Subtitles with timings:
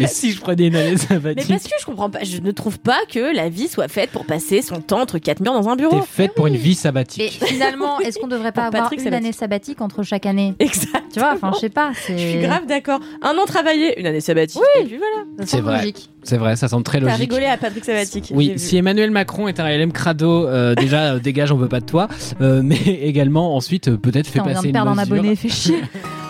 [0.00, 2.50] Et si je prenais une année Mais sabbatique parce que je comprends pas, je ne
[2.52, 5.68] trouve pas que la vie soit faite pour passer son temps entre quatre murs dans
[5.68, 6.00] un bureau.
[6.00, 7.38] T'es faite pour une vie Mais sabbatique.
[7.44, 9.24] finalement, est-ce qu'on devrait pas avoir Patrick une sabbatique.
[9.26, 10.54] année sabbatique entre chaque année?
[10.58, 11.04] Exact.
[11.12, 11.92] Tu vois, enfin, je sais pas.
[11.94, 13.00] c'est- Je suis grave d'accord.
[13.22, 14.62] Un an travaillé, une année sabbatique.
[14.80, 15.46] Et puis voilà.
[15.46, 15.92] C'est vrai.
[16.22, 17.20] C'est vrai, ça semble très T'as logique.
[17.30, 18.32] rigolé à Patrick Sabbatique.
[18.34, 21.80] Oui, si Emmanuel Macron est un LM crado, euh, déjà euh, dégage, on veut pas
[21.80, 22.08] de toi,
[22.40, 25.50] Euh, mais également ensuite peut-être fait Putain, on vient passer de perdre un abonné, fait
[25.50, 25.76] chier.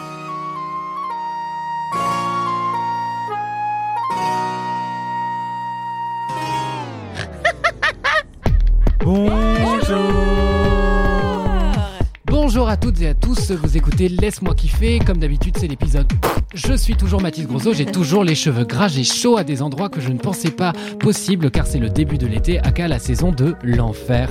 [9.14, 9.43] Bonjour
[12.74, 16.06] à toutes et à tous, vous écoutez Laisse-moi kiffer, comme d'habitude c'est l'épisode.
[16.54, 19.88] Je suis toujours Mathis Grosso, j'ai toujours les cheveux gras, j'ai chaud à des endroits
[19.88, 23.30] que je ne pensais pas possible car c'est le début de l'été, aka la saison
[23.30, 24.28] de l'enfer.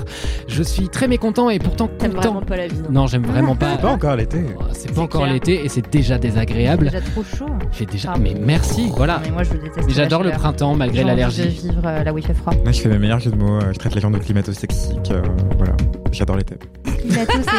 [0.50, 2.32] Je suis très mécontent et pourtant T'aimes content.
[2.34, 2.76] vraiment pas la vie.
[2.90, 3.78] non Non, j'aime vraiment pas.
[3.78, 4.44] Pas encore l'été.
[4.60, 6.88] Oh, C'est pas encore l'été et c'est déjà désagréable.
[6.88, 7.46] Déjà trop chaud.
[7.72, 8.10] Fait déjà.
[8.10, 8.24] Pardon.
[8.26, 9.22] Mais merci, voilà.
[9.24, 9.88] Mais moi, je déteste.
[9.88, 11.44] Mais j'adore le printemps malgré J'ai l'allergie.
[11.44, 12.54] de vivre euh, là où il fait froid.
[12.64, 13.56] Moi, je fais mes meilleurs jeux de mots.
[13.62, 15.12] euh, Je traite les gens de climato-sexiques.
[15.12, 15.22] euh,
[15.58, 15.74] voilà.
[16.12, 16.56] J'adore l'été.
[16.84, 17.54] Climato sexique.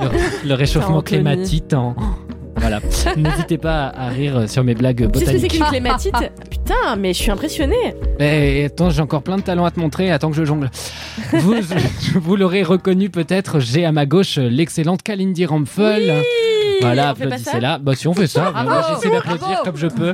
[0.00, 1.72] Le, le réchauffement climatique.
[1.74, 1.94] en-
[2.56, 2.80] Voilà.
[3.16, 5.50] N'hésitez pas à rire sur mes blagues Tu sais ce que c'est botaniques.
[5.52, 6.14] qu'une clématite
[6.50, 7.94] Putain, mais je suis impressionnée.
[8.20, 10.10] Eh, attends, j'ai encore plein de talents à te montrer.
[10.12, 10.70] Attends que je jongle.
[11.32, 11.54] Vous,
[12.14, 13.58] vous l'aurez reconnu peut-être.
[13.58, 16.22] J'ai à ma gauche l'excellente Kalindi Ramphel.
[16.82, 17.78] Voilà, on fait pas ça applaudissez-la.
[17.78, 20.12] Bah si on fait ça, Bravo, moi j'essaie d'applaudir comme je peux.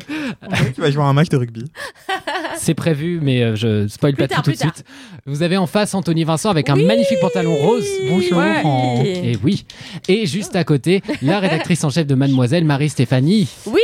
[0.75, 1.65] tu vas jouer un match de rugby.
[2.57, 4.85] C'est prévu, mais euh, je spoil Plus pas tard, tout, tout de suite.
[5.27, 7.87] Vous avez en face Anthony Vincent avec un magnifique pantalon rose.
[8.09, 8.39] Bonjour.
[8.39, 8.63] Ouais.
[9.05, 9.65] Et oui.
[10.09, 13.49] Et juste à côté, la rédactrice en chef de Mademoiselle, Marie-Stéphanie.
[13.67, 13.81] Oui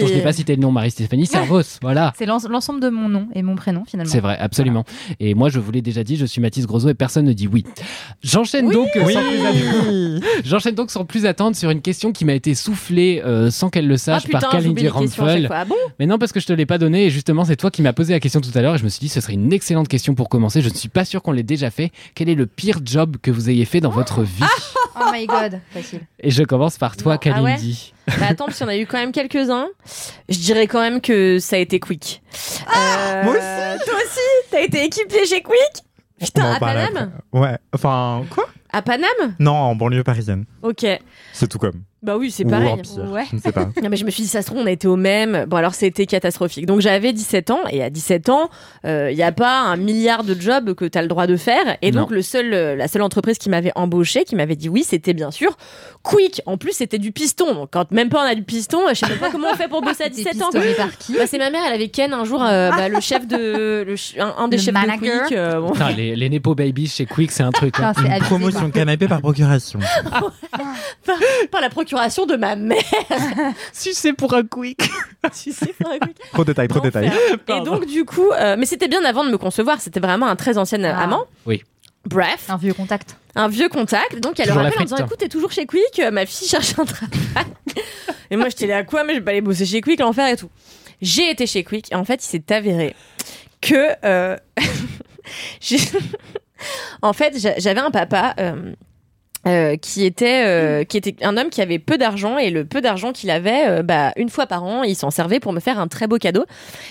[0.00, 1.62] dont je n'ai pas cité le nom, Marie-Stéphanie Servos.
[1.82, 2.12] Voilà.
[2.18, 4.10] C'est l'en- l'ensemble de mon nom et mon prénom finalement.
[4.12, 4.84] C'est vrai, absolument.
[5.20, 7.46] Et moi, je vous l'ai déjà dit, je suis Mathis Grosso et personne ne dit
[7.48, 7.64] oui.
[8.22, 12.24] J'enchaîne donc, euh, sans plus attendre- J'enchaîne donc sans plus attendre sur une question qui
[12.24, 15.34] m'a été soufflée euh, sans qu'elle le Ah sache putain, par Kalindi fois.
[15.50, 15.74] Ah bon?
[15.98, 17.92] Mais non, parce que je te l'ai pas donné et justement, c'est toi qui m'as
[17.92, 19.88] posé la question tout à l'heure et je me suis dit, ce serait une excellente
[19.88, 20.60] question pour commencer.
[20.62, 21.90] Je ne suis pas sûr qu'on l'ait déjà fait.
[22.14, 24.42] Quel est le pire job que vous ayez fait dans votre vie?
[25.00, 26.00] Oh my god, facile.
[26.20, 27.94] Et je commence par toi, Non, ah ouais Kalindi.
[28.06, 29.68] Bah attends, parce qu'il y en a eu quand même quelques-uns.
[30.28, 32.22] Je dirais quand même que ça a été quick.
[32.76, 33.84] Euh, moi aussi.
[33.86, 35.84] Toi aussi T'as été équipé chez Quick
[36.20, 37.12] Putain, à Paname.
[37.32, 37.58] Ouais.
[37.74, 38.46] Enfin, quoi?
[38.72, 39.34] À Paname?
[39.38, 40.44] Non, en banlieue parisienne.
[40.62, 40.86] Ok.
[41.32, 41.82] C'est tout comme.
[42.04, 42.74] Bah oui, c'est pareil.
[43.10, 43.24] Ouais.
[43.30, 43.64] Je ne sais pas.
[43.82, 45.46] Non mais je me suis dit ça se trouve on a été au même.
[45.48, 46.66] Bon alors c'était catastrophique.
[46.66, 48.50] Donc j'avais 17 ans et à 17 ans,
[48.84, 51.76] il n'y a pas un milliard de jobs que tu as le droit de faire
[51.82, 54.84] et donc le seul euh, la seule entreprise qui m'avait embauché, qui m'avait dit oui,
[54.86, 55.56] c'était bien sûr
[56.02, 56.42] Quick.
[56.46, 57.54] En plus c'était du piston.
[57.54, 59.68] Donc quand même pas on a du piston, je sais même pas comment on fait
[59.68, 60.50] pour bosser à T'es 17 ans.
[60.76, 63.26] par qui Bah, c'est ma mère, elle avait Ken un jour, euh, bah, le chef
[63.26, 65.22] de, le ch- un, un des Le chefs manager.
[65.22, 65.38] de Quick.
[65.38, 65.72] euh, bon.
[65.72, 67.74] Putain, les, les Nepo Babies chez Quick, c'est un truc.
[67.80, 67.92] hein.
[67.98, 68.70] Une abusé, promotion quoi.
[68.70, 69.78] canapé par procuration.
[71.50, 71.93] par la procuration
[72.26, 72.82] de ma mère.
[73.72, 74.80] Si c'est pour un Quick.
[75.32, 76.16] sais, pour un Quick.
[76.32, 77.10] Trop de détails, trop de détails.
[77.48, 79.80] Et donc du coup, euh, mais c'était bien avant de me concevoir.
[79.80, 81.02] C'était vraiment un très ancien Ah.
[81.02, 81.24] amant.
[81.46, 81.62] Oui.
[82.06, 83.16] Bref, Un vieux contact.
[83.34, 84.20] un vieux contact.
[84.20, 86.26] Donc elle le Toujours la rappelle en disant écoute, t'es toujours chez Quick, euh, ma
[86.26, 87.08] fille cherche un travail.
[88.30, 90.28] et moi j'étais là à quoi Mais je vais pas aller bosser chez Quick, l'enfer
[90.28, 90.50] et tout.
[91.00, 92.94] J'ai été chez Quick et en fait il s'est avéré
[93.62, 94.36] que euh,
[97.02, 98.34] en fait j'a- j'avais un papa.
[98.38, 98.74] euh,
[99.46, 102.80] euh, qui était euh, qui était un homme qui avait peu d'argent et le peu
[102.80, 105.78] d'argent qu'il avait euh, bah une fois par an il s'en servait pour me faire
[105.78, 106.44] un très beau cadeau.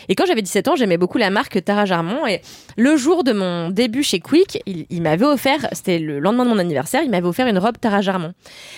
[0.07, 2.41] Et quand j'avais 17 ans j'aimais beaucoup la marque Tara Jarmon et
[2.77, 6.49] le jour de mon début chez Quick il, il m'avait offert c'était le lendemain de
[6.49, 8.33] mon anniversaire il m'avait offert une robe Tara Jarmon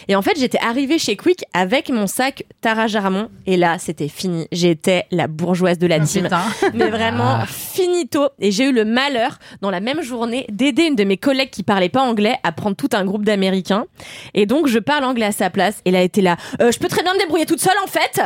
[0.07, 4.07] et en fait j'étais arrivée chez Quick avec mon sac Tara Jarmon et là c'était
[4.07, 6.41] fini j'étais la bourgeoise de la Oh, team putain.
[6.73, 7.45] mais vraiment Ah.
[7.47, 8.29] finito.
[8.39, 11.63] Et j'ai eu le malheur, dans la même journée, d'aider une de mes collègues qui
[11.63, 13.85] parlait pas anglais à prendre tout un groupe d'Américains.
[14.33, 15.79] Et donc, je parle anglais à sa place.
[15.85, 16.37] Et là, elle était là.
[16.61, 18.21] Euh, je peux très bien me débrouiller toute seule, en fait?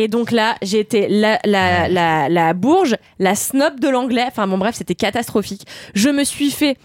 [0.00, 4.26] Et donc là, j'ai été la, la, la, la bourge, la snob de l'anglais.
[4.28, 5.62] Enfin bon, bref, c'était catastrophique.
[5.92, 6.76] Je me suis fait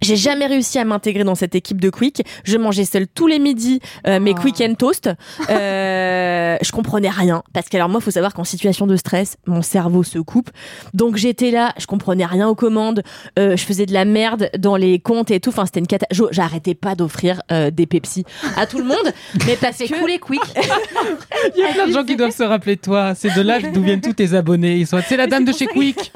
[0.00, 2.22] j'ai jamais réussi à m'intégrer dans cette équipe de Quick.
[2.44, 4.40] Je mangeais seule tous les midis euh, mes Oh.
[4.40, 5.10] Quick and Toast.
[5.50, 9.62] Euh, je comprenais rien parce que alors moi, faut savoir qu'en situation de stress, mon
[9.62, 10.50] cerveau se coupe.
[10.94, 13.02] Donc j'étais là, je comprenais rien aux commandes,
[13.38, 15.50] euh, je faisais de la merde dans les comptes et tout.
[15.50, 16.06] Enfin, c'était une cata.
[16.30, 18.24] J'arrêtais pas d'offrir euh, des Pepsi
[18.56, 19.12] à tout le monde,
[19.46, 20.40] mais parce C'est que couler quick.
[21.56, 23.14] Il y a plein de gens qui doivent se rappeler de toi.
[23.14, 24.76] C'est de là d'où viennent tous tes abonnés.
[24.76, 25.00] Ils sont.
[25.06, 26.12] C'est la dame de chez Quick.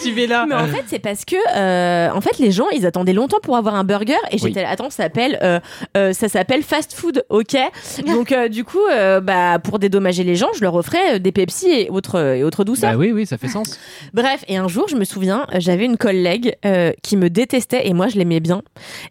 [0.00, 0.46] Suivez-la.
[0.46, 3.56] Mais en fait, c'est parce que, euh, en fait, les gens, ils attendaient longtemps pour
[3.56, 5.60] avoir un burger et j'étais là, attends, ça s'appelle, euh,
[5.96, 7.56] euh, ça s'appelle fast food, ok.
[8.06, 11.68] Donc, euh, du coup, euh, bah, pour dédommager les gens, je leur offrais des Pepsi
[11.70, 12.92] et autres, et autres douceurs.
[12.92, 13.78] Bah oui, oui, ça fait sens.
[14.14, 17.94] Bref, et un jour, je me souviens, j'avais une collègue euh, qui me détestait et
[17.94, 18.62] moi, je l'aimais bien.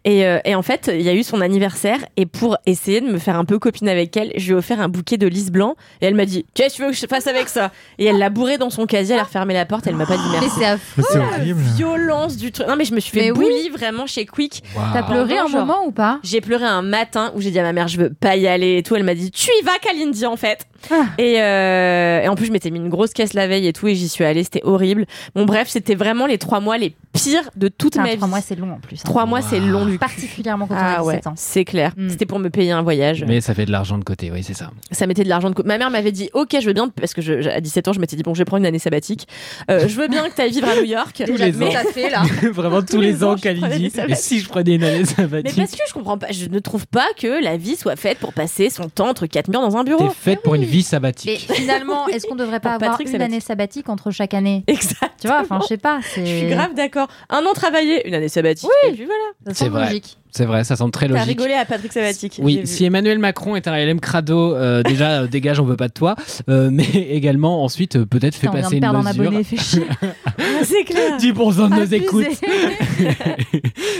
[0.04, 3.06] Et, euh, et en fait, il y a eu son anniversaire et pour essayer de
[3.06, 5.50] me faire un peu copine avec elle, je lui ai offert un bouquet de lys
[5.50, 7.70] blanc et elle m'a dit Qu'est-ce que tu veux que je fasse avec ça?
[7.98, 10.16] Et elle l'a bourré dans son casier, elle a refermé la porte, elle m'a pas
[10.16, 10.50] dit Mais merci.
[10.58, 10.98] c'est affreux.
[10.98, 11.60] Mais c'est horrible.
[11.76, 12.66] Violence du truc.
[12.68, 13.70] Non, mais je me suis fait Mais oui.
[13.78, 14.62] Vraiment chez Quick.
[14.92, 17.72] T'as pleuré un moment ou pas J'ai pleuré un matin où j'ai dit à ma
[17.72, 18.96] mère, je veux pas y aller et tout.
[18.96, 20.66] Elle m'a dit, tu y vas, Kalindi, en fait.
[20.90, 21.06] Ah.
[21.18, 23.88] Et, euh, et en plus, je m'étais mis une grosse caisse la veille et tout,
[23.88, 24.44] et j'y suis allée.
[24.44, 25.06] C'était horrible.
[25.34, 28.16] Bon, bref, c'était vraiment les trois mois les pires de toute ma vie.
[28.16, 28.96] Trois mois, c'est long en plus.
[28.96, 29.02] hein.
[29.04, 29.98] Trois mois, c'est long du cul.
[29.98, 31.32] Particulièrement quand on Ah a ouais, 17 ans.
[31.36, 31.92] c'est clair.
[31.96, 32.08] Mm.
[32.10, 33.24] C'était pour me payer un voyage.
[33.26, 34.70] Mais ça fait de l'argent de côté, oui, c'est ça.
[34.92, 35.66] Ça mettait de l'argent de côté.
[35.66, 37.92] Ma mère m'avait dit, ok, je veux bien, parce que je, je- à 17 ans,
[37.92, 39.26] je m'étais dit, bon, je vais prendre une année sabbatique.
[39.70, 41.22] Euh, je veux bien que tu ailles vivre à New York.
[41.26, 41.72] Tous les mais, ans.
[41.72, 42.22] Ça fait là.
[42.52, 43.36] Vraiment tous, Tous les, les ans, ans,
[43.72, 46.58] Et si je prenais une année mais sabbatique parce que je comprends pas, je ne
[46.58, 49.76] trouve pas que la vie soit faite pour passer son temps entre quatre murs dans
[49.76, 50.10] un T'es bureau.
[50.10, 51.48] faite pour une vie Mais sabbatique.
[51.52, 53.32] finalement, est-ce qu'on devrait pas avoir Patrick une sabbatique.
[53.34, 54.64] année sabbatique entre chaque année?
[54.66, 55.12] Exact.
[55.20, 56.00] Tu vois, enfin, je sais pas.
[56.02, 57.08] Je suis C'est grave d'accord.
[57.30, 58.68] Un an travaillé, une année sabbatique.
[58.88, 59.54] Et puis voilà.
[59.54, 60.16] C'est logique.
[60.30, 61.28] C'est vrai, ça semble très T'as logique.
[61.28, 65.26] rigolé à Patrick j'ai Oui, si Emmanuel Macron est un LM crado, euh, déjà euh,
[65.26, 66.16] dégage, on veut pas de toi.
[66.48, 69.06] Euh, mais également ensuite euh, peut-être fait passer une mesure.
[69.06, 69.86] abonné, fait chier.
[70.40, 71.18] Ah, c'est clair.
[71.18, 72.26] 10% de nos écoutes.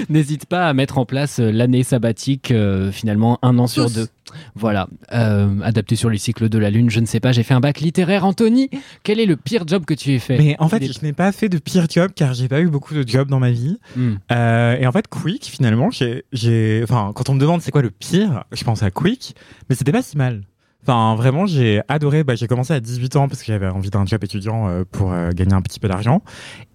[0.08, 4.08] N'hésite pas à mettre en place euh, l'année sabbatique, euh, finalement un an sur deux.
[4.54, 7.54] Voilà, euh, adapté sur les cycles de la Lune, je ne sais pas, j'ai fait
[7.54, 8.24] un bac littéraire.
[8.24, 8.70] Anthony,
[9.02, 10.38] quel est le pire job que tu aies fait?
[10.38, 12.94] Mais en fait, je n'ai pas fait de pire job car j'ai pas eu beaucoup
[12.94, 13.78] de jobs dans ma vie.
[13.96, 14.14] Hmm.
[14.32, 17.82] Euh, et en fait, Quick, finalement, j'ai, j'ai, enfin, quand on me demande c'est quoi
[17.82, 19.34] le pire, je pense à Quick,
[19.68, 20.42] mais c'était pas si mal.
[20.88, 22.24] Enfin, vraiment, j'ai adoré.
[22.24, 25.12] Bah, j'ai commencé à 18 ans parce que j'avais envie d'un job étudiant euh, pour
[25.12, 26.22] euh, gagner un petit peu d'argent.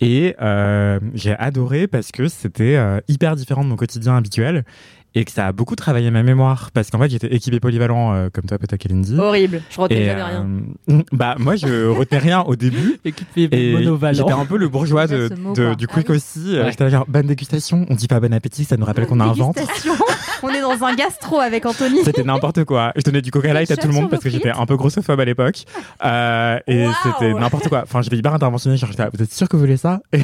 [0.01, 2.77] Et euh, j'ai adoré parce que c'était
[3.07, 4.65] hyper différent de mon quotidien habituel
[5.15, 8.29] et que ça a beaucoup travaillé ma mémoire parce qu'en fait, j'étais équipé polyvalent euh,
[8.33, 9.17] comme toi, peut-être, Kalindi.
[9.17, 9.61] Horrible.
[9.69, 10.47] Je retenais Et jamais rien.
[10.89, 12.97] euh, bah, moi, je retenais rien au début.
[13.05, 14.17] Équipé Et monovalent.
[14.17, 16.15] j'étais un peu le bourgeois de, mot, du Ah quick oui.
[16.15, 16.39] aussi.
[16.57, 16.71] Euh, Ouais.
[16.71, 17.85] J'étais genre, bonne dégustation.
[17.89, 19.59] On dit pas bon appétit, ça nous rappelle qu'on a un ventre.
[19.59, 19.93] Dégustation.
[20.41, 21.99] On est dans un gastro avec Anthony.
[22.03, 22.91] C'était n'importe quoi.
[22.95, 25.19] Je donnais du coca light à tout le monde parce que j'étais un peu grossophobe
[25.19, 25.63] à l'époque.
[26.03, 27.81] Euh, et c'était n'importe quoi.
[27.83, 28.77] Enfin, j'étais hyper interventionnel.
[28.77, 30.01] Genre, vous êtes sûr que vous voulez ça?
[30.11, 30.19] Et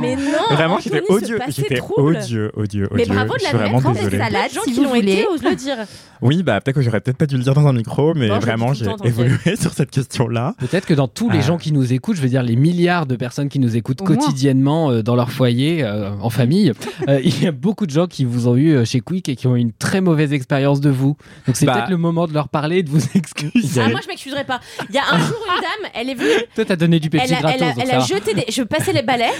[0.00, 0.22] Mais non.
[0.54, 1.38] Vraiment, j'étais odieux.
[1.48, 2.88] J'étais odieux, odieux, odieux.
[2.94, 4.18] Mais bravo de l'admettre, vraiment désolé.
[4.18, 5.26] Salade, gens si qui vous l'ont été, voulez.
[5.32, 5.76] ose le dire.
[6.22, 8.38] Oui, bah peut-être que j'aurais peut-être pas dû le dire dans un micro, mais Non,
[8.38, 10.54] vraiment, j'ai évolué sur cette question-là.
[10.58, 11.42] Peut-être que dans tous les Ah.
[11.42, 14.04] gens qui nous écoutent, je veux dire les milliards de personnes qui nous écoutent Au
[14.04, 16.72] quotidiennement euh, dans leur foyer, euh, en famille,
[17.08, 19.36] euh, il y a beaucoup de gens qui vous ont eu euh, chez Quick et
[19.36, 21.16] qui ont eu une très mauvaise expérience de vous.
[21.46, 21.74] Donc c'est Bah.
[21.74, 23.82] peut-être le moment de leur parler et de vous excuser.
[23.84, 24.60] Ah, moi, je m'excuserai pas.
[24.88, 27.20] Il y a un jour, une dame, elle est venue, Toi, t'as donné du elle
[27.20, 27.60] Pepsi a, gratos.
[27.60, 28.44] elle a- donc elle ça a jeté des.
[28.50, 29.30] Je passais les balais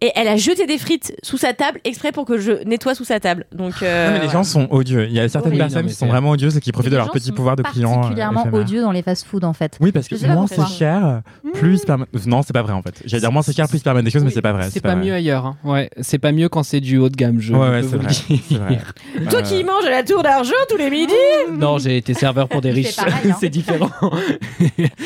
[0.00, 3.04] et elle a jeté des frites sous sa table exprès pour que je nettoie sous
[3.04, 3.46] sa table.
[3.52, 3.74] Donc.
[3.82, 4.32] euh, Non, mais les voilà.
[4.32, 5.06] gens sont odieux.
[5.06, 7.10] Il y a certaines Oui, personnes qui sont vraiment odieuses et qui profitent de leur
[7.10, 7.90] petit pouvoir de client.
[7.90, 9.78] euh, Particulièrement odieux dans les fast-food en fait.
[9.80, 11.22] Oui, parce que moins c'est cher,
[11.54, 13.02] plus ils permettent- Non, c'est pas vrai en fait.
[13.04, 14.68] J'allais dire moins c'est cher, plus ils permettent des choses, mais c'est pas vrai.
[14.70, 15.04] C'est pas, vrai.
[15.04, 15.46] mieux ailleurs.
[15.46, 15.56] hein.
[15.64, 17.40] Ouais, c'est pas mieux quand c'est du haut de gamme.
[17.40, 18.12] Je Ouais, ouais, peux le vrai.
[18.48, 18.92] dire.
[19.30, 21.12] Toi Euh, qui manges à la tour d'argent tous les midis
[21.58, 22.98] Non, j'ai été serveur pour des riches.
[22.98, 23.06] hein.
[23.40, 23.90] c'est différent.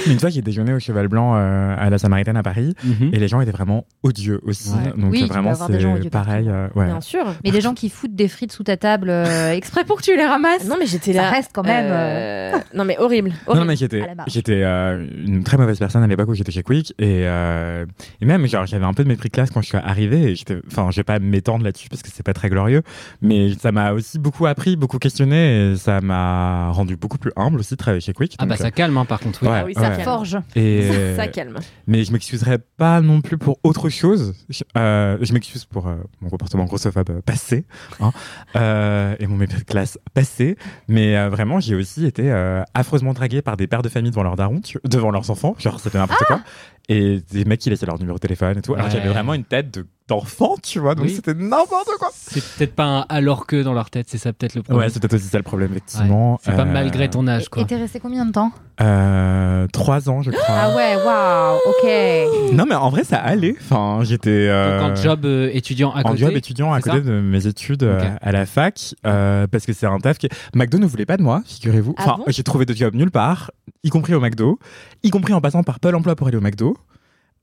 [0.07, 3.11] Une fois, j'ai déjeuné au Cheval Blanc euh, à la Samaritaine à Paris, Mhm.
[3.13, 4.71] et les gens étaient vraiment odieux aussi.
[4.79, 4.93] Ouais.
[5.03, 6.49] Donc Oui, vraiment, des c'est pareil.
[6.49, 6.87] euh, ouais.
[6.87, 7.25] Bien sûr.
[7.45, 10.17] Mais les gens qui foutent des frites sous ta table euh, exprès pour que tu
[10.17, 10.65] les ramasses.
[10.67, 11.31] Non, mais j'étais Ça là.
[11.31, 13.33] reste quand même, euh, Non, mais horrible.
[13.53, 16.93] Non, mais j'étais, j'étais euh, une très mauvaise personne à l'époque où j'étais chez Quick
[16.99, 17.85] et, euh,
[18.21, 20.35] et même genre j'avais un peu de mépris de classe quand je suis arrivé et
[20.35, 22.83] j'étais, enfin je vais pas m'étendre là-dessus parce que c'est pas très glorieux,
[23.23, 27.61] mais ça m'a aussi beaucoup appris, beaucoup questionné et ça m'a rendu beaucoup plus humble
[27.61, 28.37] aussi de travailler chez Quick.
[28.39, 29.41] Ah bah ça calme hein, par contre.
[29.43, 29.49] Oui.
[29.49, 29.91] Ouais, Ah oui, ça.
[29.99, 30.39] Forge.
[30.55, 31.57] Et, Ça calme.
[31.87, 34.35] mais je m'excuserai pas non plus pour autre chose.
[34.75, 37.65] Je, euh, je m'excuse pour euh, mon comportement grossophobe passé
[38.01, 38.13] hein,
[38.57, 40.57] euh, et mon mépris de classe passé.
[40.89, 42.31] Mais vraiment, j'ai aussi été
[42.75, 45.55] affreusement dragué par des pères de famille devant leurs darons, devant leurs enfants.
[45.59, 46.41] Genre, c'était n'importe quoi.
[46.89, 48.75] Et des mecs qui laissaient leur numéro de téléphone et tout.
[48.75, 48.93] Alors, Ouais.
[48.93, 50.95] j'avais vraiment une tête de- d'enfant, tu vois.
[50.95, 51.13] Donc, Oui.
[51.15, 52.09] c'était n'importe quoi.
[52.15, 54.85] C'est peut-être pas un alors que dans leur tête, c'est ça peut-être le problème.
[54.87, 56.39] Ouais, c'était peut-être aussi ça le problème, effectivement.
[56.43, 57.65] C'est pas Euh, malgré ton âge Et quoi.
[57.65, 58.51] t'es resté combien de temps?
[58.81, 60.45] Euh, trois ans, je crois.
[60.49, 62.53] Ah ouais, waouh, ok.
[62.55, 63.55] Non, mais en vrai, ça allait.
[63.61, 64.31] Enfin, j'étais.
[64.49, 66.19] euh, Donc en job euh, étudiant à en côté.
[66.19, 69.73] job étudiant à c'est côté de mes études euh, à la fac euh, parce que
[69.73, 72.25] c'est un taf qui McDo ne voulait pas de moi figurez-vous Ah enfin bon?
[72.29, 73.51] j'ai trouvé de job nulle part
[73.85, 74.59] y compris au McDo,
[75.03, 76.77] y compris en passant par Pôle emploi pour aller au McDo.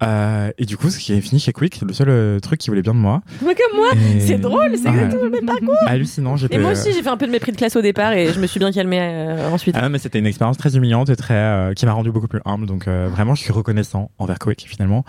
[0.03, 2.59] Euh, et du coup, ce qui est fini chez Quick, c'est le seul euh, truc
[2.59, 3.21] qui voulait bien de moi.
[3.45, 4.93] Mais comme moi, Et- c'est drôle, c'est Ouais.
[4.95, 5.75] exactement le même parcours.
[5.87, 6.55] Hallucinant, j'étais.
[6.55, 8.39] Et moi aussi, j'ai fait un peu de mépris de classe au départ et je
[8.39, 9.75] me suis bien calmée euh, ensuite.
[9.79, 12.41] Ah, mais c'était une expérience très humiliante et très euh, qui m'a rendu beaucoup plus
[12.45, 12.65] humble.
[12.65, 15.05] Donc euh, vraiment, je suis reconnaissant envers Quick finalement.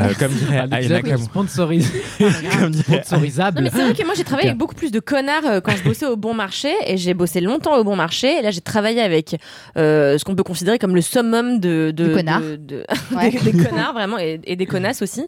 [0.00, 1.00] Euh, comme dirait Ayana
[1.36, 3.60] Non, Sponsorisable.
[3.62, 5.84] mais c'est vrai que moi j'ai travaillé avec beaucoup plus de connards euh, quand je
[5.84, 9.00] bossais au bon marché et j'ai bossé longtemps au bon marché et là j'ai travaillé
[9.00, 9.36] avec
[9.76, 12.84] euh, ce qu'on peut considérer comme le summum de, de, de- de-
[13.16, 13.30] Ouais.
[13.30, 15.26] des, des connards vraiment et, des connasses aussi.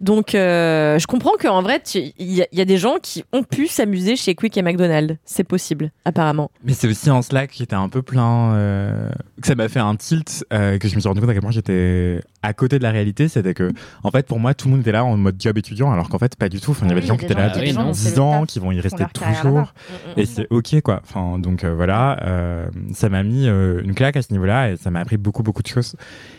[0.00, 2.96] Donc euh, je comprends qu'en vrai tu- il y, a- il y a des gens
[3.02, 5.16] qui ont pu s'amuser chez Quick et McDonald's.
[5.24, 6.50] C'est possible apparemment.
[6.64, 9.80] Mais c'est aussi en Slack qui était un peu plein, euh, que ça m'a fait
[9.80, 12.78] un tilt, euh, que je me suis rendu compte à quel point j'étais à côté
[12.78, 13.28] de la réalité.
[13.28, 13.70] C'était que,
[14.02, 16.18] en fait, pour moi, tout le monde était là en mode job étudiant, alors qu'en
[16.18, 16.70] fait, pas du tout.
[16.72, 17.60] Enfin, il y Ah avait oui, des gens qui y a étaient des là depuis
[17.70, 19.54] il y a des gens qui 10 font le ans, qui vont y rester toujours.
[19.56, 19.72] là-bas.
[20.16, 21.00] Et c'est ok, quoi.
[21.04, 24.76] Enfin, donc euh, voilà, euh, ça m'a mis euh, une claque à ce niveau-là et
[24.76, 25.96] ça m'a appris beaucoup, beaucoup de choses.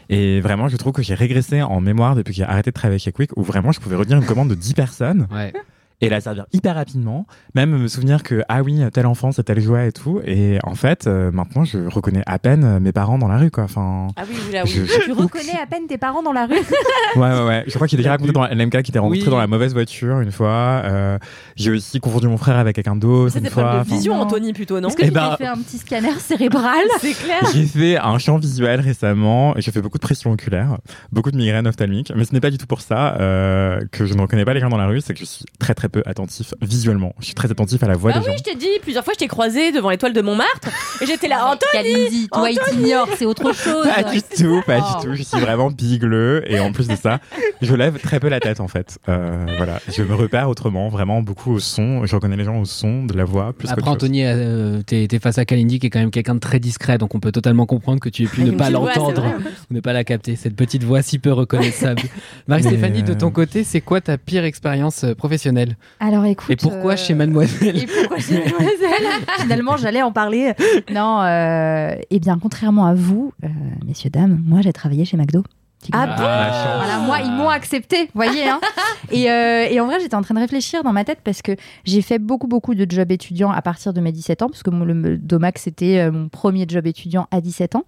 [0.09, 2.99] Et vraiment, je trouve que j'ai régressé en mémoire depuis que j'ai arrêté de travailler
[2.99, 5.53] chez Quick, où vraiment, je pouvais redire une commande de 10 personnes Ouais.
[6.01, 9.59] Et la servir hyper rapidement, même me souvenir que ah oui tel enfant c'est tel
[9.59, 10.19] jouet et tout.
[10.25, 13.51] Et en fait euh, maintenant je reconnais à peine euh, mes parents dans la rue
[13.51, 13.63] quoi.
[13.65, 14.71] Enfin Ah oui, oui, là, oui.
[14.71, 16.53] je, je- Tu reconnais à peine tes parents dans la rue.
[17.15, 17.63] ouais ouais ouais.
[17.67, 19.29] Je crois qu'il est déjà raconté dans LMK qui était rencontré Oui.
[19.29, 20.81] dans la mauvaise voiture une fois.
[20.85, 21.17] Euh,
[21.55, 23.83] j'ai aussi confondu mon frère avec quelqu'un d'autre C'est une des problèmes fois.
[23.83, 25.77] de vision, enfin- Anthony, plutôt, non Est-ce que Eh tu ben- t'es fait un petit
[25.77, 26.83] scanner cérébral.
[26.99, 27.41] C'est clair.
[27.53, 30.77] J'ai fait un champ visuel récemment et j'ai fait beaucoup de pression oculaire,
[31.11, 34.13] beaucoup de migraines ophtalmiques, mais ce n'est pas du tout pour ça euh, que je
[34.13, 36.01] ne reconnais pas les gens dans la rue, c'est que je suis très très peu
[36.05, 37.13] attentif visuellement.
[37.19, 38.37] Je suis très attentif à la voix Ah des oui, gens.
[38.39, 40.69] je t'ai dit plusieurs fois, je t'ai croisé devant l'étoile de Montmartre
[41.01, 43.87] et j'étais là, Anthony Kalindi, toi, il t'ignore, c'est autre chose.
[43.87, 44.99] Pas du tout, pas Oh.
[45.01, 45.15] du tout.
[45.15, 47.19] Je suis vraiment bigleux et en plus de ça,
[47.61, 48.97] je lève très peu la tête en fait.
[49.09, 52.05] Euh, voilà, je me repère autrement, vraiment beaucoup au son.
[52.05, 53.87] Je reconnais les gens au son de la voix plus Après.
[53.89, 56.97] Anthony, euh, t'es t'es face à Kalindi qui est quand même quelqu'un de très discret,
[56.97, 59.23] donc on peut totalement comprendre que tu aies pu ne pas l'entendre
[59.69, 60.35] ne pas la capter.
[60.35, 62.01] Cette petite voix si peu reconnaissable.
[62.47, 65.75] Marie-Stéphanie, de ton euh, côté, c'est quoi ta pire expérience euh, professionnelle?
[65.99, 66.49] Alors écoute.
[66.49, 69.07] Et pourquoi euh, chez Mademoiselle Et pourquoi chez Mademoiselle
[69.39, 70.53] Finalement, j'allais en parler.
[70.91, 73.47] Non, euh, eh bien, contrairement à vous, euh,
[73.85, 75.43] messieurs, dames, moi, j'ai travaillé chez McDo.
[75.91, 76.23] Ah Ah, bon
[76.53, 76.85] chance.
[76.85, 78.47] Voilà, moi, ils m'ont accepté, voyez.
[78.47, 78.59] Hein.
[79.11, 81.53] et, euh, et en vrai, j'étais en train de réfléchir dans ma tête parce que
[81.85, 84.69] j'ai fait beaucoup, beaucoup de jobs étudiants à partir de mes 17 ans, parce que
[84.69, 87.85] mon, le Domac, c'était mon premier job étudiant à 17 ans.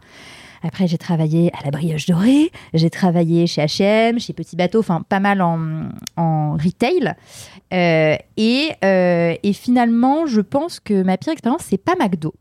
[0.66, 5.04] Après, j'ai travaillé à la Brioche Dorée, j'ai travaillé chez H&M, chez Petit Bateau, enfin
[5.08, 7.16] pas mal en, en retail.
[7.74, 12.34] Euh, et, euh, et finalement, je pense que ma pire expérience, c'est pas McDo.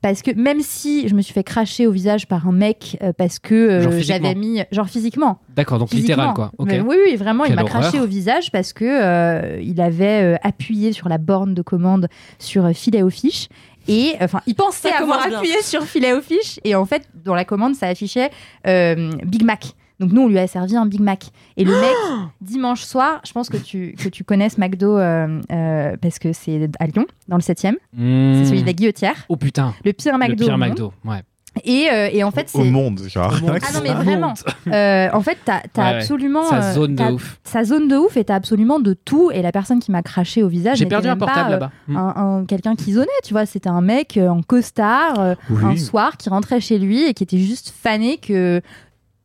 [0.00, 3.12] Parce que même si je me suis fait cracher au visage par un mec euh,
[3.12, 6.14] parce que euh, j'avais mis genre physiquement D'accord, donc physiquement.
[6.14, 6.52] littéral quoi.
[6.64, 10.36] Mais oui, oui, vraiment, il m'a craché au visage parce que euh, il avait euh,
[10.42, 13.48] appuyé sur la borne de commande sur euh, filet aux fiches.
[13.88, 16.60] Et enfin, il pensait avoir appuyé sur filet aux fiches.
[16.62, 18.30] Et en fait, dans la commande, ça affichait
[18.66, 19.72] euh, Big Mac.
[20.00, 21.24] Donc nous, on lui a servi un Big Mac.
[21.56, 21.90] Et le mec,
[22.40, 26.32] dimanche soir, je pense que tu, que tu connais ce McDo euh, euh, parce que
[26.32, 27.72] c'est à Lyon, dans le 7e.
[27.94, 28.34] Mmh.
[28.42, 29.14] C'est celui de la Guillotière.
[29.28, 30.44] Oh putain, Le pire McDo.
[30.44, 30.58] le pire.
[30.58, 30.92] McDo.
[31.04, 31.22] Ouais.
[31.64, 32.70] Et, euh, et en fait, Au c'est.
[32.70, 33.32] monde, genre.
[33.42, 33.58] Au monde.
[33.62, 34.34] Ah non, mais vraiment.
[34.68, 35.82] Euh, en fait, t'as Ouais, ouais.
[35.96, 36.44] absolument.
[36.44, 37.40] Sa euh, zone de ouf.
[37.42, 39.30] sa zone de ouf et t'as absolument de tout.
[39.32, 41.70] Et la personne qui m'a craché au visage, J'ai perdu un portable là-bas.
[41.88, 41.96] Mmh.
[41.96, 45.64] Un, un- quelqu'un qui zonnait, tu vois, c'était un mec en costard euh, Oui.
[45.64, 48.60] un soir qui rentrait chez lui et qui était juste fané que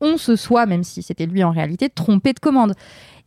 [0.03, 2.74] on se soit, même si c'était lui en réalité, trompé de commande.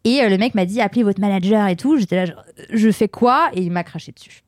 [0.04, 1.96] Et euh, le mec m'a dit appelez votre manager et tout.
[1.98, 3.50] J'étais là, genre, je fais quoi?
[3.54, 4.42] Et il m'a craché dessus.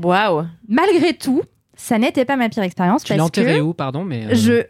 [0.00, 0.44] Waouh.
[0.68, 1.42] Malgré tout,
[1.74, 4.34] ça n'était pas ma pire expérience Tu l'as parce enterré que où, pardon, mais euh,
[4.34, 4.62] je-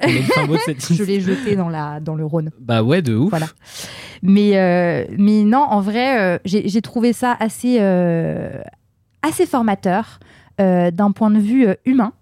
[1.05, 2.51] l'ai jeté dans, la, dans le Rhône.
[2.61, 3.31] Bah ouais, de ouf.
[3.31, 3.47] Voilà.
[4.23, 8.61] Mais, euh, mais non, en vrai, euh, j'ai j'ai trouvé ça assez, euh,
[9.23, 10.21] assez formateur
[10.61, 12.13] euh, d'un point de vue euh, humain.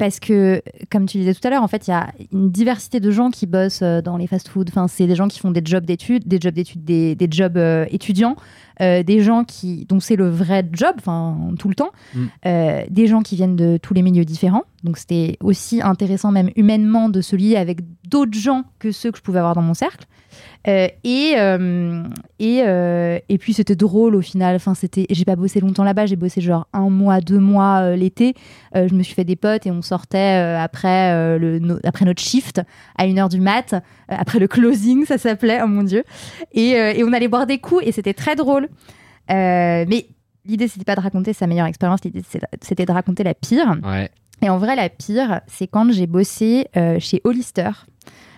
[0.00, 3.00] Parce que, comme tu disais tout à l'heure, en fait, il y a une diversité
[3.00, 4.64] de gens qui bossent euh, dans les fast-foods.
[4.70, 7.58] Enfin, c'est des gens qui font des jobs d'études, des jobs d'études, des, des jobs
[7.58, 8.34] euh, étudiants,
[8.80, 12.24] euh, des gens qui, dont c'est le vrai job, enfin, tout le temps, Mm.
[12.46, 14.64] euh, des gens qui viennent de tous les milieux différents.
[14.84, 19.18] Donc, c'était aussi intéressant, même humainement, de se lier avec d'autres gens que ceux que
[19.18, 20.06] je pouvais avoir dans mon cercle.
[20.68, 22.02] Euh, et, euh,
[22.38, 24.56] et, euh, et puis c'était drôle au final.
[24.56, 26.06] Enfin, c'était, j'ai pas bossé longtemps là-bas.
[26.06, 28.34] J'ai bossé genre un mois, deux mois l'été.
[28.74, 32.60] Je me suis fait des potes et on sortait après le, no- après notre shift
[32.98, 33.74] à 1h du mat,
[34.08, 35.60] après le closing, ça s'appelait.
[35.62, 36.04] Oh mon dieu.
[36.52, 38.68] Et, et on allait boire des coups et c'était très drôle.
[39.28, 40.06] Mais
[40.44, 42.00] l'idée c'était pas de raconter sa meilleure expérience.
[42.04, 42.22] L'idée
[42.62, 43.76] c'était de raconter la pire.
[43.84, 44.10] Ouais.
[44.42, 47.70] Et en vrai, la pire, c'est quand j'ai bossé euh, chez Hollister.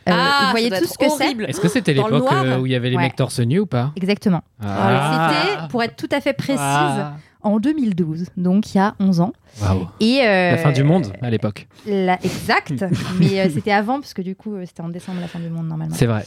[0.08, 1.30] Euh, Ah, vous ça voyez tout ce que c'est.
[1.48, 3.02] Est-ce que c'était l'époque euh, où il y avait les Ouais.
[3.02, 4.42] mecs torse nu ou pas Exactement.
[4.64, 5.30] Ah.
[5.54, 7.14] C'était, pour être tout à fait précise, Ah.
[7.42, 9.32] en 2012, donc il y a 11 ans.
[9.60, 9.88] Waouh.
[10.00, 11.66] Et, euh, La fin du monde à l'époque.
[11.86, 12.84] Exact,
[13.20, 15.68] mais euh, c'était avant, parce que du coup, c'était en décembre la fin du monde
[15.68, 15.94] normalement.
[15.94, 16.24] C'est vrai.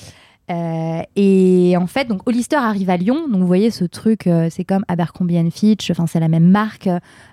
[0.51, 3.27] Euh, et en fait, donc Hollister arrive à Lyon.
[3.27, 5.89] Donc vous voyez ce truc, euh, c'est comme Abercrombie Fitch.
[5.91, 6.89] Enfin, c'est la même marque.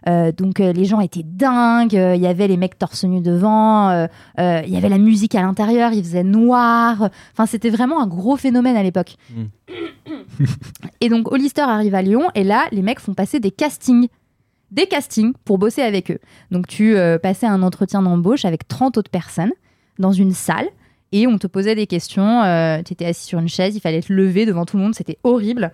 [0.09, 1.92] Euh, donc les gens étaient dingues.
[1.92, 3.90] Il y avait les mecs torse nu devant.
[4.38, 5.92] Il y avait la musique à l'intérieur.
[5.92, 7.11] Il faisait noir.
[7.33, 9.16] Enfin, c'était vraiment un gros phénomène à l'époque.
[11.00, 12.31] et donc Hollister arrive à Lyon.
[12.35, 14.09] Et là, les mecs font passer des castings.
[14.71, 16.19] Des castings pour bosser avec eux.
[16.50, 19.52] Donc tu passais un entretien d'embauche avec 30 autres personnes
[19.99, 20.69] dans une salle
[21.12, 22.42] et on te posait des questions.
[22.85, 25.19] tu étais assis sur une chaise, il fallait te lever devant tout le monde, c'était
[25.23, 25.73] horrible.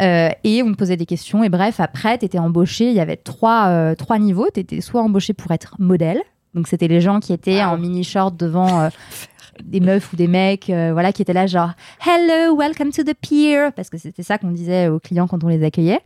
[0.00, 1.42] Euh, et on te posait des questions.
[1.44, 2.86] Et bref, après, tu étais embauché.
[2.86, 4.48] Il y avait trois, euh, trois niveaux.
[4.52, 6.20] Tu étais soit embauché pour être modèle.
[6.54, 8.88] Donc, c'était les gens qui étaient en mini-short devant euh,
[9.64, 11.70] des meufs ou des mecs, euh, voilà, qui étaient là, genre
[12.04, 13.68] Hello, welcome to the pier.
[13.74, 16.00] Parce que c'était ça qu'on disait aux clients quand on les accueillait.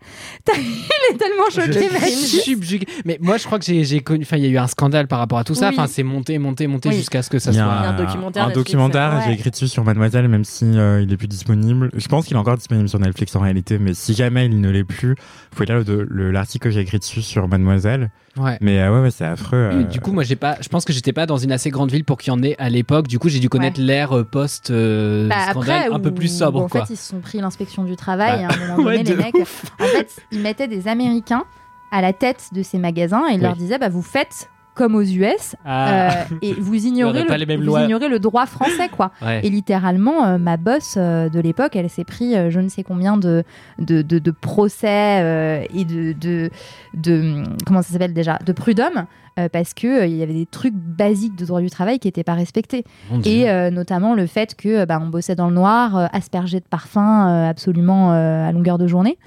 [0.57, 2.87] Il est tellement choqué, subjugué.
[3.05, 4.23] Mais moi, je crois que j'ai connu.
[4.23, 5.69] Enfin, il y a eu un scandale par rapport à tout ça.
[5.69, 5.75] Oui.
[5.77, 6.95] Enfin, c'est monté, monté, monté Oui.
[6.97, 7.73] jusqu'à ce que ça Il y a soit.
[7.73, 9.23] Un documentaire un Netflix, documentaire, ouais.
[9.27, 11.91] j'ai écrit dessus sur Mademoiselle, même si euh, il est plus disponible.
[11.95, 14.71] Je pense qu'il est encore disponible sur Netflix en réalité, mais si jamais il ne
[14.71, 18.11] l'est plus, vous pouvez lire le- le- l'article que j'ai écrit dessus sur Mademoiselle.
[18.41, 18.59] Ouais.
[18.61, 19.57] Mais euh, ouais, ouais, c'est affreux.
[19.57, 20.57] euh, Du coup, moi, j'ai pas.
[20.61, 22.57] Je pense que j'étais pas dans une assez grande ville pour qu'il y en ait
[22.59, 23.07] à l'époque.
[23.09, 26.29] Du coup, j'ai dû connaître l'ère euh, post euh, Bah, scandale après, un peu plus
[26.37, 26.87] sobre, en quoi.
[26.87, 28.47] fait, ils se sont pris l'inspection du travail.
[28.47, 30.89] Bah, et à un moment donné, ouais, les de mecs, en fait, ils mettaient des
[30.89, 31.45] Américains
[31.93, 33.43] à la tête de ces magasins et ils Oui.
[33.43, 36.11] leur disaient bah, vous faites comme aux US Ah.
[36.11, 36.11] euh,
[36.43, 37.83] et vous ignorez, le, les mêmes vous lois.
[37.83, 39.11] ignorez le droit français quoi.
[39.23, 39.41] Ouais.
[39.45, 43.17] Et littéralement, euh, ma boss euh, de l'époque, elle s'est pris je ne sais combien
[43.17, 43.45] de,
[43.79, 46.51] de, de- de procès et de, de,
[46.95, 49.05] de- Comment ça s'appelle déjà De prud'homme,
[49.53, 52.35] parce qu'il il y avait des trucs basiques de droit du travail qui n'étaient pas
[52.35, 52.85] respectés.
[53.11, 53.21] Mon.
[53.23, 58.13] Et notamment le fait que bah, on bossait dans le noir, aspergé de parfum absolument
[58.13, 59.19] à longueur de journée.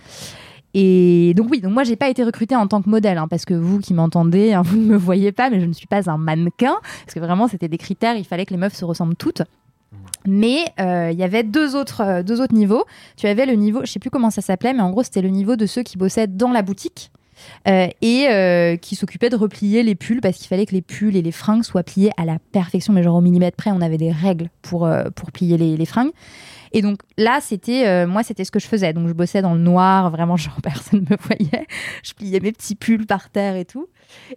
[0.74, 3.46] Et donc oui, donc moi j'ai pas été recrutée en tant que modèle, hein, parce
[3.46, 6.10] que vous qui m'entendez, hein, vous ne me voyez pas, mais je ne suis pas
[6.10, 6.76] un mannequin,
[7.06, 9.44] parce que vraiment c'était des critères, il fallait que les meufs se ressemblent toutes.
[10.26, 12.86] Mais euh, il y avait deux autres, euh, deux autres niveaux.
[13.18, 15.30] Tu avais le niveau, je sais plus comment ça s'appelait, mais en gros c'était le
[15.30, 17.12] niveau de ceux qui bossaient dans la boutique.
[17.68, 21.22] euh, et qui s'occupaient de replier les pulls parce qu'il fallait que les pulls et
[21.22, 24.12] les fringues soient pliés à la perfection, mais genre au millimètre près, on avait des
[24.12, 26.12] règles pour, pour plier les fringues.
[26.74, 28.94] Et donc là, c'était euh, moi, c'était ce que je faisais.
[28.94, 31.68] Donc je bossais dans le noir, vraiment genre personne me voyait.
[32.04, 33.88] Je pliais mes petits pulls par terre et tout.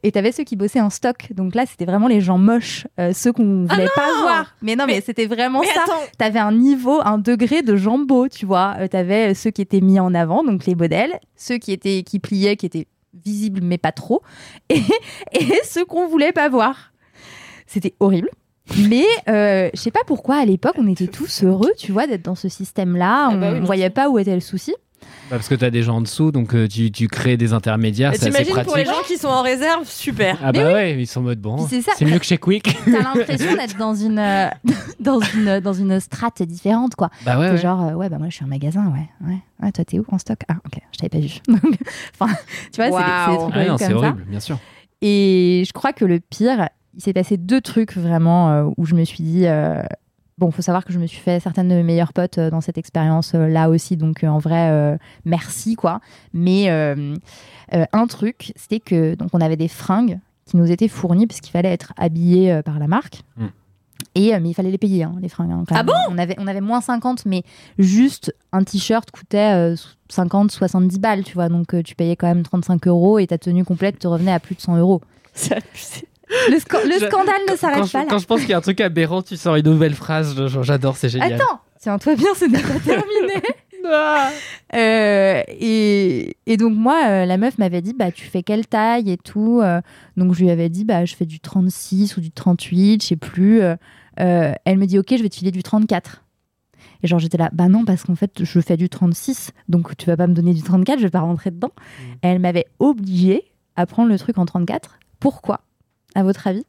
[0.02, 1.32] Et t'avais ceux qui bossaient en stock.
[1.32, 4.54] Donc là, c'était vraiment les gens moches, euh, ceux qu'on voulait pas voir.
[4.62, 5.84] Mais non, mais, Mais- c'était vraiment Mais ça.
[6.18, 8.76] T'avais un niveau, un degré de jambeau, tu vois.
[8.80, 12.18] Euh, T'avais ceux qui étaient mis en avant, donc les modèles, ceux qui étaient qui
[12.18, 12.86] pliaient, qui étaient
[13.24, 14.22] visibles mais pas trop,
[14.68, 14.80] et,
[15.32, 16.92] et ceux qu'on voulait pas voir.
[17.66, 18.28] C'était horrible.
[18.88, 22.24] Mais euh, je sais pas pourquoi à l'époque on était tous heureux, tu vois, d'être
[22.24, 23.28] dans ce système-là.
[23.28, 24.74] Ah On, bah oui, voyait pas où était le souci.
[25.30, 28.10] Bah, parce que t'as des gens en dessous, donc euh, tu, tu crées des intermédiaires,
[28.10, 30.36] assez t'imagines pour les gens qui sont en réserve, super.
[30.42, 31.66] Ah bah ouais, ils sont en mode bon.
[31.68, 31.92] C'est ça.
[31.96, 32.76] C'est mieux que chez Quick.
[32.84, 34.48] T'as l'impression d'être dans une euh,
[35.00, 37.10] dans une dans une strate différente, quoi.
[37.24, 37.50] bah ouais.
[37.50, 37.56] Ouais.
[37.58, 39.38] genre euh, ouais bah moi je suis un magasin, ouais ouais.
[39.62, 40.38] Ouais, toi t'es où en stock?
[40.48, 41.34] Ah ok, je t'avais pas vu.
[42.18, 42.32] Enfin,
[42.72, 43.50] tu vois, c'est des- c'est des Waouh.
[43.50, 43.94] trucs Ah non, comme c'est ça.
[43.94, 44.58] horrible, bien sûr.
[45.02, 48.94] Et je crois que le pire, il s'est passé deux trucs vraiment euh, où je
[48.94, 49.46] me suis dit.
[49.46, 49.82] euh,
[50.38, 52.60] Bon, faut savoir que je me suis fait certaines de mes meilleures potes euh, dans
[52.60, 56.00] cette expérience euh, là aussi, donc euh, en vrai, euh, merci quoi.
[56.34, 57.14] Mais euh,
[57.72, 61.40] euh, un truc, c'était que donc on avait des fringues qui nous étaient fournies parce
[61.40, 63.22] qu'il fallait être habillé euh, par la marque.
[63.38, 63.46] Mm.
[64.14, 65.52] Et euh, mais il fallait les payer hein, les fringues.
[65.52, 65.86] hein, quand Ah même.
[65.86, 65.94] bon?
[66.14, 67.42] On avait on avait moins 50, mais
[67.78, 69.74] juste un t-shirt coûtait euh,
[70.10, 71.48] 50, 70 balles, tu vois.
[71.48, 74.38] Donc euh, tu payais quand même 35 euros et ta tenue complète te revenait à
[74.40, 75.00] plus de 100 euros.
[75.32, 76.06] C'est abusé.
[76.50, 78.06] Le, sca- le Je- scandale ne s'arrête pas là.
[78.10, 80.34] quand je pense qu'il y a un truc aberrant, tu sors une nouvelle phrase.
[80.62, 81.34] J'adore, c'est génial.
[81.34, 83.34] Attends, tiens-toi bien, c'est pas terminé.
[83.88, 84.30] Ah.
[84.74, 89.08] Euh, et, et donc moi, euh, la meuf m'avait dit, bah tu fais quelle taille
[89.12, 89.60] et tout.
[89.62, 89.80] euh,
[90.16, 93.14] donc je lui avais dit, bah je fais du 36 ou du 38, je sais
[93.16, 93.60] plus.
[94.16, 96.24] elle me dit, ok, je vais te filer du 34.
[97.04, 100.06] Et genre j'étais là, bah non, parce qu'en fait je fais du 36, donc tu
[100.06, 101.70] vas pas me donner du 34, je vais pas rentrer dedans.
[102.24, 103.44] Et elle m'avait obligée
[103.76, 104.98] à prendre le truc en 34.
[105.20, 105.60] Pourquoi?
[106.16, 106.64] À votre avis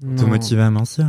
[0.00, 0.26] Te Non.
[0.28, 1.06] motiver à mincir.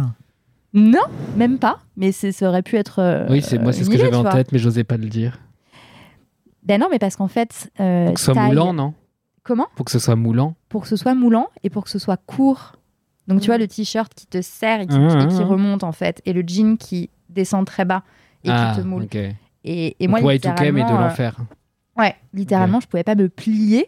[0.74, 1.02] Non,
[1.36, 1.80] même pas.
[1.98, 3.00] Mais c'est- ça aurait pu être.
[3.00, 5.40] euh, Oui, c'est moi, c'est ce que j'avais en tête, mais j'osais pas le dire.
[6.64, 7.72] Ben non, mais parce qu'en fait.
[7.80, 8.94] euh, Faut que ce soit moulant, non?
[9.44, 9.68] Comment?
[9.76, 10.56] Faut que ce soit moulant.
[10.70, 12.74] Pour que ce soit moulant et pour que ce soit court.
[13.28, 15.44] Donc tu vois le t-shirt qui te serre et qui, Mmh, et qui mmh.
[15.44, 18.04] remonte en fait, et le jean qui descend très bas
[18.44, 19.04] et ah, qui te moule.
[19.04, 19.16] ok.
[19.16, 21.36] Et, et Et moi, moi, Y2K, mais de littéralement, euh, l'enfer.
[21.98, 23.88] Ouais, littéralement, je pouvais pas me plier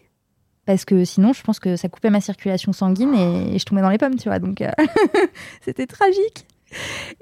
[0.66, 3.82] parce que sinon, je pense que ça coupait ma circulation sanguine et, et je tombais
[3.82, 4.40] dans les pommes, tu vois.
[4.40, 4.70] Donc, euh,
[5.62, 6.46] c'était tragique.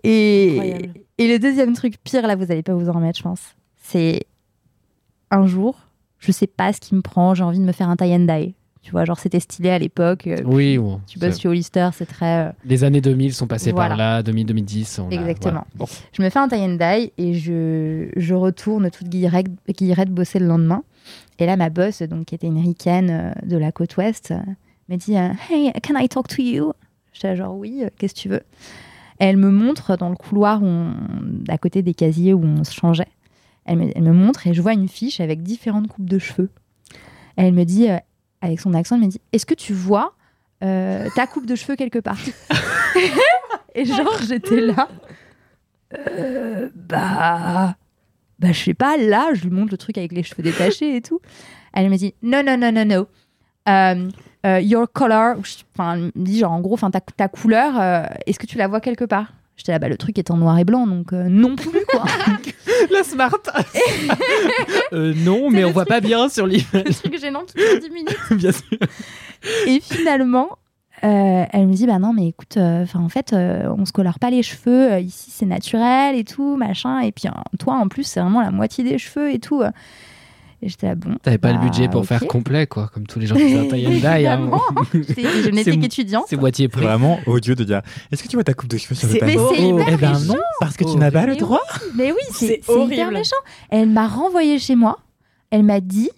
[0.03, 0.93] Et, Incroyable.
[1.17, 3.41] et le deuxième truc pire, là, vous n'allez pas vous en remettre, je pense.
[3.81, 4.25] C'est
[5.31, 5.79] un jour,
[6.19, 8.25] je sais pas ce qui me prend, j'ai envie de me faire un tie and
[8.25, 8.53] dye.
[8.81, 10.25] Tu vois, genre c'était stylé à l'époque.
[10.27, 12.47] euh, Oui, bon, Tu bosses chez Hollister, c'est très.
[12.47, 13.89] euh, Les années 2000 sont passées Voilà.
[13.89, 15.01] par là, 2000-2010.
[15.01, 15.51] on a- Exactement.
[15.51, 15.65] voilà.
[15.75, 15.85] Bon.
[16.13, 20.39] Je me fais un tie and dye et je, je retourne toute guillerette, guillerette bosser
[20.39, 20.83] le lendemain.
[21.39, 24.39] Et là, ma boss, donc, qui était une ricaine euh, de la côte ouest, euh,
[24.89, 26.73] me dit euh, Hey, can I talk to you?
[27.13, 28.43] J'étais genre oui, qu'est-ce que tu veux?
[29.19, 30.87] Elle me montre dans le couloir où
[31.47, 33.07] à côté des casiers où on se changeait.
[33.65, 36.49] Elle me, montre et je vois une fiche avec différentes coupes de cheveux.
[37.35, 37.87] Elle me dit,
[38.41, 40.13] avec son accent, elle me dit Est-ce que tu vois
[40.61, 42.17] ta coupe de cheveux quelque part?
[43.75, 44.87] Et genre, j'étais là.
[46.75, 47.75] Bah.
[48.39, 51.01] Bah, je sais pas, là, je lui montre le truc avec les cheveux détachés et
[51.01, 51.19] tout.
[51.73, 53.07] Elle me dit Non, non, non, non, non.
[53.67, 54.09] Um,
[54.45, 55.35] uh, your color.
[55.77, 58.57] Enfin, elle me dit genre, en gros, enfin, ta, ta couleur, euh, est-ce que tu
[58.57, 59.33] la vois quelque part?
[59.57, 62.05] J'étais là, bah, le truc est en noir et blanc, donc euh, non plus, quoi.
[62.91, 63.29] La smart
[64.93, 66.65] Euh, Non, mais on voit pas bien sur l'image.
[66.73, 68.17] le truc gênant qui dure 10 minutes.
[68.31, 68.77] bien sûr.
[69.67, 70.57] Et finalement,
[71.03, 74.19] euh, elle me dit bah non mais écoute, euh, en fait euh, on se colore
[74.19, 77.87] pas les cheveux euh, ici c'est naturel et tout machin et puis euh, toi en
[77.87, 79.61] plus c'est vraiment la moitié des cheveux et tout.
[80.61, 81.15] Et j'étais là bon.
[81.23, 82.07] T'avais pas le bah, budget pour ok.
[82.07, 84.27] faire complet, quoi, comme tous les gens qui font dye.
[84.27, 84.49] hein.
[84.93, 86.25] Je n'étais C'est- qu'étudiante.
[86.27, 86.83] C'est moitié prix.
[86.83, 87.81] vraiment odieux de dire
[88.11, 89.79] Est-ce que tu vois ta coupe de cheveux sur le C'est- panneau Mais c'est Oh,
[89.79, 90.33] hyper Eh ben méchant.
[90.33, 90.97] non, parce que tu Oh.
[90.99, 91.61] n'as pas le Mais droit.
[91.95, 93.37] Mais oui, c'est C'est c'est hyper méchant.
[93.69, 94.99] Elle m'a renvoyée chez moi.
[95.49, 96.09] Elle m'a dit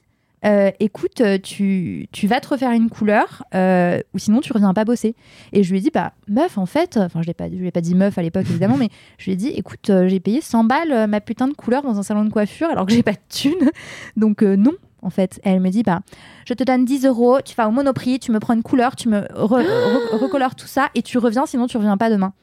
[0.43, 4.73] euh, écoute, euh, tu, tu vas te refaire une couleur euh, ou sinon tu reviens
[4.73, 5.15] pas bosser.
[5.54, 7.67] Et je lui ai dit bah meuf en fait, enfin je l'ai pas, je lui
[7.67, 10.19] ai pas dit meuf à l'époque évidemment, mais je lui ai dit écoute, euh, j'ai
[10.19, 12.93] payé 100 balles euh, ma putain de couleur dans un salon de coiffure alors que
[12.93, 13.69] j'ai pas de thune,
[14.17, 14.71] donc euh, non.
[15.04, 16.01] En fait, elle me dit bah
[16.45, 19.10] je te donne 10 euros, tu vas au Monoprix, tu me prends une couleur, tu
[19.10, 22.34] me re- re- recolores tout ça et tu reviens sinon tu reviens pas demain.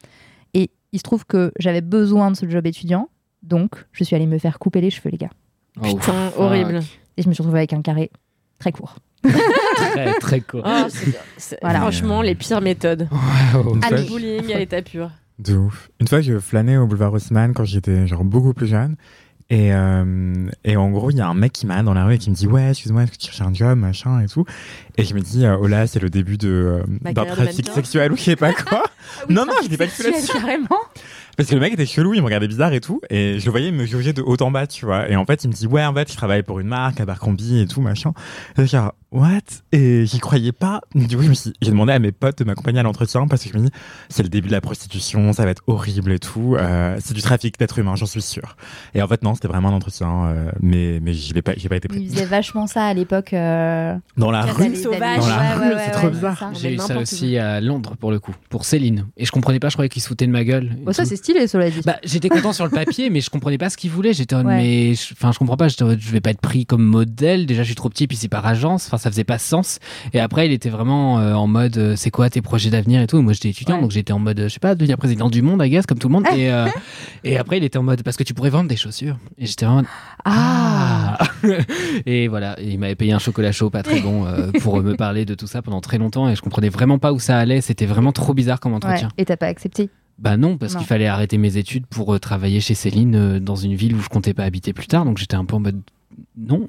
[0.54, 3.08] Et il se trouve que j'avais besoin de ce job étudiant,
[3.44, 5.30] donc je suis allée me faire couper les cheveux les gars.
[5.80, 6.40] Oh, Putain, fuck.
[6.40, 6.80] horrible.
[7.18, 8.10] Et je me suis retrouvée avec un carré
[8.58, 8.96] très court.
[9.22, 10.62] Très, très court.
[10.64, 10.86] Oh,
[11.60, 11.80] Voilà.
[11.80, 13.08] Franchement, les pires méthodes.
[13.54, 13.78] Wow.
[13.82, 15.10] Ah, je- bullying à l'état pur.
[15.38, 15.90] De ouf.
[16.00, 18.96] Une fois, je flânais au boulevard Haussmann quand j'étais genre beaucoup plus jeune.
[19.50, 22.14] Et, euh, et en gros, il y a un mec qui m'arrête dans la rue
[22.14, 24.44] et qui me dit Ouais, excuse-moi, est-ce que tu cherches un job, machin et tout?
[24.96, 27.30] Et je me dis euh, Oh là, c'est le début de, euh, Ma d'un de
[27.30, 28.84] trafic sexuel ou je sais pas quoi.
[29.30, 30.32] non, non, je n'ai pas du tout Sexuel, là-dessus.
[30.32, 30.68] carrément.
[31.38, 33.00] Parce que le mec était chelou, il me regardait bizarre et tout.
[33.10, 35.08] Et je le voyais me juger de haut en bas, tu vois.
[35.08, 37.60] Et en fait, il me dit Ouais, en fait, je travaille pour une marque, Abercrombie
[37.60, 38.12] et tout, machin.
[38.58, 38.76] Et je
[39.10, 39.40] What?
[39.72, 40.82] Et j'y croyais pas.
[40.94, 43.56] Du coup, je j'ai demandé à mes potes de m'accompagner à l'entretien parce que je
[43.58, 43.70] me dis
[44.10, 46.56] C'est le début de la prostitution, ça va être horrible et tout.
[46.58, 48.56] Euh, c'est du trafic d'êtres humains, j'en suis sûr.
[48.94, 50.26] Et en fait, non, c'était vraiment un entretien.
[50.26, 52.08] euh, mais mais j'y ai pas, j'ai pas été Il pris.
[52.10, 53.32] faisait vachement ça à l'époque.
[53.32, 54.76] euh, Dans la rue.
[54.76, 55.20] sauvage.
[55.20, 56.50] Dans la Ouais, rue, ouais, ouais, c'est ouais, trop ouais, bizarre.
[56.60, 59.06] J'ai eu ça aussi à Londres pour le coup, pour Céline.
[59.16, 60.76] Et je comprenais pas, je croyais qu'il se foutait de ma gueule.
[60.84, 61.80] Bon, ça c'est stylé, cela dit.
[61.84, 64.12] Bah, j'étais content sur le papier, mais je comprenais pas ce qu'il voulait.
[64.12, 64.56] J'étais en mode, Ouais.
[64.58, 65.68] mais je- enfin, je comprends pas.
[65.80, 67.46] Mode, je vais pas être pris comme modèle.
[67.46, 68.86] Déjà, je suis trop petit, puis c'est par agence.
[68.86, 69.78] Enfin, ça faisait pas sens.
[70.12, 73.06] Et après, il était vraiment euh, en mode, euh, c'est quoi tes projets d'avenir et
[73.06, 73.18] tout.
[73.18, 73.82] Et moi, j'étais étudiant, Ouais.
[73.82, 75.98] donc j'étais en mode, euh, je sais pas, devenir président du monde, I guess, comme
[75.98, 76.26] tout le monde.
[76.36, 76.66] Et, euh,
[77.24, 79.16] et après, il était en mode, parce que tu pourrais vendre des chaussures.
[79.38, 79.84] Et j'étais vraiment,
[80.24, 81.18] ah.
[82.06, 82.60] et voilà.
[82.60, 84.26] Et il m'avait payé un chocolat chaud, pas très bon,
[84.60, 86.28] pour me parler de tout ça pendant très longtemps.
[86.28, 87.60] Et je comprenais vraiment pas où ça allait.
[87.60, 89.08] C'était vraiment trop bizarre comme Ouais, entretien.
[89.18, 89.90] Et t'as pas accepté?
[90.18, 93.94] Bah non, parce qu'il fallait arrêter mes études pour travailler chez Céline dans une ville
[93.94, 95.80] où je comptais pas habiter plus tard, donc j'étais un peu en mode
[96.36, 96.68] non.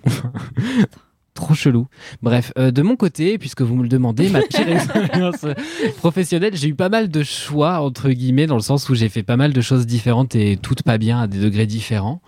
[1.34, 1.88] Trop chelou.
[2.22, 5.46] Bref, euh, de mon côté, puisque vous me le demandez, ma pire expérience
[5.98, 9.24] professionnelle, j'ai eu pas mal de choix, entre guillemets, dans le sens où j'ai fait
[9.24, 12.22] pas mal de choses différentes et toutes pas bien à des degrés différents.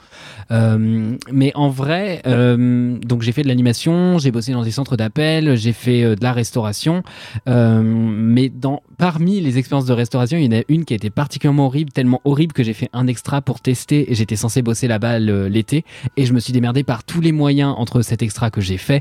[0.52, 4.98] Euh, mais en vrai, euh, donc j'ai fait de l'animation, j'ai bossé dans des centres
[4.98, 7.04] d'appel, j'ai fait de la restauration.
[7.48, 11.10] Mais dans, parmi les expériences de restauration, il y en a une qui a été
[11.10, 14.88] particulièrement horrible, tellement horrible que j'ai fait un extra pour tester et j'étais censé bosser
[14.88, 15.86] là-bas l'été
[16.18, 19.01] et je me suis démerdé par tous les moyens entre cet extra que j'ai fait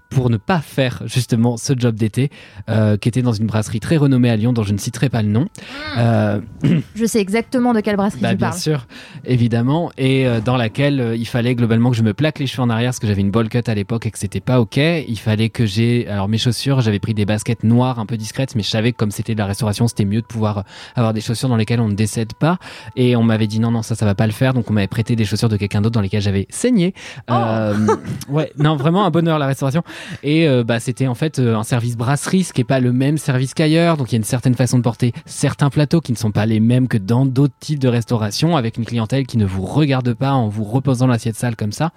[0.11, 2.29] pour ne pas faire justement ce job d'été
[2.69, 5.21] euh, qui était dans une brasserie très renommée à Lyon dont je ne citerai pas
[5.21, 5.47] le nom.
[5.97, 6.39] Euh,
[6.95, 8.59] Je sais exactement de quelle brasserie bah, tu bien parles.
[8.59, 8.87] sûr,
[9.25, 12.61] évidemment, et euh, dans laquelle euh, il fallait globalement que je me plaque les cheveux
[12.61, 14.77] en arrière parce que j'avais une bowl cut à l'époque et que c'était pas ok.
[14.77, 18.55] Il fallait que j'ai, alors mes chaussures, j'avais pris des baskets noires un peu discrètes,
[18.55, 21.21] mais je savais que comme c'était de la restauration, c'était mieux de pouvoir avoir des
[21.21, 22.57] chaussures dans lesquelles on ne décède pas.
[22.97, 24.87] Et on m'avait dit non, non, ça, ça va pas le faire, donc on m'avait
[24.87, 26.93] prêté des chaussures de quelqu'un d'autre dans lesquelles j'avais saigné.
[27.29, 27.87] Euh,
[28.29, 29.83] ouais, non, vraiment un bonheur la restauration.
[30.23, 32.93] Et euh, bah, c'était en fait euh, un service brasserie, ce qui est pas le
[32.93, 33.97] même service qu'ailleurs.
[33.97, 36.45] Donc il y a une certaine façon de porter certains plateaux qui ne sont pas
[36.45, 40.13] les mêmes que dans d'autres types de restauration, avec une clientèle qui ne vous regarde
[40.13, 41.91] pas en vous reposant l'assiette sale comme ça.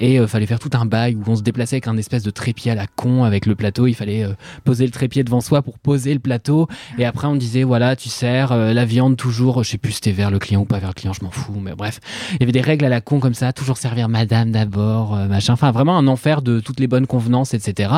[0.00, 2.30] Et euh, fallait faire tout un bail où on se déplaçait avec un espèce de
[2.30, 3.86] trépied à la con avec le plateau.
[3.86, 6.68] Il fallait euh, poser le trépied devant soi pour poser le plateau.
[6.98, 9.96] Et après on disait voilà tu sers euh, la viande toujours, je sais plus si
[9.96, 11.60] c'était vers le client ou pas vers le client, je m'en fous.
[11.60, 12.00] Mais bref,
[12.32, 15.54] il y avait des règles à la con comme ça, toujours servir madame d'abord, machin.
[15.54, 17.92] Enfin vraiment un enfer de toutes les bonnes convenances, etc.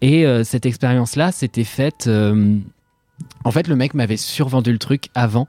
[0.00, 2.06] Et euh, cette expérience-là, s'était faite.
[2.06, 2.58] euh,
[3.44, 5.48] en fait, le mec m'avait survendu le truc avant.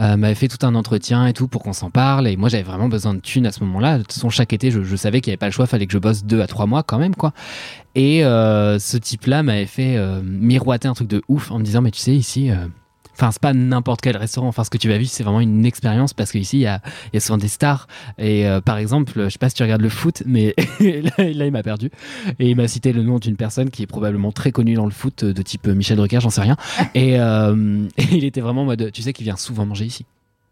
[0.00, 2.26] euh, m'avait fait tout un entretien et tout pour qu'on s'en parle.
[2.26, 3.98] Et moi, j'avais vraiment besoin de thunes à ce moment-là.
[3.98, 5.66] De toute façon, chaque été, je, savais qu'il n'y avait pas le choix.
[5.66, 7.32] Fallait que je bosse deux à trois mois quand même, quoi.
[7.94, 12.00] Et ce type-là m'avait fait miroiter un truc de ouf en me disant, mais tu
[12.00, 12.50] sais, ici.
[13.14, 14.48] Enfin, c'est pas n'importe quel restaurant.
[14.48, 16.80] Enfin, ce que tu vas vivre, c'est vraiment une expérience parce qu'ici, il y a,
[17.06, 17.86] il y a souvent des stars.
[18.18, 21.46] Et euh, par exemple, je sais pas si tu regardes le foot, mais là, là,
[21.46, 21.90] il m'a perdu.
[22.38, 24.90] Et il m'a cité le nom d'une personne qui est probablement très connue dans le
[24.90, 26.56] foot, de type Michel Drucker, j'en sais rien.
[26.94, 30.04] Et, euh, et il était vraiment en mode, tu sais qu'il vient souvent manger ici.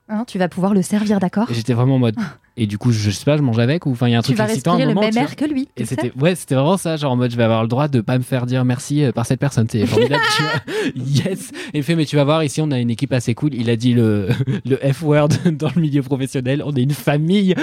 [0.09, 1.51] Hein, tu vas pouvoir le servir, d'accord?
[1.51, 2.17] Et j'étais vraiment en mode.
[2.57, 4.23] Et du coup, je sais pas, je mange avec ou enfin, il y a un
[4.23, 5.69] Tu truc vas excitant respirer le moment, même tu air que lui.
[5.75, 7.89] tu Et c'était ouais, c'était vraiment ça, genre en mode je vais avoir le droit
[7.89, 10.53] de pas me faire dire merci euh, par cette personne, c'est formidable, tu vois.
[10.97, 11.51] Yes.
[11.73, 13.55] Et fait mais tu vas voir ici on a une équipe assez cool.
[13.55, 14.29] Il a dit le
[14.67, 17.55] le F word dans le milieu professionnel, on est une famille.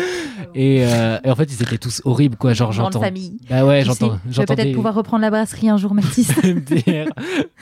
[0.55, 3.01] Et, euh, et en fait ils étaient tous horribles quoi, genre j'entends.
[3.01, 3.37] famille.
[3.49, 6.31] Bah ouais, Tu j'entends Je vais peut-être pouvoir reprendre la brasserie un jour, Mathis.
[6.43, 7.07] MDR.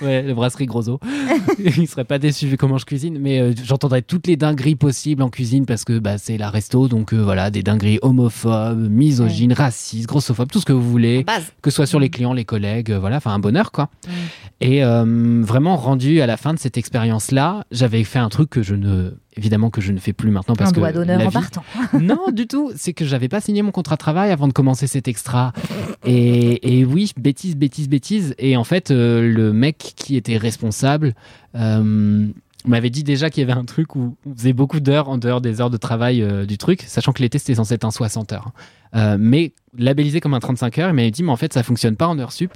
[0.01, 0.99] Ouais, le brasserie Grosso.
[1.59, 5.23] il serait pas déçu vu comment je cuisine, mais euh, j'entendrais toutes les dingueries possibles
[5.23, 10.07] en cuisine parce que bah, c'est la resto, donc voilà, des dingueries homophobes, misogynes, racistes,
[10.07, 11.25] grossophobes, tout ce que vous voulez,
[11.61, 13.89] que ce soit sur les clients, les collègues, euh, voilà, enfin un bonheur quoi.
[14.05, 14.11] Mm.
[14.59, 18.63] Et euh, vraiment rendu à la fin de cette expérience-là, j'avais fait un truc que
[18.63, 21.31] je ne, évidemment que je ne fais plus maintenant parce un que doigt d'honneur en
[21.31, 21.63] partant.
[21.99, 22.71] non, du tout.
[22.75, 25.53] C'est que j'avais pas signé mon contrat de travail avant de commencer cet extra.
[26.05, 28.33] Et, et oui, bêtise, bêtise, bêtise.
[28.39, 31.13] Et en fait, euh, le mec qui était responsable
[31.55, 32.27] euh,
[32.69, 35.41] m'avait dit déjà qu'il y avait un truc où on faisait beaucoup d'heures en dehors
[35.41, 38.33] des heures de travail euh, du truc, sachant que l'été c'était censé être un 60
[38.33, 38.51] heures.
[38.95, 41.95] Euh, mais labellisé comme un 35 heures, il m'avait dit mais en fait ça fonctionne
[41.95, 42.53] pas en heures sup.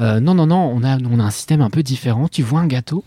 [0.00, 2.28] Euh, non, non, non, on a, on a un système un peu différent.
[2.28, 3.04] Tu vois un gâteau?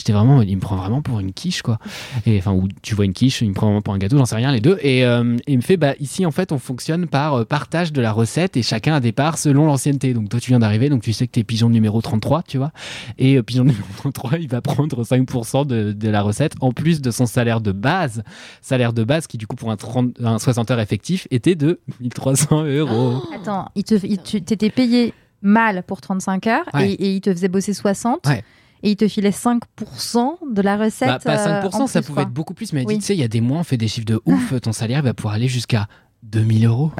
[0.00, 1.78] J'étais vraiment, il me prend vraiment pour une quiche, quoi.
[2.24, 4.24] Et enfin, ou tu vois une quiche, il me prend vraiment pour un gâteau, j'en
[4.24, 4.78] sais rien, les deux.
[4.80, 8.00] Et euh, il me fait, bah ici en fait, on fonctionne par euh, partage de
[8.00, 10.14] la recette et chacun a des parts selon l'ancienneté.
[10.14, 12.72] Donc toi, tu viens d'arriver, donc tu sais que t'es pigeon numéro 33, tu vois.
[13.18, 17.02] Et euh, pigeon numéro 33, il va prendre 5% de, de la recette en plus
[17.02, 18.22] de son salaire de base.
[18.62, 21.78] Salaire de base qui, du coup, pour un, 30, un 60 heures effectif, était de
[22.00, 23.22] 1300 euros.
[23.34, 26.92] Attends, il t'étais payé mal pour 35 heures Ouais.
[26.92, 28.42] et, et il te faisait bosser 60 Ouais.
[28.82, 31.08] Et il te filait 5% de la recette.
[31.08, 32.22] Bah, pas euh, 5%, en ça plus, pouvait quoi.
[32.24, 32.94] être beaucoup plus, mais elle Oui.
[32.94, 34.72] dit, tu sais, il y a des mois, on fait des chiffres de ouf, ton
[34.72, 35.86] salaire va pouvoir aller jusqu'à
[36.22, 36.92] 2000 euros.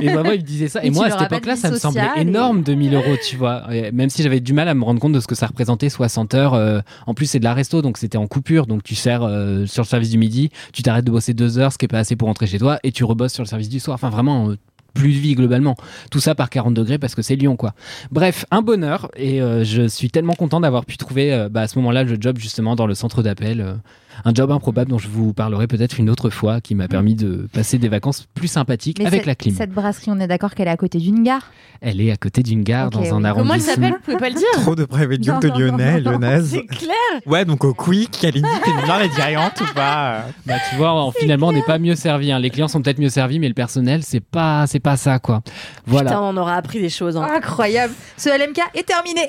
[0.00, 0.82] et vraiment, il me disait ça.
[0.84, 3.72] Et moi, à cette époque-là, ça me semblait et- énorme, 2000 euros, tu vois.
[3.72, 5.88] Et même si j'avais du mal à me rendre compte de ce que ça représentait,
[5.88, 6.54] 60 heures.
[6.54, 8.66] euh, en plus, c'est de la resto, donc c'était en coupure.
[8.66, 11.72] Donc tu sers euh, sur le service du midi, tu t'arrêtes de bosser deux heures,
[11.72, 13.68] ce qui est pas assez pour rentrer chez toi, et tu rebosses sur le service
[13.68, 13.94] du soir.
[13.94, 14.50] Enfin, vraiment.
[14.50, 14.56] euh,
[14.94, 15.76] plus de vie globalement.
[16.10, 17.74] Tout ça par 40 degrés parce que c'est Lyon quoi.
[18.10, 21.68] Bref, un bonheur et euh, je suis tellement content d'avoir pu trouver euh, bah, à
[21.68, 23.60] ce moment-là le job justement dans le centre d'appel.
[23.60, 23.74] euh,
[24.24, 27.48] un job improbable dont je vous parlerai peut-être une autre fois qui m'a permis de
[27.52, 29.54] passer des vacances plus sympathiques Mais avec la clim.
[29.54, 31.50] Cette brasserie, on est d'accord qu'elle est à côté d'une gare?
[31.80, 33.26] Elle est à côté d'une gare dans un oui.
[33.26, 33.34] arrondissement.
[33.42, 33.92] Comment elle s'appelle?
[33.92, 36.50] Vous pouvez pas le dire Trop de private joke de Lyonnais, lyonnaise.
[36.52, 36.94] C'est clair
[37.26, 41.10] Ouais, donc au Quick, Kalindi, t'es bien les dirigeantes ou pas Bah, tu vois, en-
[41.12, 42.32] finalement, on n'est pas mieux servi.
[42.32, 42.38] hein.
[42.38, 45.42] Les clients sont peut-être mieux servis, mais le personnel, c'est pas, c'est pas ça, quoi.
[45.86, 46.10] Voilà.
[46.10, 47.16] Putain, on aura appris des choses.
[47.16, 47.26] Hein.
[47.36, 47.92] Incroyable.
[48.16, 49.20] Ce LMK est terminé.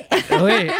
[0.42, 0.70] Ouais,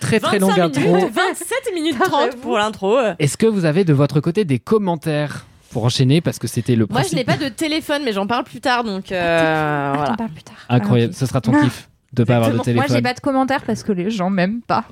[0.00, 1.10] très très 25 longue minutes, intro.
[1.14, 2.96] 27 minutes 30 pour l'intro.
[3.18, 6.86] Est-ce que vous avez de votre côté des commentaires pour enchaîner parce que c'était le
[6.90, 10.12] Moi, je principe n'ai pas de téléphone, mais j'en parle plus tard, donc euh, voilà.
[10.12, 10.56] en parle plus tard.
[10.68, 11.12] incroyable.
[11.14, 11.18] Ah.
[11.18, 13.02] Ce sera ton kiff de pas avoir de Moi, j'ai téléphone.
[13.02, 14.84] pas de commentaires parce que les gens m'aiment pas.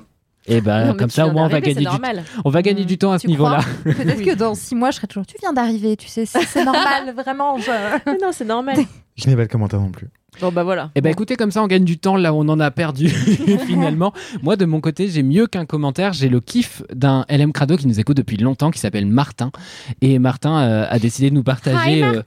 [0.47, 2.23] Et ben Non, mais comme ça, au moins, on va gagner c'est du, normal.
[2.45, 3.59] on va gagner du temps à ce niveau-là.
[3.83, 5.25] Peut-être que dans six mois, je serai toujours.
[5.27, 7.57] Tu viens d'arriver, tu sais, c'est c'est normal, vraiment.
[7.59, 8.77] je- non, c'est normal.
[9.17, 10.07] Je n'ai pas de commentaire non plus.
[10.41, 10.89] Bon, bah voilà.
[10.95, 13.09] Eh ben écoutez, comme ça on gagne du temps là où on en a perdu
[13.67, 14.13] finalement.
[14.41, 17.87] Moi de mon côté, j'ai mieux qu'un commentaire, j'ai le kiff d'un LM Crado qui
[17.87, 19.51] nous écoute depuis longtemps, qui s'appelle Martin.
[20.01, 22.21] Et Martin euh, a décidé de nous partager euh,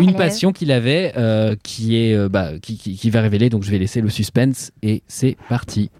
[0.00, 0.18] une Hello.
[0.18, 3.50] passion qu'il avait, euh, qui est euh, bah, qui, qui- qui va révéler.
[3.50, 5.90] Donc je vais laisser le suspense et c'est parti.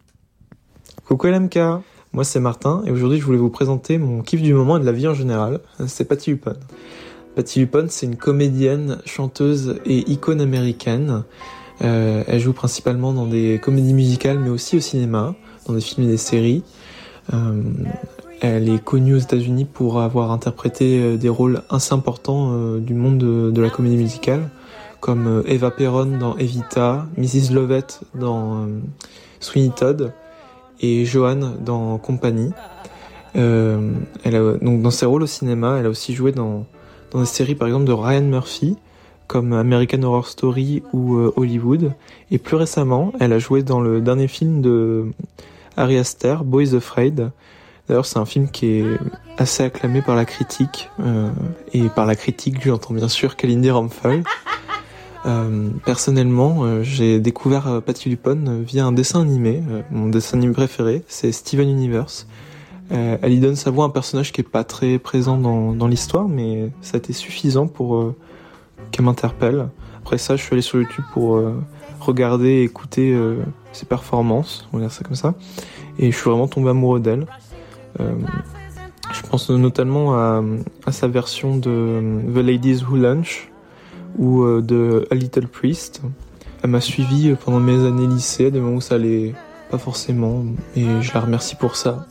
[1.07, 1.59] Coucou LMK,
[2.13, 4.85] moi c'est Martin et aujourd'hui je voulais vous présenter mon kiff du moment et de
[4.87, 6.59] la vie en général, c'est Patty Lupone.
[7.37, 11.23] Patty Lupone c'est une comédienne, chanteuse et icône américaine.
[11.83, 15.35] Euh, elle joue principalement dans des comédies musicales mais aussi au cinéma,
[15.67, 16.65] dans des films et des séries.
[17.33, 17.63] Euh,
[18.41, 22.95] elle est connue aux États-Unis pour avoir interprété euh, des rôles assez importants euh, du
[22.95, 24.49] monde de, la comédie musicale,
[25.01, 27.53] comme euh, Eva Perron dans Evita, Mrs.
[27.53, 28.67] Lovett dans
[29.41, 30.13] Sweeney Todd
[30.81, 32.53] et Joanne dans Compagnie.
[33.35, 36.67] Elle a, donc dans ses rôles au cinéma, elle a aussi joué dans,
[37.13, 38.77] dans des séries par exemple de Ryan Murphy,
[39.29, 41.93] comme American Horror Story ou euh, Hollywood.
[42.33, 45.07] Et plus récemment, elle a joué dans le dernier film de
[45.77, 47.31] Ari Aster, Boys Afraid.
[47.87, 48.85] D'ailleurs, c'est un film qui est
[49.39, 50.91] assez acclamé par la critique.
[51.01, 51.31] euh,
[51.73, 54.25] et par la critique, j'entends bien sûr Kalindi Ramphal.
[55.27, 59.63] Euh, personnellement, euh, j'ai découvert euh, Patty Lupone via un dessin animé.
[59.91, 62.27] Mon dessin animé préféré, c'est Steven Universe.
[62.91, 65.87] Elle y donne sa voix à un personnage qui est pas très présent dans, dans
[65.87, 68.15] l'histoire, mais ça a été suffisant pour
[68.91, 69.69] qu'elle m'interpelle.
[69.99, 71.55] Après ça, je suis allé sur YouTube pour euh,
[72.01, 73.37] regarder et écouter euh,
[73.73, 75.35] ses performances, on va dire ça comme ça,
[75.99, 77.27] et je suis vraiment tombé amoureux d'elle.
[78.01, 78.15] Euh,
[79.13, 80.43] je pense notamment à,
[80.91, 83.51] sa version de The Ladies Who Lunch
[84.19, 86.03] ou de A Little Priest.
[86.63, 89.35] Elle m'a suivi pendant mes années lycée, des moments où ça allait
[89.71, 90.45] pas forcément,
[90.77, 92.07] et je la remercie pour ça.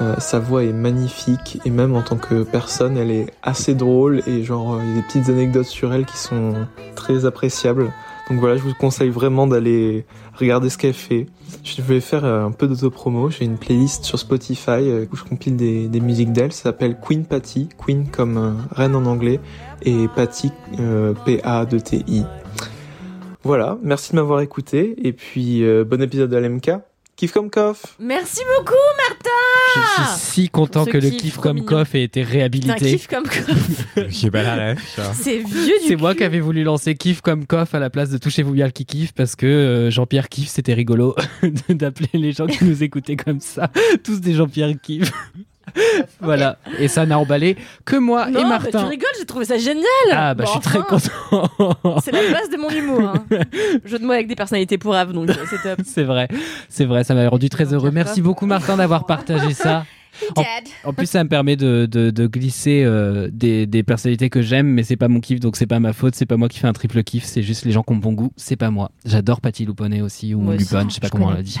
[0.00, 4.22] Euh, sa voix est magnifique et même en tant que personne, elle est assez drôle
[4.26, 6.54] et genre il y a des petites anecdotes sur elle qui sont
[6.94, 7.92] très appréciables.
[8.30, 11.26] Donc voilà, je vous conseille vraiment d'aller regarder ce qu'elle fait.
[11.62, 13.30] Je vais faire euh, un peu d'autopromo.
[13.30, 16.52] J'ai une playlist sur Spotify euh, où je compile des, des musiques d'elle.
[16.52, 19.40] Ça s'appelle Queen Patty, Queen comme euh, reine en anglais
[19.82, 22.24] et Patty euh, P-A-D-T-I.
[23.42, 26.70] Voilà, merci de m'avoir écouté et puis euh, bon épisode de LMK.
[27.16, 28.72] Kiff comme coff Merci beaucoup,
[29.74, 32.92] Je suis si content ce que le kiff kiff comme coff ait été réhabilité.
[32.92, 34.94] kiff comme quoi J'ai pas la ref.
[34.96, 35.12] ça.
[35.14, 38.10] C'est vieux du C'est moi qui avais voulu lancer kiff comme coff à la place
[38.10, 41.14] de touchez-vous bien le qui kiffe parce que euh, Jean-Pierre kiffe c'était rigolo
[41.68, 43.70] d'appeler les gens qui nous écoutaient comme ça
[44.02, 45.10] tous des Jean-Pierre kiff.
[46.20, 48.78] voilà et ça n'a emballé que moi Non, et bah, Martin.
[48.80, 49.84] tu rigoles, j'ai trouvé ça génial.
[50.12, 52.00] ah bah Bon, je suis très content.
[52.02, 53.00] C'est la base de mon humour.
[53.02, 53.24] Hein.
[53.84, 55.80] Jeu de mots avec des personnalités pourraves, donc euh, c'est top.
[55.84, 56.28] C'est vrai,
[56.68, 57.90] c'est vrai, ça m'a rendu très heureux.
[57.90, 59.84] Merci beaucoup Martin d'avoir partagé ça.
[60.36, 60.44] En,
[60.84, 64.66] en plus, ça me permet de, de, de glisser euh, des, des personnalités que j'aime,
[64.68, 66.14] mais c'est pas mon kiff, donc c'est pas ma faute.
[66.14, 68.12] C'est pas moi qui fais un triple kiff, c'est juste les gens qui ont bon
[68.12, 68.32] goût.
[68.36, 68.90] C'est pas moi.
[69.04, 70.56] J'adore Patty Luponet aussi ou Moi.
[70.56, 71.56] Lupone, je sais pas comment on l'a dit.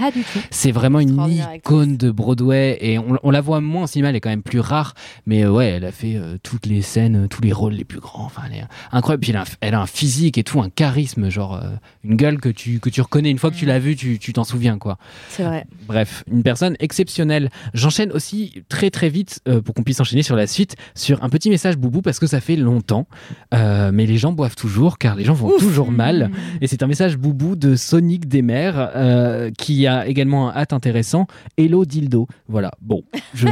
[0.50, 1.18] C'est vraiment une
[1.56, 4.42] icône de Broadway et on, on la voit moins en cinéma, elle est quand même
[4.42, 4.94] plus rare,
[5.26, 8.00] mais euh, ouais, elle a fait euh, toutes les scènes, tous les rôles les plus
[8.00, 8.24] grands.
[8.24, 9.20] Enfin, elle est incroyable.
[9.22, 11.60] Puis elle a, un, elle a un physique et tout, un charisme, genre
[12.04, 14.32] une gueule que tu que tu reconnais une fois que tu l'as vue, tu tu
[14.32, 14.98] t'en souviens quoi.
[15.28, 15.66] C'est vrai.
[15.86, 17.50] Bref, une personne exceptionnelle.
[17.72, 21.28] J'enchaîne aussi très très vite euh, pour qu'on puisse enchaîner sur la suite sur un
[21.28, 23.06] petit message boubou parce que ça fait longtemps,
[23.54, 26.30] Euh, mais les gens boivent toujours car les gens vont toujours mal.
[26.60, 31.26] Et c'est un message boubou de Sonic Desmers euh, qui a également un hâte intéressant.
[31.56, 32.26] Hello dildo.
[32.48, 32.70] Voilà.
[32.80, 33.02] Bon,
[33.34, 33.48] je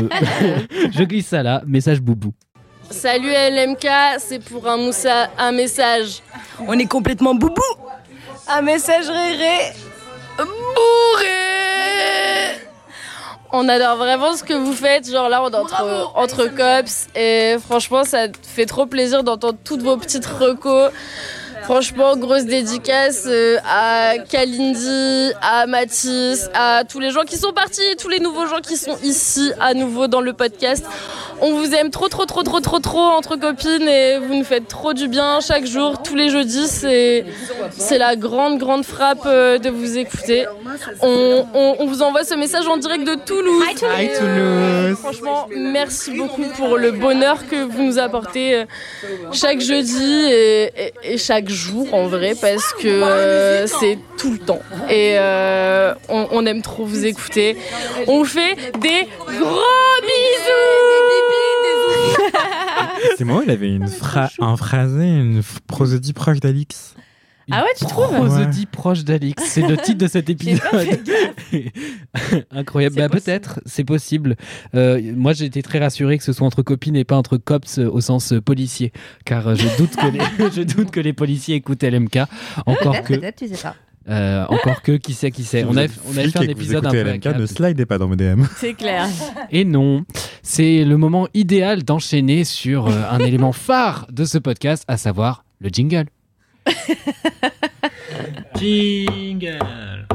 [0.93, 1.63] je glisse ça là.
[1.67, 2.33] Message boubou.
[2.91, 3.87] Salut LMK,
[4.19, 6.21] c'est pour un moussa, un message.
[6.67, 7.63] On est complètement boubou
[8.49, 9.73] Un message réré
[10.37, 11.42] Bourré
[13.55, 17.57] On adore vraiment ce que vous faites, genre là on est entre, entre cops et
[17.63, 20.91] franchement ça fait trop plaisir d'entendre toutes vos petites recos.
[21.65, 27.81] Franchement, grosse dédicace euh, à Kalindi, à Mathis, à tous les gens qui sont partis,
[28.01, 30.85] tous les nouveaux gens qui sont ici à nouveau dans le podcast.
[31.41, 34.69] On vous aime trop, trop, trop, trop, trop, trop entre copines et vous nous faites
[34.69, 36.67] trop du bien chaque jour, tous les jeudis.
[36.69, 37.25] C'est,
[37.77, 40.47] c'est la grande, grande frappe euh, de vous écouter.
[41.01, 43.65] On, on- on vous envoie ce message en direct de Toulouse.
[43.99, 44.97] Hi, Toulouse.
[44.99, 48.65] franchement, merci beaucoup pour le bonheur que vous nous apportez euh,
[49.33, 54.63] chaque jeudi et, et- et chaque jour en vrai parce que c'est tout le temps.
[54.89, 57.57] Et euh, on, aime trop vous écouter.
[58.07, 61.13] On fait des gros bisous
[63.17, 66.95] C'est moi, il avait une phra- un phrasé, une prosodie proche d'Alix.
[67.51, 69.43] Ah ouais, tu trouves Prosodie proche d'Alix.
[69.45, 70.61] C'est le titre de cet épisode.
[72.51, 72.97] Incroyable.
[72.97, 73.25] Bah, possible.
[73.25, 74.37] peut-être, c'est possible.
[74.75, 77.79] Euh, moi, j'ai été très rassuré que ce soit entre copines et pas entre cops
[77.79, 78.93] euh, au sens euh, policier.
[79.25, 82.19] Car euh, je doute que les, je doute que les policiers écoutent LMK.
[82.67, 83.77] Encore Peut-être, que, peut-être, tu sais pas.
[84.09, 85.65] euh, encore que, qui sait, qui sait.
[85.65, 87.01] On a, on avait fait un épisode un peu.
[87.01, 88.45] à LMK, ne slidez pas dans mes DM.
[88.57, 89.07] C'est clair.
[89.51, 90.05] Et non,
[90.43, 95.45] c'est le moment idéal d'enchaîner sur euh, un élément phare de ce podcast, à savoir
[95.61, 96.07] le jingle.
[98.57, 100.07] Jingle.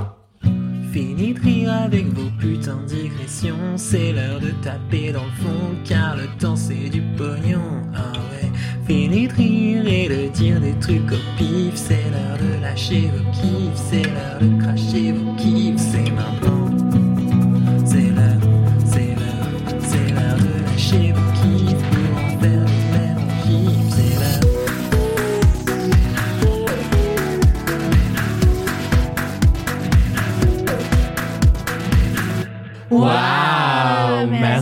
[0.92, 3.76] Fini de rire avec vos putains de digressions.
[3.76, 7.82] C'est l'heure de taper dans le fond Car le temps c'est du pognon.
[7.96, 8.50] Ah ouais.
[8.88, 11.76] Fini de rire et de dire des trucs au pif.
[11.76, 13.76] C'est l'heure de lâcher vos kiffs.
[13.76, 15.78] C'est l'heure de cracher vos kiffs.
[15.78, 16.68] C'est maintenant.
[17.86, 18.42] C'est l'heure,
[18.86, 21.67] c'est l'heure C'est l'heure de lâcher vos kiffs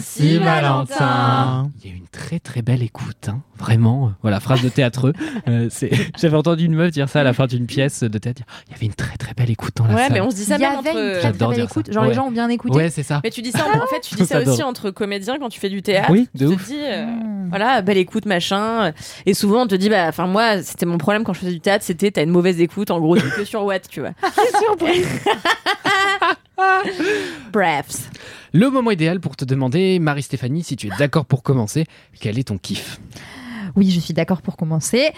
[0.01, 1.69] Saint-Valentin.
[1.83, 3.41] Il y a eu une très très belle écoute, hein.
[3.57, 4.11] vraiment.
[4.21, 5.13] Voilà, phrase de théâtreux.
[5.47, 5.69] Euh,
[6.19, 8.41] J'avais entendu une meuf dire ça à la fin d'une pièce de théâtre.
[8.67, 10.13] Il y avait une très très belle écoute dans la Ouais, salle.
[10.13, 10.97] mais on se dit ça Il y même avait entre.
[10.97, 11.81] une très très belle ça.
[11.91, 12.09] Genre Ouais.
[12.09, 12.75] les gens ont bien écouté.
[12.75, 13.21] Ouais, c'est ça.
[13.23, 15.69] Mais tu dis ça, en fait, tu dis ça aussi entre comédiens quand tu fais
[15.69, 16.09] du théâtre.
[16.09, 16.65] Oui, tu de te ouf.
[16.67, 17.49] dis, euh, Hmm.
[17.49, 18.91] voilà, belle écoute, machin.
[19.27, 21.59] Et souvent, on te dit, bah, enfin, moi, c'était mon problème quand je faisais du
[21.61, 24.13] théâtre, c'était t'as une mauvaise écoute, en gros, t'es que sur Watt, tu vois.
[27.51, 28.09] Bref.
[28.53, 31.85] Le moment idéal pour te demander, Marie-Stéphanie, si tu es d'accord pour commencer,
[32.19, 32.99] quel est ton kiff?
[33.75, 35.11] Oui, je suis d'accord pour commencer.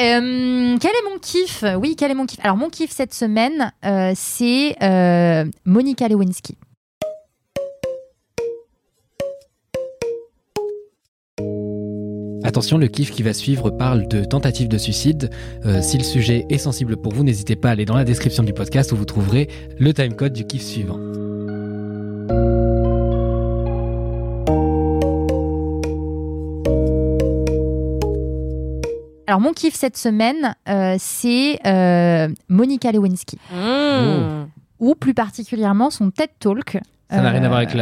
[0.00, 1.64] Euh, quel est mon kiff?
[1.76, 2.38] Oui, quel est mon kiff?
[2.42, 6.56] Alors, mon kiff cette semaine, euh, c'est euh, Monica Lewinsky.
[12.48, 15.28] Attention, le kiff qui va suivre parle de tentative de suicide.
[15.66, 18.42] Euh, si le sujet est sensible pour vous, n'hésitez pas à aller dans la description
[18.42, 20.98] du podcast où vous trouverez le timecode du kiff suivant.
[29.26, 33.36] Alors, mon kiff cette semaine, euh, c'est euh, Monica Lewinsky.
[33.52, 34.46] Mmh.
[34.78, 36.78] Ou plus particulièrement son TED Talk.
[37.10, 37.76] Ça n'a rien à voir avec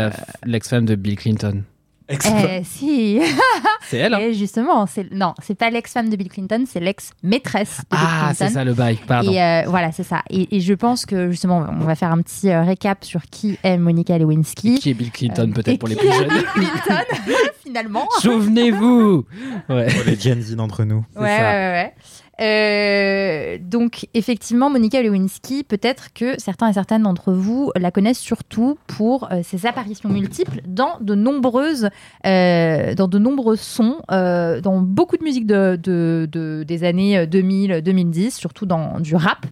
[0.44, 1.62] l'ex-femme de Bill Clinton.
[2.09, 3.20] Eh, si.
[3.88, 7.78] C'est elle, hein Et justement, c'est non, c'est pas l'ex-femme de Bill Clinton, c'est l'ex-maîtresse
[7.90, 8.54] de Ah, Bill c'est Clinton.
[8.54, 9.32] ça le bail, pardon.
[9.32, 10.22] Et euh, voilà, c'est ça.
[10.30, 13.59] Et, et je pense que justement, on va faire un petit euh, récap sur qui
[13.62, 14.78] est Monica Lewinsky.
[14.80, 17.04] Qui est Bill Clinton, Euh, peut-être pour les plus jeunes Bill Clinton,
[17.64, 18.09] finalement.
[18.20, 19.24] Souvenez-vous
[19.68, 19.86] ouais.
[19.86, 21.04] Pour les Gen Z d'entre nous.
[21.14, 21.42] C'est Ouais, ça.
[21.42, 21.94] ouais, ouais, ouais.
[22.41, 28.78] Euh, donc effectivement, Monica Lewinsky, peut-être que certains et certaines d'entre vous la connaissent surtout
[28.87, 31.89] pour euh, ses apparitions multiples dans de nombreuses,
[32.26, 38.30] euh, dans de nombreux sons, dans beaucoup de musique de, de- de- des années 2000-2010,
[38.32, 39.47] surtout dans du rap.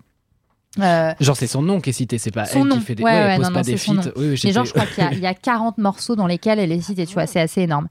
[0.80, 2.74] Euh, Genre, c'est son nom qui est cité, c'est pas elle nom.
[2.76, 3.04] qui fait des.
[3.04, 4.10] Ouais, elle ouais, pose non, pas non, des feats.
[4.16, 7.06] Oui, genre, je crois qu'il y, y a 40 morceaux dans lesquels elle est citée,
[7.06, 7.86] tu vois, c'est assez énorme.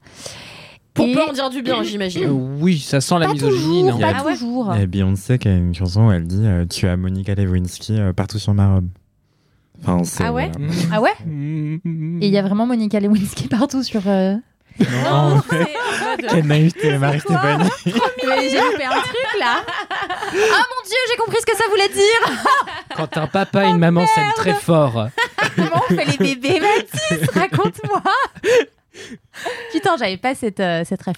[0.94, 2.28] Pour Et- pas en dire du bien, Euh, j'imagine.
[2.60, 4.74] oui, ça sent la Pas misogynie, toujours, non pas Ah ouais toujours.
[4.76, 7.98] Y a Beyoncé qui a une chanson où elle dit euh, Tu as Monica Lewinsky
[7.98, 8.88] euh, partout sur ma robe.
[9.82, 10.72] Enfin, c'est- Ah ouais voilà.
[10.92, 11.10] Ah ouais.
[11.26, 14.02] Et il y a vraiment Monica Lewinsky partout sur.
[14.06, 14.34] euh,
[14.78, 15.58] Non, c'est en
[16.16, 17.68] mode- Quelle naïveté, Marie-Stéphanie.
[17.86, 19.56] Mais j'ai loupé un truc là.
[19.66, 22.44] Ah mon dieu, j'ai compris ce que ça voulait dire.
[22.96, 25.08] Quand un papa et une maman s'aiment très fort.
[25.56, 27.28] Comment on fait les bébés, Mathis?
[27.34, 28.02] Raconte-moi.
[29.72, 31.16] Putain, j'avais pas cette, euh, cette ref.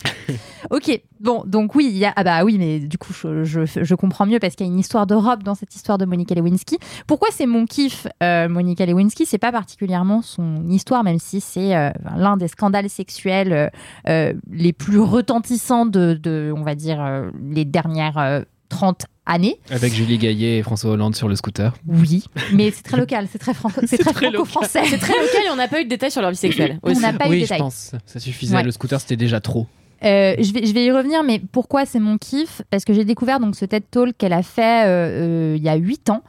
[0.70, 2.12] Ok, bon, donc oui, il y a.
[2.16, 4.78] Ah bah oui, mais du coup, je, je, comprends mieux parce qu'il y a une
[4.78, 6.78] histoire de robe dans cette histoire de Monica Lewinsky.
[7.06, 9.26] Pourquoi c'est mon kiff, euh, Monica Lewinsky?
[9.26, 13.70] C'est pas particulièrement son histoire, même si c'est euh, l'un des scandales sexuels
[14.08, 19.58] euh, les plus retentissants de, de, on va dire, les dernières euh, 30 années.
[19.70, 21.74] Avec Julie Gaillet et François Hollande sur le scooter.
[21.86, 24.46] Oui, mais c'est très local, c'est très, franco- c'est très très local.
[24.46, 24.82] franco-français.
[24.88, 26.78] C'est très local et on n'a pas eu de détails sur leur vie sexuelle.
[26.82, 27.58] On n'a pas eu de oui, je détails.
[27.58, 27.92] pense.
[28.06, 28.56] Ça suffisait.
[28.56, 28.62] Ouais.
[28.62, 29.66] Le scooter, c'était déjà trop.
[30.04, 32.62] Euh, je, vais, y revenir, mais pourquoi c'est mon kiff?
[32.70, 35.68] Parce que j'ai découvert donc ce TED Talk qu'elle a fait euh, euh, il y
[35.68, 36.22] a 8 ans,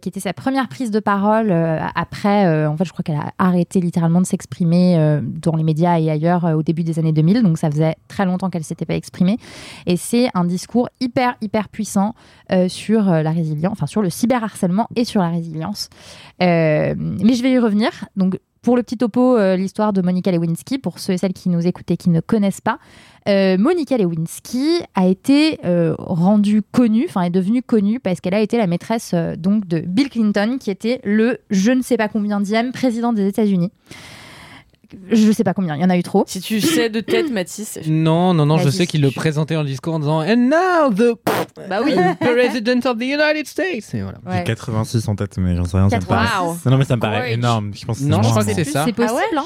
[0.00, 1.50] qui était sa première prise de parole
[1.94, 6.10] après, en fait je crois qu'elle a arrêté littéralement de s'exprimer dans les médias et
[6.10, 9.36] ailleurs au début des années 2000, donc ça faisait très longtemps qu'elle s'était pas exprimée.
[9.86, 12.14] Et c'est un discours hyper, hyper puissant
[12.68, 15.90] sur la résilience, enfin sur le cyberharcèlement et sur la résilience.
[16.40, 17.90] Mais je vais y revenir.
[18.16, 21.50] Donc pour le petit topo, euh, l'histoire de Monica Lewinsky, pour ceux et celles qui
[21.50, 22.78] nous écoutent et qui ne connaissent pas,
[23.28, 28.40] euh, Monica Lewinsky a été euh, rendue connue, enfin est devenue connue parce qu'elle a
[28.40, 32.40] été la maîtresse donc de Bill Clinton, qui était le je ne sais pas combien
[32.40, 33.70] dième président des États-Unis.
[35.10, 36.24] Je sais pas combien, il y en a eu trop.
[36.26, 37.78] Si tu sais de tête, Mathis.
[37.86, 41.18] Non, non, non, je sais qu'il le présentait en discours en disant And now the
[41.68, 41.94] Bah oui.
[42.20, 43.94] President of the United States.
[43.94, 44.18] Et voilà.
[44.26, 44.38] Ouais.
[44.38, 45.88] J'ai 86 en tête, mais j'en sais rien.
[45.88, 46.08] Ça me 86.
[46.08, 46.70] paraît...
[46.70, 47.32] Non, mais ça me paraît Courage.
[47.32, 47.70] énorme.
[47.74, 48.84] Je pense que Non, c'est je crois que c'est ça.
[48.84, 49.44] C'est possible, Ah ouais hein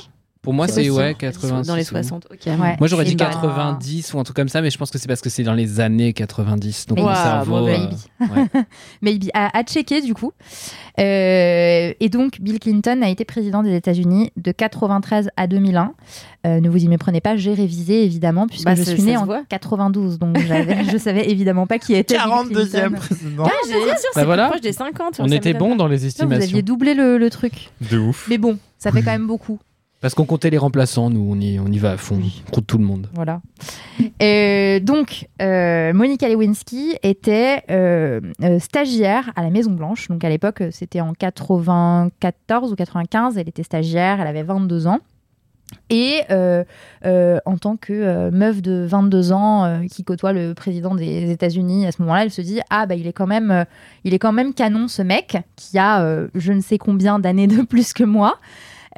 [0.49, 1.61] Pour moi, C'est ouais, 80.
[1.67, 2.27] Dans les 60.
[2.33, 2.39] Ok.
[2.47, 2.77] Ouais.
[2.79, 4.97] Moi, j'aurais dit Et bah- 90 ou un truc comme ça, mais je pense que
[4.97, 6.87] c'est parce que c'est dans les années 90.
[6.87, 7.57] Donc, Mais- mon cerveau.
[7.59, 7.77] euh,
[8.23, 8.61] ouais.
[9.03, 9.25] Maybe.
[9.35, 10.33] À, à checker, du coup.
[10.99, 15.93] Euh, et donc, Bill Clinton a été président des États-Unis de 93 à 2001.
[16.47, 19.27] Euh, ne vous y méprenez pas, j'ai révisé, évidemment, puisque Bah, je suis née en
[19.27, 19.43] voit.
[19.51, 20.19] 92.
[20.19, 20.37] Donc,
[20.93, 22.93] je savais évidemment pas qui était Bill 42e Clinton.
[22.97, 23.45] président.
[23.45, 24.49] Ouais, dire, c'est Bah voilà.
[24.49, 25.17] proche des 50.
[25.21, 26.43] On était bon dans les Non, vous estimations.
[26.43, 27.69] aviez doublé le, le truc.
[27.91, 28.27] De ouf.
[28.31, 29.59] Mais bon, ça fait quand même beaucoup.
[30.01, 32.21] Parce qu'on comptait les remplaçants, nous, on y, on y va à fond.
[32.49, 33.09] On compte tout le monde.
[33.15, 33.41] Voilà.
[34.23, 40.07] Euh, donc, euh, Monica Lewinsky était euh, euh, stagiaire à la Maison Blanche.
[40.07, 43.39] Donc, à l'époque, c'était en 94 ou 95.
[43.39, 45.01] Elle était stagiaire, elle avait 22 ans.
[45.91, 46.65] Et euh,
[47.05, 51.87] euh, en tant que euh, meuf de 22 ans qui côtoie le président des États-Unis,
[51.87, 53.67] à ce moment-là, elle se dit ah bah il est quand même,
[54.05, 57.63] il est quand même canon ce mec qui a je ne sais combien d'années de
[57.63, 58.39] plus que moi.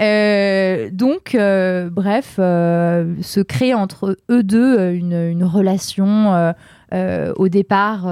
[0.00, 6.54] Euh, donc, euh, bref, euh, se crée entre eux deux une, relation.
[6.92, 8.08] au départ,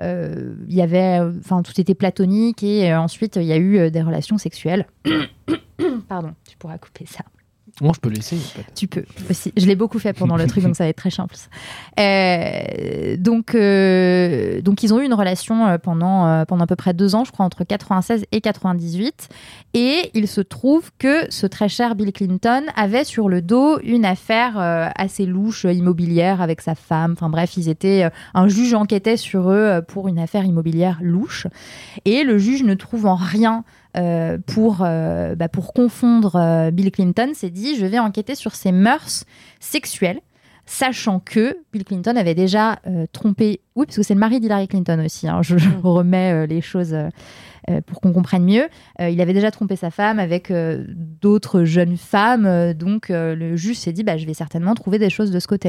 [0.00, 4.38] il y avait, enfin, tout était platonique et ensuite il y a eu des relations
[4.38, 4.86] sexuelles.
[6.08, 7.24] Pardon, tu pourras couper ça.
[7.80, 8.18] Bon, je peux de-
[8.74, 9.52] Tu peux aussi.
[9.56, 11.34] Je l'ai beaucoup fait pendant le truc, donc ça va être très simple.
[11.98, 16.94] Euh, donc, euh, donc, ils ont eu une relation euh, pendant, pendant à peu près
[16.94, 19.28] deux ans, je crois, entre 96 et 98.
[19.74, 24.04] Et il se trouve que ce très cher Bill Clinton avait sur le dos une
[24.04, 24.58] affaire
[24.96, 27.12] assez louche immobilière avec sa femme.
[27.12, 28.08] Enfin bref, ils étaient.
[28.34, 31.46] un juge enquêtait sur eux pour une affaire immobilière louche.
[32.04, 33.64] Et le juge ne trouvant rien
[33.96, 38.54] euh, pour, euh, bah, pour confondre euh, Bill Clinton, s'est dit je vais enquêter sur
[38.54, 39.24] ses mœurs
[39.60, 40.20] sexuelles,
[40.66, 42.80] sachant que Bill Clinton avait déjà
[43.12, 43.60] trompé.
[43.74, 45.26] Oui, parce que c'est le mari d'Hillary Clinton aussi.
[45.26, 46.94] hein, je, je remets les choses.
[47.86, 48.68] pour qu'on comprenne mieux,
[49.00, 50.84] Euh, il avait déjà trompé sa femme avec euh,
[51.20, 55.10] d'autres jeunes femmes, euh, donc le juge s'est dit bah, je vais certainement trouver des
[55.10, 55.68] choses de ce côté.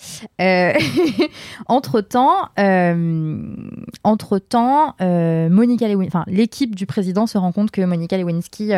[0.39, 0.73] euh,
[1.67, 3.55] entre-temps, euh,
[4.03, 8.71] entre-temps, euh, Monica enfin l'équipe du président se rend compte que Monica Lewinsky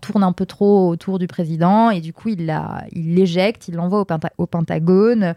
[0.00, 2.54] tourne un peu trop autour du président et du coup il
[2.92, 5.34] l'éjecte, il l'envoie au, Penta- au Pentagone,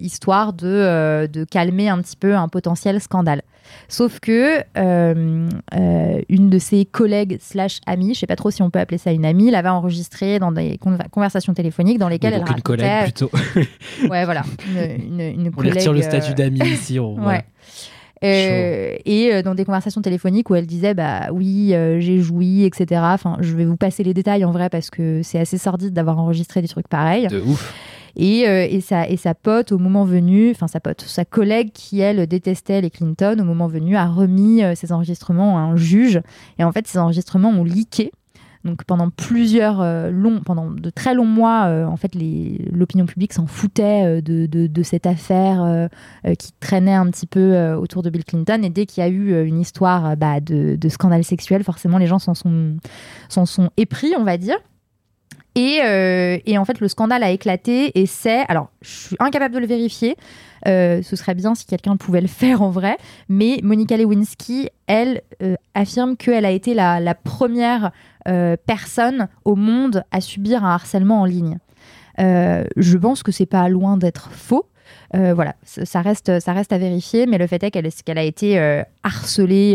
[0.00, 3.42] histoire de, de calmer un petit peu un potentiel scandale.
[3.88, 8.62] Sauf que euh, euh, une de ses collègues slash amies, je sais pas trop si
[8.62, 12.34] on peut appeler ça une amie, l'avait enregistrée dans des conver- conversations téléphoniques dans lesquelles
[12.34, 13.30] Donc elle une collègue plutôt.
[14.10, 16.98] Ouais, voilà, une, une, une On lui retire le collègue, statut euh, d'amis ici.
[16.98, 17.16] on-.
[17.26, 17.44] Ouais.
[18.24, 22.62] Euh, et euh, dans des conversations téléphoniques où elle disait bah oui euh, j'ai joui
[22.64, 25.92] etc enfin je vais vous passer les détails en vrai parce que c'est assez sordide
[25.92, 27.74] d'avoir enregistré des trucs pareils De ouf.
[28.16, 31.70] Et, euh, et, sa, et sa pote, au moment venu, enfin sa pote, sa collègue
[31.72, 35.76] qui, elle, détestait les Clinton, au moment venu, a remis euh, ces enregistrements à un
[35.76, 36.20] juge.
[36.58, 38.12] Et en fait, ces enregistrements ont leaké.
[38.64, 42.12] Donc pendant plusieurs euh, longs, pendant de très longs mois, en fait,
[42.70, 45.88] l'opinion publique s'en foutait de, de, cette affaire
[46.38, 48.60] qui traînait un petit peu autour de Bill Clinton.
[48.62, 52.06] Et dès qu'il y a eu une histoire bah, de, de scandale sexuel, forcément, les
[52.06, 52.76] gens s'en sont,
[53.28, 54.58] s'en sont épris, on va dire.
[55.54, 58.44] Et, euh, et en fait, le scandale a éclaté et c'est.
[58.48, 60.16] Alors, je suis incapable de le vérifier.
[60.66, 62.96] euh, ce serait bien si quelqu'un pouvait le faire en vrai.
[63.28, 67.92] Mais Monica Lewinsky, elle, euh, affirme qu'elle a été la, première
[68.66, 71.58] personne au monde à subir un harcèlement en ligne.
[72.18, 74.68] Je pense que c'est pas loin d'être faux.
[75.12, 79.74] Voilà, ça reste, ça reste à vérifier, mais le fait est qu'elle a été harcelée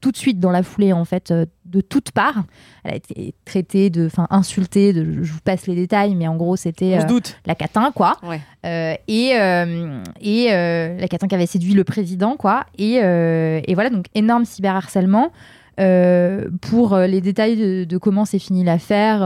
[0.00, 1.32] tout de suite dans la foulée, en fait,
[1.70, 2.42] de toutes parts.
[2.84, 4.92] Elle a été traitée de, enfin, insultée.
[4.92, 8.16] De, je vous passe les détails, mais en gros, c'était euh, la catin, quoi.
[8.22, 8.40] Ouais.
[8.66, 12.66] Euh, et euh, et la catin qui avait séduit le président, quoi.
[12.78, 15.32] Et, et voilà, donc énorme cyberharcèlement.
[15.76, 19.20] Pour les détails de, de comment s'est finie l'affaire,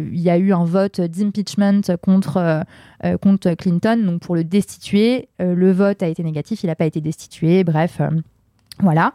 [0.00, 2.64] il y a eu un vote d'impeachment contre,
[3.20, 5.28] contre Clinton, donc pour le destituer.
[5.38, 7.64] Le vote a été négatif, il n'a pas été destitué.
[7.64, 8.00] Bref,
[8.80, 9.12] voilà.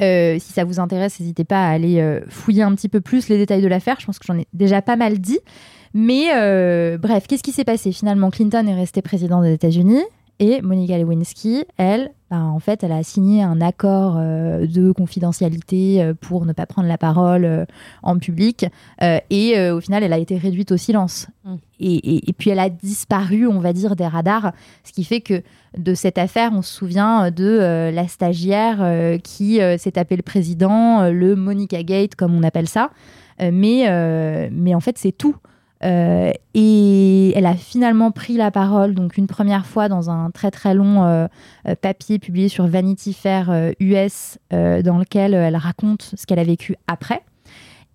[0.00, 3.28] Euh, si ça vous intéresse, n'hésitez pas à aller euh, fouiller un petit peu plus
[3.28, 3.96] les détails de l'affaire.
[4.00, 5.38] Je pense que j'en ai déjà pas mal dit.
[5.94, 10.02] Mais euh, bref, qu'est-ce qui s'est passé Finalement, Clinton est resté président des États-Unis
[10.40, 16.02] et Monica Lewinsky, elle, bah, en fait, elle a signé un accord euh, de confidentialité
[16.02, 17.64] euh, pour ne pas prendre la parole euh,
[18.02, 18.66] en public.
[19.30, 21.28] Et au final, elle a été réduite au silence.
[21.44, 21.54] Mm.
[21.80, 24.52] Et, et- et puis, elle a disparu, on va dire, des radars.
[24.82, 25.42] Ce qui fait que
[25.78, 31.34] de cette affaire, on se souvient de la stagiaire qui s'est tapé le président, le
[31.36, 32.90] Monica Gate, comme on appelle ça.
[33.40, 35.36] Mais, mais en fait, c'est tout.
[35.84, 40.50] Euh, et elle a finalement pris la parole, donc une première fois dans un très
[40.50, 41.26] très long euh,
[41.68, 46.76] euh, papier publié sur Vanity Fair US, dans lequel elle raconte ce qu'elle a vécu
[46.86, 47.22] après.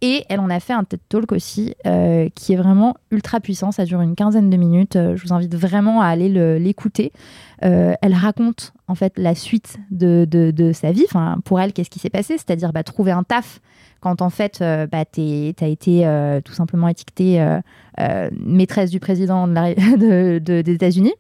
[0.02, 3.72] Et elle en a fait un TED Talk aussi, euh, qui est vraiment ultra puissant.
[3.74, 4.95] Ça dure une quinzaine de minutes.
[4.95, 7.12] Euh, je vous invite vraiment à aller le- l'écouter.
[7.66, 11.04] Euh, elle raconte en fait la suite de, de- sa vie.
[11.06, 12.38] Enfin, pour elle, qu'est-ce qui s'est passé?
[12.38, 13.60] C'est-à-dire bah, trouver un taf
[14.00, 16.06] quand en fait euh, bah, tu as été
[16.45, 17.45] tout simplement étiquetée
[18.32, 19.47] maîtresse du président
[19.97, 21.14] des États-Unis.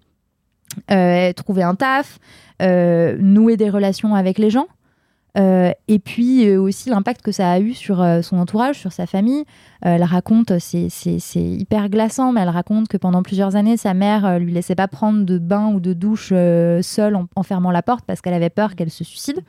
[1.35, 2.19] trouver un taf,
[2.61, 4.67] nouer des relations avec les gens.
[5.37, 8.91] Euh, et puis euh, aussi l'impact que ça a eu sur euh, son entourage, sur
[8.91, 9.41] sa famille.
[9.85, 10.89] Euh, elle raconte, c'est
[11.35, 14.87] hyper glaçant, mais elle raconte que pendant plusieurs années, sa mère euh, lui laissait pas
[14.87, 18.33] prendre de bain ou de douche euh, seule en, en fermant la porte parce qu'elle
[18.33, 19.41] avait peur qu'elle se suicide.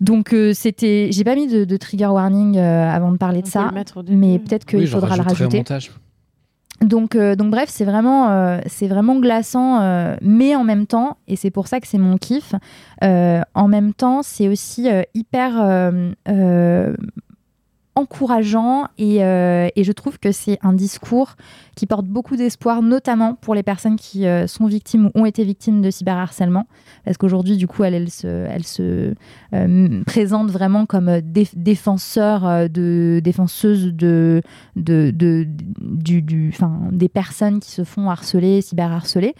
[0.00, 3.48] Donc euh, c'était, j'ai pas mis de, de trigger warning euh, avant de parler de
[3.48, 3.70] On ça,
[4.08, 5.62] mais peut-être qu'il Oui, faudra le rajouter.
[6.80, 11.36] Donc, euh, donc bref, c'est vraiment, euh, vraiment glaçant, euh, mais en même temps, et
[11.36, 12.54] c'est pour ça que c'est mon kiff,
[13.04, 15.92] euh, en même temps, c'est aussi hyper
[17.96, 21.34] encourageant et, euh, et je trouve que c'est un discours
[21.74, 25.44] qui porte beaucoup d'espoir, notamment pour les personnes qui euh, sont victimes ou ont été
[25.44, 26.66] victimes de cyberharcèlement.
[27.04, 29.14] Parce qu'aujourd'hui, du coup, elle, se, elle se
[29.54, 34.40] euh, présente vraiment comme dé- défenseur, de, défenseuse de,
[34.76, 39.34] de, de- du, enfin, des personnes qui se font harceler, cyberharceler.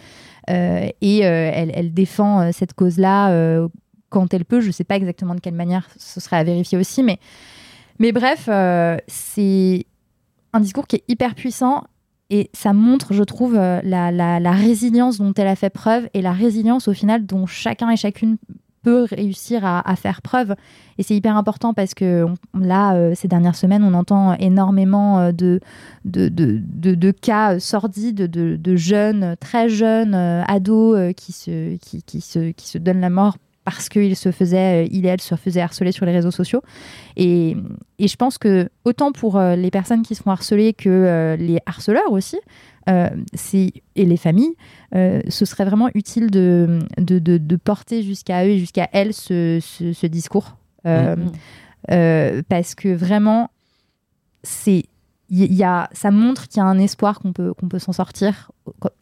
[0.48, 3.68] Et elle, elle défend cette cause-là
[4.08, 4.60] quand elle peut.
[4.60, 7.20] Je ne sais pas exactement de quelle manière ce serait à vérifier aussi, mais,
[8.00, 9.84] mais bref, euh, c'est
[10.54, 11.84] un discours qui est hyper puissant
[12.30, 16.32] et ça montre, je trouve, euh, la, résilience dont elle a fait preuve et la
[16.32, 18.38] résilience au final dont chacun et chacune
[18.82, 20.54] peut réussir à, faire preuve.
[20.96, 22.24] Et c'est hyper important parce que
[22.58, 25.60] là, euh, ces dernières semaines, on entend énormément de,
[27.20, 34.32] cas sordides de, jeunes, très jeunes, ados qui se donnent la mort parce qu'il se
[34.32, 36.62] faisait, euh, il et elle se faisaient harceler sur les réseaux sociaux.
[37.16, 37.56] Et,
[37.98, 41.36] et je pense que autant pour euh, les personnes qui se font harceler que euh,
[41.36, 42.38] les harceleurs aussi,
[42.88, 44.54] euh, c'est- et les familles,
[44.94, 49.12] euh, ce serait vraiment utile de, de, de- de porter jusqu'à eux et jusqu'à elles
[49.12, 50.56] ce, ce- ce discours.
[50.86, 51.32] Euh, Mhm.
[51.90, 53.50] euh, parce que vraiment,
[54.42, 54.84] c'est
[55.32, 57.92] il y a, ça montre qu'il y a un espoir qu'on peut, qu'on peut s'en
[57.92, 58.50] sortir,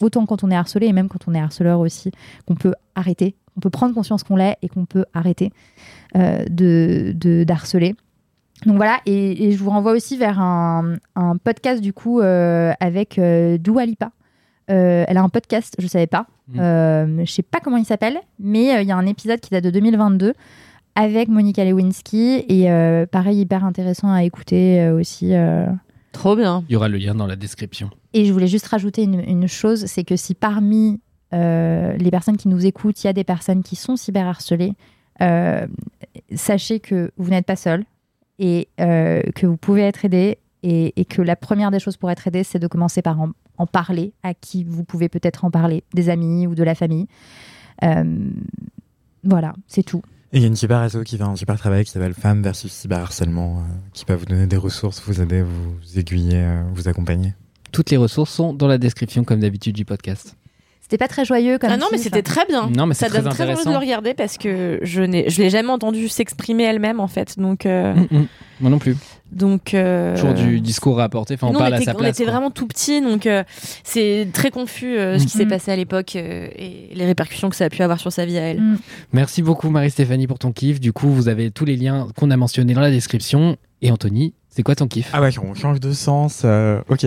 [0.03, 2.11] autant quand on est harcelé et même quand on est harceleur aussi,
[2.47, 5.51] qu'on peut arrêter, qu'on peut prendre conscience qu'on l'est et qu'on peut arrêter
[6.15, 7.97] euh, de, d'harceler.
[8.67, 12.73] Donc voilà, et, et je vous renvoie aussi vers un, un podcast du coup euh,
[12.79, 14.13] avec euh, Dua Lipa.
[14.71, 16.27] Euh, elle a un podcast, je savais pas.
[16.49, 16.61] Mm.
[16.61, 19.51] Euh, je sais pas comment il s'appelle, mais euh, il y a un épisode qui
[19.51, 20.35] date de 2022
[20.95, 25.35] avec Monica Lewinsky et euh, pareil hyper intéressant à écouter euh, aussi.
[25.35, 25.67] euh.
[26.13, 26.65] Trop bien.
[26.69, 27.91] Il y aura le lien dans la description.
[28.13, 31.01] Et je voulais juste rajouter une, une chose, c'est que si parmi
[31.35, 34.75] euh, les personnes qui nous écoutent, il y a des personnes qui sont cyberharcelées,
[35.21, 35.67] euh,
[36.35, 37.85] sachez que vous n'êtes pas seul
[38.39, 42.11] et euh, que vous pouvez être aidé et, et que la première des choses pour
[42.11, 45.51] être aidé, c'est de commencer par en, en parler à qui vous pouvez peut-être en
[45.51, 47.07] parler, des amis ou de la famille.
[47.85, 48.31] Euh,
[49.25, 50.03] voilà, c'est tout.
[50.33, 52.43] Et il y a une super réseau qui fait un super travail qui s'appelle Femmes
[52.43, 53.63] versus cyberharcèlement, euh,
[53.93, 57.35] qui peut vous donner des ressources, vous aider, vous aiguiller, euh, vous accompagner.
[57.73, 60.37] Toutes les ressources sont dans la description, comme d'habitude, du podcast.
[60.91, 62.71] C'était pas très joyeux comme Ah non, mais c'était très bien.
[62.75, 65.29] Non, mais c'est ça très donne très envie de le regarder parce que je n'ai,
[65.29, 67.39] je l'ai jamais entendu s'exprimer elle-même en fait.
[67.39, 68.27] Donc, euh, Mm, mm.
[68.61, 68.97] Moi non plus.
[69.31, 69.75] donc.
[69.75, 71.35] euh, Toujours du discours à apporter.
[71.35, 72.17] Enfin, on parle on à était, sa on place.
[72.17, 72.33] était quoi.
[72.33, 73.45] vraiment tout petits, donc euh,
[73.85, 75.43] c'est très confus euh, ce qui Mhm.
[75.43, 78.25] s'est passé à l'époque euh, et les répercussions que ça a pu avoir sur sa
[78.25, 78.61] vie à elle.
[78.63, 78.79] Mm.
[79.13, 80.81] Merci beaucoup, Marie-Stéphanie, pour ton kiff.
[80.81, 83.57] Du coup, vous avez tous les liens qu'on a mentionnés dans la description.
[83.83, 86.43] Et Anthony, c'est quoi ton kiff Ah ouais, on change de sens.
[86.45, 87.07] euh, ok.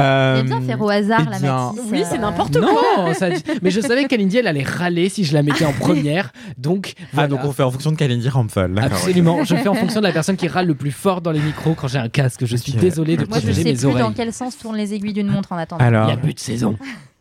[0.00, 3.12] Euh, bien faire au hasard eh la bien- Mathis, Oui, euh, c'est n'importe non, quoi.
[3.12, 3.28] ça
[3.62, 6.32] mais je savais qu'Alindy, elle allait râler si je la mettais en première.
[6.56, 8.78] Donc, Ah, donc on fait en fonction de Kalindi ok.
[8.78, 9.44] Absolument.
[9.44, 11.74] Je fais en fonction de la personne qui râle le plus fort dans les micros
[11.74, 12.46] quand j'ai un casque.
[12.46, 12.78] Je suis Ok.
[12.80, 14.02] désolé de Moi, je sais plus oreilles.
[14.02, 15.84] dans quel sens tournent les aiguilles d'une montre en attendant.
[15.84, 16.78] Il Alors, n'y a plus de saison.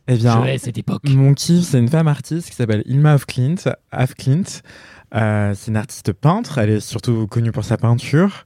[0.07, 1.01] eh bien, Je cette époque.
[1.09, 3.55] Mon kiff, c'est une femme artiste qui s'appelle Ilma of Clint.
[3.91, 4.61] Af Clint.
[5.13, 6.59] Euh, c'est une artiste peintre.
[6.59, 8.45] Elle est surtout connue pour sa peinture.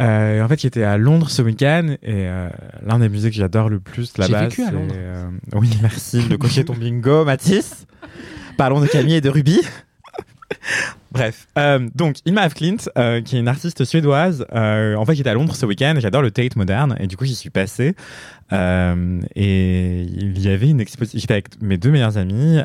[0.00, 1.96] Euh, en fait, qui était à Londres ce week-end.
[2.02, 2.48] Et euh,
[2.84, 4.44] l'un des musées que j'adore le plus là-bas.
[4.44, 4.94] vécu à Londres.
[4.96, 7.86] euh, oui, merci de cocher ton bingo, Mathis.
[8.56, 9.60] Parlons de Camille et de Ruby.
[11.12, 15.14] Bref, euh, donc Ilma af Klint, euh, qui est une artiste suédoise, euh, en fait
[15.14, 15.94] qui était à Londres ce week-end.
[15.98, 17.94] J'adore le Tate moderne et du coup j'y suis passé.
[18.50, 21.18] Euh, et il y avait une exposition.
[21.18, 22.56] J'étais avec mes deux meilleurs amis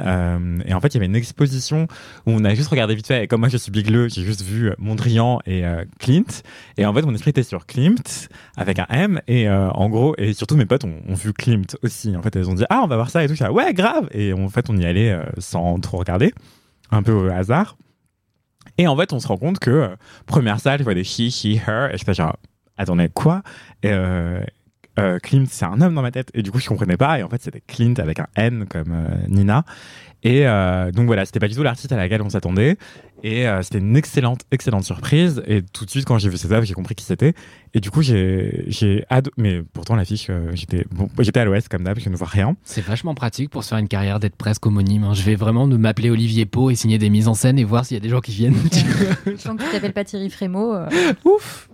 [0.65, 1.87] et en fait il y avait une exposition
[2.25, 3.25] où on a juste regardé vite fait.
[3.25, 5.63] Et comme moi je suis bigleux, j'ai juste vu Mondrian et
[5.99, 6.23] Clint.
[6.77, 10.31] Et en fait mon esprit était sur Klimt avec un M et en gros et
[10.31, 12.15] surtout mes potes ont, ont vu Klimt aussi.
[12.15, 13.35] En fait elles ont dit ah on va voir ça et tout.
[13.41, 14.07] Là, ouais grave.
[14.13, 16.33] Et en fait on y allait sans trop regarder,
[16.91, 17.75] un peu au hasard.
[18.77, 21.29] Et en fait, on se rend compte que euh, première salle, je vois des she,
[21.29, 22.37] she, her, et je fais genre,
[22.77, 23.41] attendez, quoi?
[23.85, 24.43] Euh,
[24.99, 26.31] euh, Clint, c'est un homme dans ma tête.
[26.33, 27.19] Et du coup, je comprenais pas.
[27.19, 28.95] Et en fait, c'était Clint avec un N comme
[29.27, 29.63] Nina.
[30.23, 32.77] Et euh, donc voilà, c'était pas du tout l'artiste à laquelle on s'attendait.
[33.23, 35.41] Et euh, c'était une excellente, excellente surprise.
[35.47, 37.33] Et tout de suite, quand j'ai vu cette œuvre, j'ai compris qui c'était.
[37.73, 41.67] Et du coup, j'ai, j'ai ado- Mais pourtant, l'affiche, euh, j'étais, bon, j'étais à l'ouest
[41.69, 42.55] comme d'hab, je ne vois rien.
[42.63, 45.03] C'est vachement pratique pour se faire une carrière d'être presque homonyme.
[45.03, 45.13] hein.
[45.13, 47.95] Je vais vraiment m'appeler Olivier Pau et signer des mises en scène et voir s'il
[47.95, 48.55] y a des gens qui viennent.
[49.43, 50.73] Tant que tu t'appelles pas Thierry Frémaux.
[50.75, 50.87] euh,
[51.25, 51.69] Ouf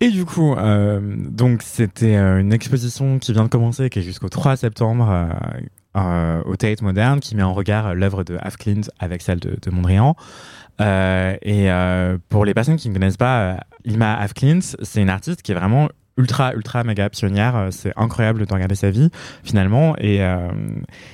[0.00, 4.28] Et du coup, euh, donc c'était une exposition qui vient de commencer, qui est jusqu'au
[4.28, 5.28] 3 septembre euh,
[5.96, 9.70] euh, au Tate Moderne, qui met en regard l'œuvre de Half Clint avec celle de,
[9.70, 10.16] Mondrian.
[10.80, 15.02] Euh, et euh, pour les personnes qui ne connaissent pas euh, Ilma Half Clint, c'est
[15.02, 15.88] une artiste qui est vraiment
[16.18, 19.08] ultra ultra méga pionnière Euh, c'est incroyable de regarder sa vie
[19.42, 20.48] finalement et, euh,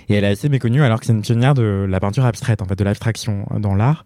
[0.09, 2.65] et elle est assez méconnue alors que c'est une pionnière de la peinture abstraite en
[2.65, 4.05] fait de l'abstraction dans l'art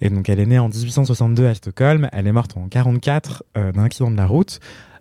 [0.00, 2.08] et donc, elle est née en 1862 à Stockholm.
[2.12, 4.60] Elle est morte en 44 euh, d'un accident de la route.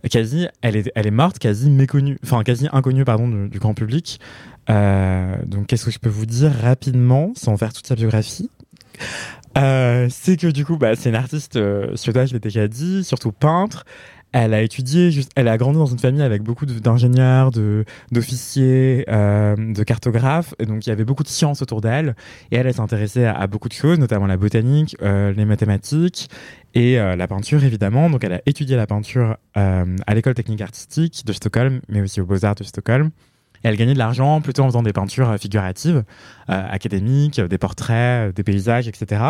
[0.09, 4.19] Quasi, elle est, elle est morte quasi méconnue, enfin quasi inconnue pardon du grand public.
[4.69, 8.49] Euh, donc, qu'est-ce que je peux vous dire rapidement, sans faire toute sa biographie
[9.57, 13.03] Euh, C'est que du coup, bah, c'est une artiste euh, suédoise, je l'ai déjà dit,
[13.03, 13.85] surtout peintre.
[14.33, 17.49] Elle a étudié, juste, elle a grandi dans une famille avec beaucoup d'ingénieurs,
[18.11, 20.53] d'officiers, euh, de cartographes.
[20.59, 22.13] Et donc, il y avait beaucoup de sciences autour d'elle.
[22.51, 26.29] Et elle, elle s'intéressait à, beaucoup de choses, notamment la botanique, les mathématiques
[26.75, 28.09] et la peinture, évidemment.
[28.09, 32.25] Donc, elle a étudié la peinture à l'école technique artistique de Stockholm, mais aussi aux
[32.25, 33.11] Beaux-Arts de Stockholm.
[33.63, 36.03] Et elle gagnait de l'argent plutôt en faisant des peintures euh, figuratives,
[36.49, 39.21] euh, académiques, euh, des portraits, euh, des paysages, etc.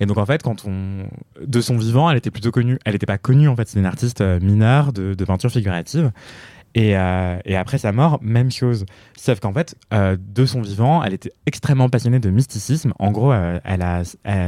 [0.00, 1.06] Et donc en fait, quand on,
[1.44, 2.78] de son vivant, elle était plutôt connue.
[2.84, 6.10] Elle n'était pas connue en fait, c'est une artiste mineure de, de peinture figurative.
[6.74, 8.84] Et, euh, et après sa mort, même chose.
[9.16, 12.92] Sauf qu'en fait, euh, de son vivant, elle était extrêmement passionnée de mysticisme.
[12.98, 13.58] En gros, euh,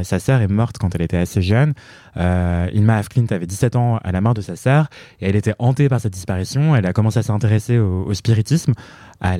[0.03, 1.73] sa sœur est morte quand elle était assez jeune.
[2.15, 4.89] Ilma Af Klint avait 17 ans à la mort de sa sœur
[5.21, 6.75] et elle était hantée par cette disparition.
[6.75, 8.73] Elle a commencé à s'intéresser au, spiritisme,
[9.21, 9.35] à,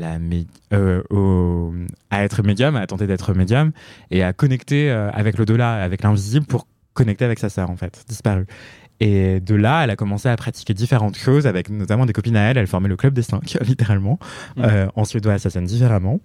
[2.09, 3.71] à être médium, à tenter d'être médium
[4.11, 8.47] et à connecter avec l'au-delà, avec l'invisible pour connecter avec sa sœur en fait, disparue.
[8.99, 12.49] Et de là, elle a commencé à pratiquer différentes choses avec notamment des copines à
[12.49, 12.57] elle.
[12.57, 14.19] Elle formait le club des cinq, littéralement.
[14.55, 14.63] Mhm.
[14.65, 16.19] Euh, en suédois, ça sonne différemment.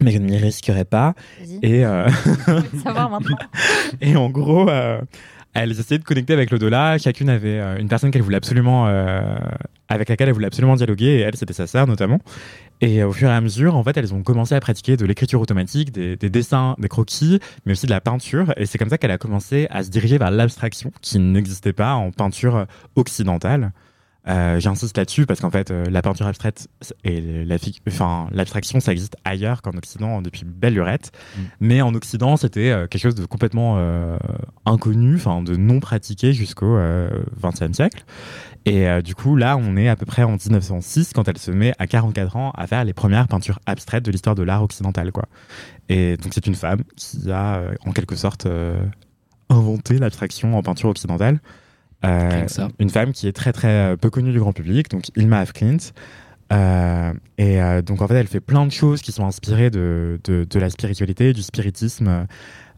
[0.00, 1.14] Mais je ne m'y risquerai pas.
[1.62, 2.08] Et, euh,
[2.84, 3.36] Savoir maintenant.
[4.00, 5.00] et en gros, euh,
[5.52, 6.96] elles essayaient de connecter avec l'au-delà.
[6.98, 9.36] Chacune avait euh, une personne qu'elle voulait absolument, euh,
[9.88, 11.06] avec laquelle elle voulait absolument dialoguer.
[11.06, 12.20] Et elle, c'était sa sœur notamment.
[12.82, 15.40] Et au fur et à mesure, en fait, elles ont commencé à pratiquer de l'écriture
[15.40, 18.54] automatique, des dessins, des croquis, mais aussi de la peinture.
[18.56, 21.92] Et c'est comme ça qu'elle a commencé à se diriger vers l'abstraction, qui n'existait pas
[21.92, 22.66] en peinture
[22.96, 23.72] occidentale.
[24.28, 26.68] Euh, J'insiste là-dessus parce qu'en fait, euh, la peinture abstraite
[27.04, 27.56] et la
[28.32, 31.10] l'abstraction, ça existe ailleurs qu'en Occident depuis belle lurette.
[31.36, 31.40] Mm.
[31.60, 33.60] Mais en Occident, c'était euh, quelque chose de complètement
[34.66, 36.78] inconnu, enfin de non pratiqué jusqu'au
[37.42, 38.04] XXe siècle.
[38.66, 41.72] Et du coup, là, on est à peu près en 1906 quand elle se met
[41.78, 45.26] à 44 ans à faire les premières peintures abstraites de l'histoire de l'art occidental, quoi.
[45.88, 48.46] Et donc, c'est une femme qui a, en quelque sorte,
[49.48, 51.40] inventé l'abstraction en peinture occidentale.
[52.04, 52.46] Euh.
[52.78, 55.52] Une femme qui est très très euh, peu connue du grand public, donc Ilma Af
[55.52, 55.92] Klint.
[56.52, 60.18] Euh, et euh, donc en fait, elle fait plein de choses qui sont inspirées de,
[60.24, 62.26] de, de la spiritualité, du spiritisme.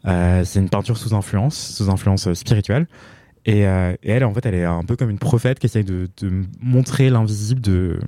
[0.05, 2.87] Euh, c'est une peinture sous influence, sous influence spirituelle.
[3.45, 6.09] Et, euh, elle, en fait, elle est un peu comme une prophète qui essaye de,
[6.21, 7.99] de montrer l'invisible, de,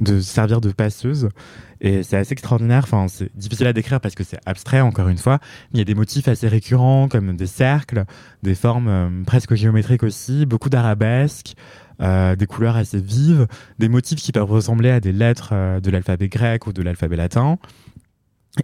[0.00, 1.28] de servir de passeuse.
[1.80, 2.82] Et c'est assez extraordinaire.
[2.84, 5.40] Enfin, c'est difficile à décrire parce que c'est abstrait, encore une fois.
[5.72, 8.04] Il y a des motifs assez récurrents, comme des cercles,
[8.42, 11.54] des formes euh, presque géométriques aussi, beaucoup d'arabesques,
[12.02, 13.46] euh, des couleurs assez vives,
[13.78, 17.16] des motifs qui peuvent ressembler à des lettres euh, de l'alphabet grec ou de l'alphabet
[17.16, 17.58] latin.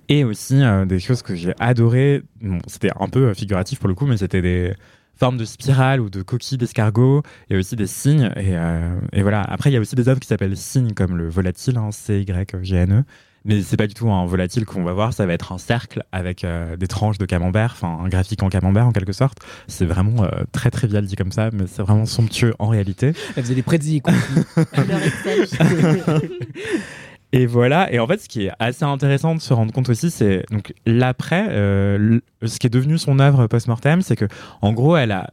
[0.08, 2.22] Et aussi euh, des choses que j'ai adorées.
[2.66, 4.74] C'était un peu figuratif pour le coup, mais c'était des
[5.22, 7.22] formes de spirales ou de coquilles d'escargot.
[7.48, 8.32] Il y a aussi des signes.
[8.34, 9.42] Et, euh, et voilà.
[9.42, 13.04] Après, il y a aussi des œuvres qui s'appellent signes, comme le volatile, hein, C-Y-G-N-E.
[13.44, 16.04] Mais c'est pas du tout un volatile qu'on va voir, ça va être un cercle
[16.12, 19.38] avec euh, des tranches de camembert, enfin un graphique en camembert en quelque sorte.
[19.66, 23.12] C'est vraiment euh, très trivial dit comme ça, mais c'est vraiment somptueux en réalité.
[23.36, 23.98] Elle faisait des Excel.
[27.32, 27.90] Et voilà.
[27.92, 30.74] Et en fait, ce qui est assez intéressant de se rendre compte aussi, c'est donc
[30.84, 34.26] l'après, euh, ce qui est devenu son œuvre post-mortem, c'est que
[34.60, 35.30] en gros, elle a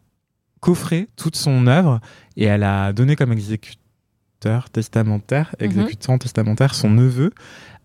[0.61, 1.99] coffré toute son œuvre
[2.37, 5.65] et elle a donné comme exécuteur testamentaire, Mhm.
[5.65, 7.31] exécutant testamentaire, son neveu,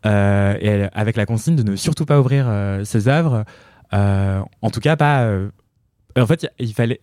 [0.07, 3.45] euh, et elle- avec la consigne de ne surtout pas ouvrir euh, ses œuvres,
[3.93, 5.29] en tout cas pas.
[6.21, 6.47] En fait,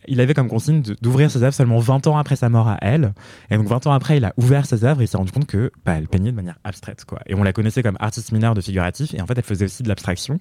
[0.07, 3.13] il, avait comme consigne d'ouvrir ses œuvres seulement 20 ans après sa mort à elle.
[3.49, 5.47] Et donc 20 ans après, il a ouvert ses œuvres et il s'est rendu compte
[5.47, 7.03] que bah, elle peignait de manière abstraite.
[7.03, 7.19] Quoi.
[7.25, 9.13] Et on la connaissait comme artiste mineure de figuratif.
[9.13, 10.39] Et en fait, elle faisait aussi de l'abstraction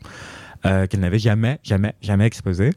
[0.67, 2.71] euh, qu'elle n'avait jamais, jamais, jamais exposée.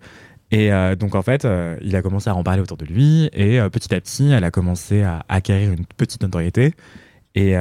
[0.49, 3.29] Et euh, donc en fait, euh, il a commencé à en parler autour de lui.
[3.33, 6.73] Et petit à petit, elle a commencé à acquérir une petite notoriété.
[7.35, 7.55] Et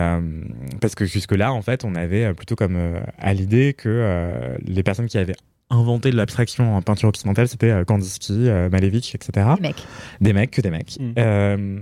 [0.83, 2.79] parce que jusque-là, en fait, on avait plutôt comme
[3.19, 5.35] à l'idée que les personnes qui avaient
[5.73, 9.49] inventé de l'abstraction en peinture occidentale, c'était euh, Kandinsky, euh, Malevich, etc.
[9.57, 9.87] Les mecs.
[10.21, 10.99] Des mecs, que des mecs.
[11.01, 11.13] Mm.
[11.19, 11.81] Euh,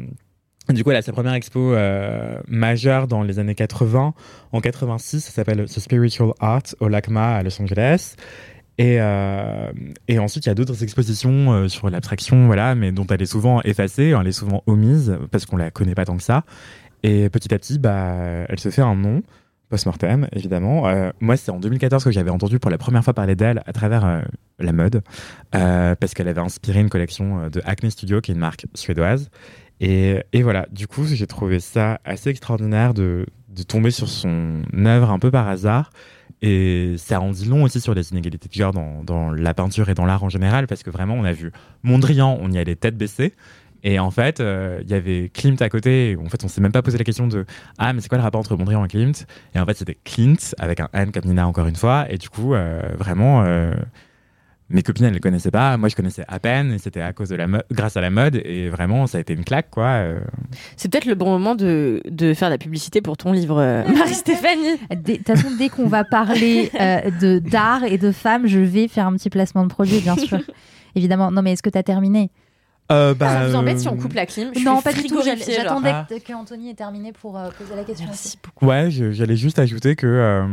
[0.73, 4.15] du coup, elle a sa première expo euh, majeure dans les années 80.
[4.53, 8.15] En 86, ça s'appelle The Spiritual Art au LACMA à Los Angeles.
[8.79, 9.73] Et, euh,
[10.09, 13.27] et ensuite, il y a d'autres expositions euh, sur l'abstraction, voilà, mais dont elle est
[13.27, 16.45] souvent effacée, elle est souvent omise parce qu'on la connaît pas tant que ça.
[17.03, 18.15] Et petit à petit, bah,
[18.49, 19.23] elle se fait un nom
[19.71, 20.89] post-mortem, évidemment.
[20.89, 23.73] Euh, moi, c'est en 2014 que j'avais entendu pour la première fois parler d'elle à
[23.73, 24.21] travers euh,
[24.59, 25.03] la mode,
[25.55, 29.31] euh, parce qu'elle avait inspiré une collection de Acne Studio, qui est une marque suédoise.
[29.81, 34.63] Et, et voilà, du coup, j'ai trouvé ça assez extraordinaire de, de tomber sur son
[34.75, 35.91] œuvre un peu par hasard.
[36.43, 39.91] Et ça en dit long aussi sur les inégalités de genre dans, dans la peinture
[39.91, 41.53] et dans l'art en général, parce que vraiment, on a vu
[41.83, 43.35] Mondrian, on y allait tête baissée.
[43.83, 46.17] Et en fait, euh, il y avait Klimt à côté.
[46.25, 47.47] En fait, on s'est même pas posé la question de
[47.79, 49.27] Ah, mais c'est quoi le rapport entre Mondrian et Klimt?
[49.55, 52.07] Et en fait, c'était Klimt avec un N comme Nina, encore une fois.
[52.11, 53.73] Et du coup, euh, vraiment, euh,
[54.69, 55.77] mes copines, elles ne le connaissaient pas.
[55.77, 56.73] Moi, je connaissais à peine.
[56.73, 58.37] Et c'était à cause de la mode, grâce à la mode.
[58.45, 59.87] Et vraiment, ça a été une claque, quoi.
[59.87, 60.21] euh.
[60.77, 64.77] C'est peut-être le bon moment de, de faire la publicité pour ton livre, euh, Marie-Stéphanie.
[64.91, 68.61] Dès- De toute façon, dès qu'on va parler euh, de d'art et de femmes, je
[68.61, 70.39] vais faire un petit placement de produit, bien sûr.
[70.95, 71.31] Évidemment.
[71.31, 72.31] Non, mais est-ce que tu as terminé?
[72.91, 74.51] Euh, ça bah, vous embête euh, si on coupe la clim?
[74.57, 75.21] Je Non, pas du tout.
[75.23, 76.07] J'attendais Ah.
[76.09, 78.07] que- Anthony ait terminé pour euh, poser la question.
[78.07, 78.67] Merci beaucoup.
[78.67, 80.07] Ouais, j'allais juste ajouter que.
[80.07, 80.47] euh,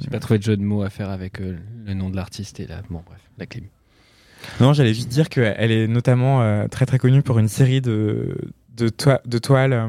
[0.00, 2.60] J'ai pas trouvé de jeu de mots à faire avec euh, le nom de l'artiste
[2.60, 2.82] et la.
[2.90, 3.64] Bon, bref, la clim.
[4.60, 8.36] Non, j'allais juste dire qu'elle est notamment euh, très très connue pour une série de,
[8.76, 9.88] de, toi- de toiles euh,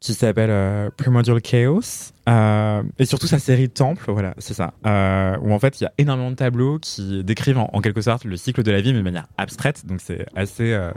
[0.00, 2.12] qui s'appelle euh, Primordial Chaos.
[2.28, 4.72] Euh, et surtout sa série Temple, voilà, c'est ça.
[4.86, 8.00] Euh, où en fait il y a énormément de tableaux qui décrivent en, en quelque
[8.00, 9.86] sorte le cycle de la vie, mais de manière abstraite.
[9.86, 10.90] Donc c'est assez euh,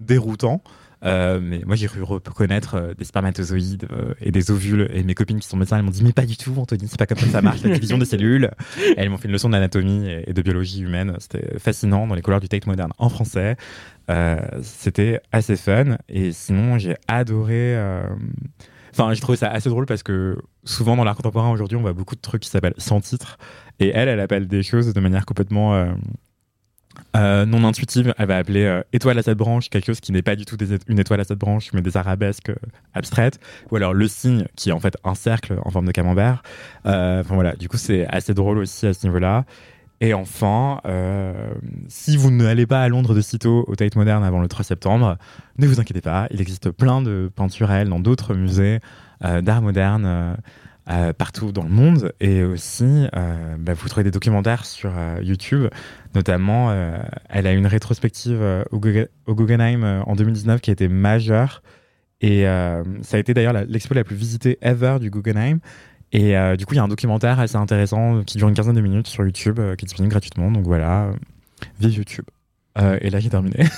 [0.00, 0.62] déroutant.
[1.04, 4.88] Euh, mais moi j'ai cru reconnaître euh, des spermatozoïdes euh, et des ovules.
[4.92, 6.98] Et mes copines qui sont médecins elles m'ont dit mais pas du tout Anthony c'est
[6.98, 7.62] pas comme ça que ça marche.
[7.62, 8.50] La division des cellules.
[8.78, 11.14] Et elles m'ont fait une leçon d'anatomie et et de biologie humaine.
[11.18, 13.56] C'était fascinant dans les couleurs du Tate moderne en français.
[14.10, 15.96] Euh, c'était assez fun.
[16.08, 18.06] Et sinon j'ai adoré euh,
[18.92, 21.92] enfin j'ai trouvé ça assez drôle parce que souvent dans l'art contemporain aujourd'hui on voit
[21.92, 23.38] beaucoup de trucs qui s'appellent sans titre.
[23.80, 25.92] Et elle elle appelle des choses de manière complètement euh,
[27.16, 30.22] euh, non intuitive, elle va appeler euh, étoile à cette branche quelque chose qui n'est
[30.22, 30.56] pas du tout
[30.88, 32.56] une étoile à cette branche, mais des arabesques euh,
[32.92, 33.38] abstraites,
[33.70, 36.42] ou alors le signe qui est en fait un cercle en forme de camembert.
[36.84, 39.44] Enfin voilà, du coup c'est assez drôle aussi à ce niveau-là.
[40.00, 40.80] Et enfin,
[41.88, 45.16] si vous n'allez pas à Londres de sitôt au Tate Modern avant le 3 septembre,
[45.56, 48.80] ne vous inquiétez pas, il existe plein de peintures à dans d'autres musées
[49.20, 50.36] d'art moderne.
[50.90, 52.12] Euh, partout dans le monde.
[52.20, 55.68] Et aussi euh, bah, vous trouvez des documentaires sur euh, YouTube.
[56.14, 56.72] Notamment
[57.28, 61.62] elle a une rétrospective au, Gugge- au Guggenheim en 2019 qui a été majeure.
[62.20, 65.58] Et ça a été d'ailleurs l'expo la plus visitée ever du Guggenheim.
[66.12, 68.80] Et du coup il y a un documentaire assez intéressant qui dure une quinzaine de
[68.80, 70.52] minutes sur YouTube qui est disponible gratuitement.
[70.52, 71.10] Donc voilà
[71.80, 72.26] vive YouTube
[72.76, 73.54] Euh, et là j'ai terminé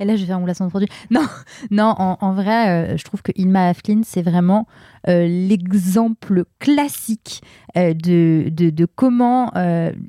[0.00, 0.88] Et là, je vais faire mon placement de produit.
[1.10, 1.26] Non,
[1.70, 4.68] non en, en vrai, euh, je trouve que Ilma Aflin, c'est vraiment
[5.08, 7.42] euh, l'exemple classique
[7.74, 9.50] de, de, de comment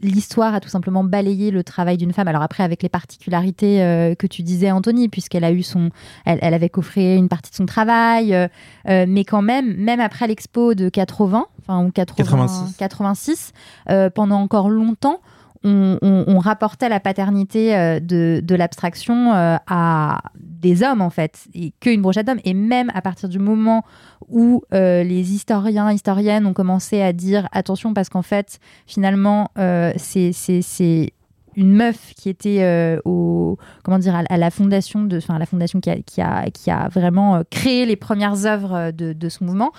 [0.04, 2.28] l'histoire a tout simplement balayé le travail d'une femme.
[2.28, 3.78] Alors après, avec les particularités
[4.20, 5.90] que tu disais, Anthony, puisqu'elle a eu son,
[6.26, 8.38] elle, elle avait coffré une partie de son travail,
[8.86, 12.78] mais quand même, même après l'expo de 80, enfin ou 80, 86.
[12.78, 13.52] 86,
[13.90, 15.22] euh, pendant encore longtemps,
[15.66, 22.02] on, rapportait la paternité euh, de, l'abstraction euh, à des hommes, en fait, et qu'une
[22.02, 22.40] brochette d'hommes.
[22.44, 23.84] Et même à partir du moment
[24.28, 29.52] où euh, les historiens, historiennes ont commencé à dire attention, parce qu'en fait, finalement,
[29.98, 31.12] c'est-
[31.58, 36.22] une meuf qui était au comment dire à, la fondation de enfin la fondation qui
[36.22, 39.72] a, vraiment créé les premières œuvres de ce mouvement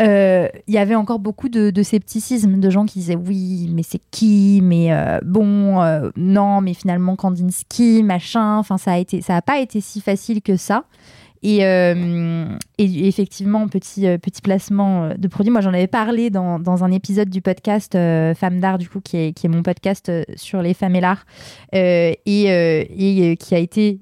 [0.00, 4.00] euh, il y avait encore beaucoup de, scepticisme, de gens qui disaient oui, mais c'est
[4.10, 4.60] qui?
[4.62, 8.58] Mais euh, bon, euh, non, mais finalement Kandinsky, machin.
[8.58, 10.84] Enfin, ça a été, ça a pas été si facile que ça.
[11.42, 12.46] Et, euh,
[12.78, 15.52] et effectivement, petit, euh, petit placement euh, de produit.
[15.52, 19.16] Moi, j'en avais parlé dans, dans un épisode du podcast Femmes d'art, du coup, qui
[19.16, 21.24] est, qui est mon podcast sur les femmes et l'art,
[21.72, 24.00] et, et qui a été,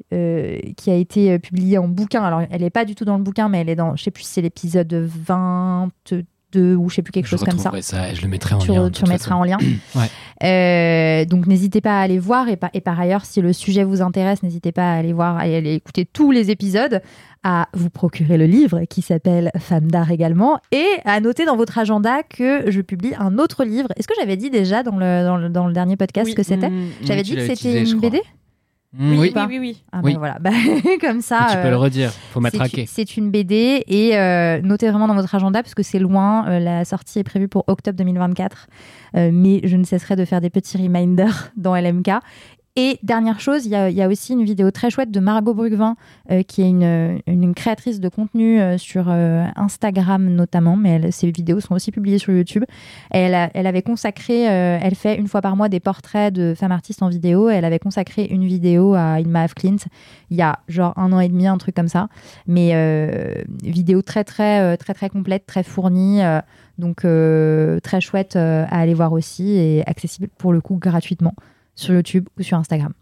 [0.76, 2.22] qui a été publié en bouquin.
[2.22, 4.10] Alors, elle n'est pas du tout dans le bouquin, mais elle est dans, je sais
[4.10, 6.24] plus si c'est l'épisode 22
[6.54, 8.54] ou je sais plus quelque je chose comme ça retrouverai ça et je le mettrai
[8.54, 8.84] en tu, lien.
[8.84, 9.40] de tu remettras façon.
[9.40, 9.58] en lien.
[9.94, 10.06] Ouais.
[10.42, 13.84] Euh, donc n'hésitez pas à aller voir et, par- et par ailleurs, si le sujet
[13.84, 17.00] vous intéresse, n'hésitez pas à aller voir et aller écouter tous les épisodes,
[17.42, 21.78] à vous procurer le livre qui s'appelle Femmes d'art également et à noter dans votre
[21.78, 23.88] agenda que je publie un autre livre.
[23.96, 26.34] Est-ce que j'avais dit déjà dans le, dans le, dans le dernier podcast Oui.
[26.34, 28.00] que c'était Mmh, J'avais mmh, dit que c'était une.
[28.00, 28.20] BD Mm,
[28.98, 29.58] Oui, oui.
[29.58, 29.82] oui.
[29.92, 30.12] Ah Oui.
[30.14, 30.50] bah voilà, Bah,
[31.00, 31.46] comme ça.
[31.50, 32.40] tu peux euh, le redire, faut
[32.80, 36.46] une- C'est une BD et euh, notez vraiment dans votre agenda parce que c'est loin.
[36.48, 38.66] euh, la sortie est prévue pour octobre 2024.
[39.16, 42.10] Euh, mais je ne cesserai de faire des petits reminders dans LMK.
[42.78, 45.96] Et dernière chose, il y, a- aussi une vidéo très chouette de Margot Brugvin,
[46.30, 51.30] euh, qui est une, créatrice de contenu euh, sur euh, Instagram notamment, mais elle- ses
[51.30, 52.64] vidéos sont aussi publiées sur YouTube.
[53.10, 57.08] Elle, avait consacré, elle fait une fois par mois des portraits de femmes artistes en
[57.08, 57.48] vidéo.
[57.48, 59.76] Elle avait consacré une vidéo à Ilma Afklint
[60.30, 62.08] il y a genre un an et demi, un truc comme ça.
[62.46, 66.20] Mais vidéo très très très très complète, très fournie.
[66.78, 67.06] donc
[67.82, 71.34] très chouette à aller voir aussi et accessible pour le coup gratuitement
[71.76, 72.92] sur YouTube ou sur Instagram.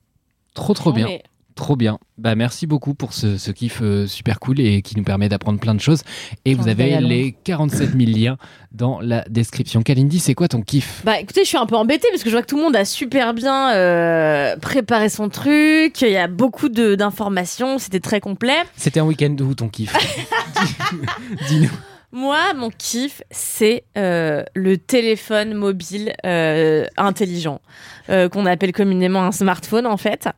[0.53, 1.09] Trop trop bien.
[1.57, 2.01] Trop bien.
[2.18, 5.61] Bah merci beaucoup pour ce, ce kiff euh, super cool et qui nous permet d'apprendre
[5.61, 6.03] plein de choses.
[6.45, 8.37] Et vous avez les 47 000 liens
[8.72, 9.83] dans la description.
[9.83, 11.03] Kalindi, c'est quoi ton kiff?
[11.05, 12.75] Bah écoutez, je suis un peu embêtée parce que je vois que tout le monde
[12.75, 16.03] a super bien euh, préparé son truc.
[16.03, 18.57] Il y a beaucoup de- d'informations, c'était très complet.
[18.77, 19.95] C'était un week-end où ton kiff?
[21.49, 21.70] Dis-nous.
[22.15, 27.61] Moi, mon kiff, c'est euh, le téléphone mobile euh, intelligent,
[28.09, 30.29] euh, qu'on appelle communément un smartphone en fait.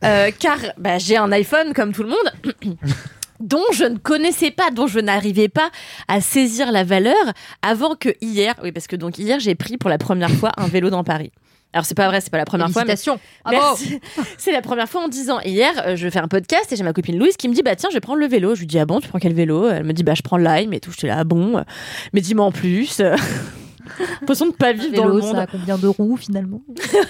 [0.00, 2.76] Car bah, j'ai un iPhone comme tout le monde.
[3.40, 5.70] dont je ne connaissais pas, dont je n'arrivais pas
[6.06, 7.32] à saisir la valeur
[7.62, 10.68] avant que hier, oui parce que donc hier j'ai pris pour la première fois un
[10.68, 11.32] vélo dans Paris.
[11.74, 13.18] Alors c'est pas vrai, c'est pas la première fois, mais Félicitations.
[13.50, 13.98] Merci.
[14.38, 15.40] C'est la première fois en 10 ans.
[15.40, 17.74] Hier, euh, je fais un podcast et j'ai ma copine Louise qui me dit Bah
[17.74, 18.54] tiens, je vais prendre le vélo.
[18.54, 19.68] Je lui dis Ah bon, tu prends quel vélo?
[19.68, 20.92] Elle me dit Bah je prends Lime et tout.
[20.92, 21.64] J'étais là, ah bon,
[22.12, 23.02] mais dis-moi en plus.
[24.20, 25.34] L'impression de pas vivre dans le monde.
[25.34, 26.62] ça a combien de roues finalement?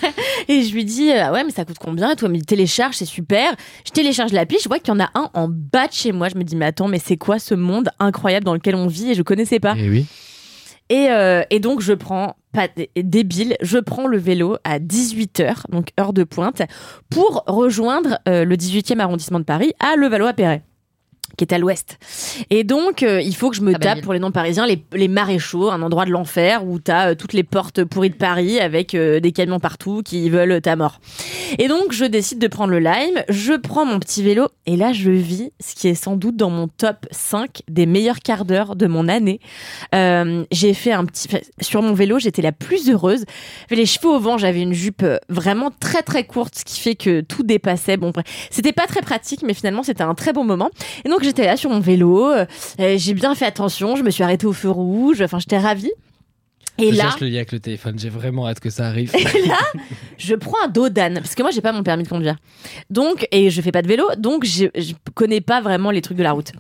[0.49, 2.45] Et je lui dis Ah ouais, mais ça coûte combien Et toi, elle me dit
[2.47, 3.55] Télécharge, c'est super.
[3.87, 6.29] Je télécharge l'appli, je vois qu'il y en a un en bas de chez moi.
[6.29, 9.11] Je me dis Mais attends, mais c'est quoi ce monde incroyable dans lequel on vit
[9.11, 9.75] et je connaissais pas?
[9.77, 10.07] Eh oui.
[10.91, 15.65] Et, euh, et donc, je prends, pas dé- débile, je prends le vélo à 18h,
[15.71, 16.63] donc heure de pointe,
[17.11, 20.63] pour rejoindre euh, le 18e arrondissement de Paris à Levallois-Perret
[21.37, 21.99] qui est à l'ouest.
[22.51, 24.85] Et donc, euh, il faut que je me Très belle tape pour les non-parisiens les,
[24.93, 28.61] les maréchaux, un endroit de l'enfer où t'as euh, toutes les portes pourries de Paris
[28.61, 31.01] avec euh, des camions partout qui veulent ta mort.
[31.59, 34.93] Et donc, je décide de prendre le Lime, je prends mon petit vélo et là,
[34.93, 38.77] je vis ce qui est sans doute dans mon top 5 des meilleurs quarts d'heure
[38.77, 39.41] de mon année.
[39.95, 41.29] Euh, j'ai fait un petit...
[41.61, 43.25] Sur mon vélo, j'étais la plus heureuse.
[43.69, 46.95] J'avais les cheveux au vent, j'avais une jupe vraiment très très courte, ce qui fait
[46.95, 47.97] que tout dépassait.
[47.97, 50.71] Bon, bref, c'était pas très pratique, mais finalement, c'était un très bon moment.
[51.05, 52.47] Et donc, j'étais là sur mon vélo, euh,
[52.79, 55.93] j'ai bien fait attention, je me suis arrêtée au feu rouge, enfin, j'étais ravie.
[56.79, 57.99] Et je là, cherche le lien avec le téléphone.
[57.99, 59.15] J'ai vraiment hâte que ça arrive.
[59.15, 59.59] et là,
[60.19, 62.37] je prends un dos d'âne parce que moi j'ai pas mon permis de conduire.
[62.91, 66.19] Donc et je fais pas de vélo, donc je, je connais pas vraiment les trucs
[66.19, 66.53] de la route.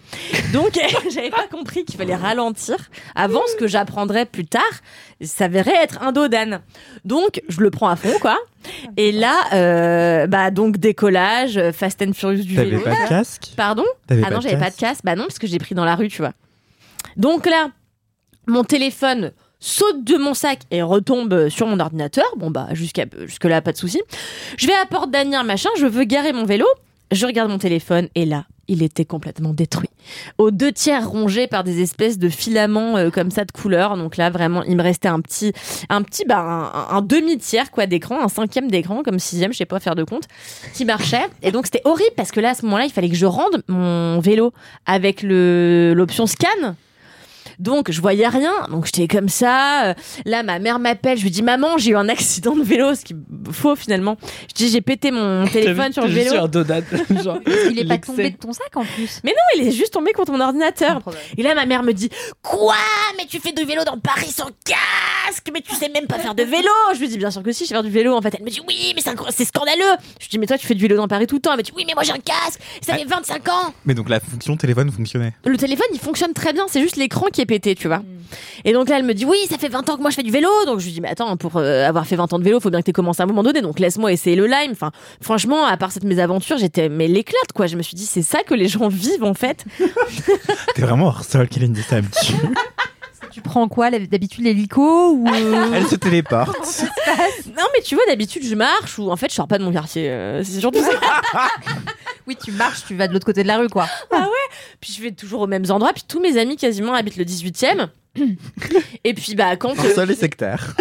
[0.52, 0.78] Donc
[1.12, 2.76] j'avais pas compris qu'il fallait ralentir
[3.14, 4.62] avant ce que j'apprendrais plus tard
[5.20, 6.60] s'avérait être un dos d'âne.
[7.04, 8.38] Donc je le prends à fond quoi.
[8.96, 12.82] Et là euh, bah donc décollage, euh, Fast and Furious du T'avais vélo.
[12.82, 13.52] pas de casque?
[13.56, 13.84] Pardon?
[14.06, 15.02] T'avais ah non, j'avais pas de casque.
[15.04, 16.32] Bah non, parce que j'ai pris dans la rue, tu vois.
[17.16, 17.70] Donc là,
[18.46, 19.32] mon téléphone
[19.64, 22.26] saute de mon sac et retombe sur mon ordinateur.
[22.36, 24.00] Bon bah jusqu'à jusque là pas de souci.
[24.58, 26.66] Je vais à Porte d'Anière machin, je veux garer mon vélo,
[27.10, 29.88] je regarde mon téléphone et là, il était complètement détruit.
[30.36, 33.96] Aux deux tiers rongé par des espèces de filaments euh, comme ça de couleur.
[33.96, 35.54] Donc là vraiment, il me restait un petit
[35.88, 39.58] un petit bah un, un demi tiers quoi d'écran, un cinquième d'écran comme sixième, je
[39.58, 40.24] sais pas faire de compte,
[40.74, 41.26] qui marchait.
[41.42, 43.62] Et donc c'était horrible parce que là à ce moment-là, il fallait que je rende
[43.68, 44.52] mon vélo
[44.84, 46.74] avec le l'option scan.
[47.58, 49.86] Donc je voyais rien, donc j'étais comme ça.
[49.90, 49.94] Euh,
[50.24, 53.04] Là, ma mère m'appelle, je lui dis maman, j'ai eu un accident de vélo, ce
[53.04, 54.16] qui est faux finalement.
[54.48, 56.34] Je dis j'ai pété mon téléphone sur le vélo.
[56.36, 56.84] un dodane.
[57.22, 57.38] Genre,
[57.70, 59.20] Il est pas tombé de ton sac en plus.
[59.24, 61.00] Mais non, il est juste tombé contre mon ordinateur.
[61.36, 62.10] Et là, ma mère me dit
[62.42, 62.74] Quoi?
[63.18, 65.48] Mais tu fais du vélo dans Paris sans casque?
[65.52, 67.64] Mais tu sais même pas faire de vélo Je lui dis Bien sûr que si,
[67.64, 68.14] je sais faire du vélo.
[68.14, 69.82] En fait, elle me dit Oui, mais c'est scandaleux
[70.18, 71.52] Je lui dis Mais toi, tu fais du vélo dans Paris tout le temps.
[71.52, 74.08] Elle me dit Oui, mais moi j'ai un casque Ça fait 25 ans Mais donc
[74.08, 75.32] la fonction téléphone fonctionnait.
[75.44, 78.02] le téléphone il fonctionne très bien, c'est juste l'écran qui est pété, tu vois.
[78.64, 80.22] Et donc là elle me dit oui, ça fait 20 ans que moi je fais
[80.22, 82.44] du vélo, donc je lui dis mais attends, pour euh, avoir fait 20 ans de
[82.44, 84.72] vélo, faut bien que tu commencé à un moment donné, donc laisse-moi essayer le lime.
[84.72, 84.90] Enfin,
[85.20, 87.66] franchement, à part cette mésaventure, j'étais mais l'éclate quoi.
[87.66, 89.64] Je me suis dit c'est ça que les gens vivent en fait.
[90.74, 92.34] T'es vraiment hors sol, Kalindi, ça me tue.
[93.30, 96.84] Tu prends quoi D'habitude l'hélico ou euh, Elle se téléporte.
[97.56, 99.72] Non mais tu vois d'habitude je marche ou en fait je sors pas de mon
[99.72, 100.08] quartier.
[100.08, 100.90] euh, c'est surtout ça.
[102.26, 103.86] Oui, tu marches, tu vas de l'autre côté de la rue quoi.
[104.80, 105.92] Puis je vais toujours aux mêmes endroits.
[105.92, 107.88] Puis tous mes amis quasiment habitent le 18e.
[109.04, 110.76] Et puis bah quand euh, seul et sectaire.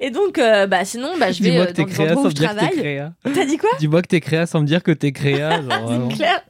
[0.00, 2.48] et donc euh, bah sinon bah je vais euh, dans endroits où me je dire
[2.50, 2.78] que t'es travaille.
[2.78, 3.12] créa.
[3.34, 3.70] T'as dit quoi?
[3.78, 5.60] Dis-moi que t'es créa sans me dire que t'es créa.
[6.10, 6.42] C'est clair.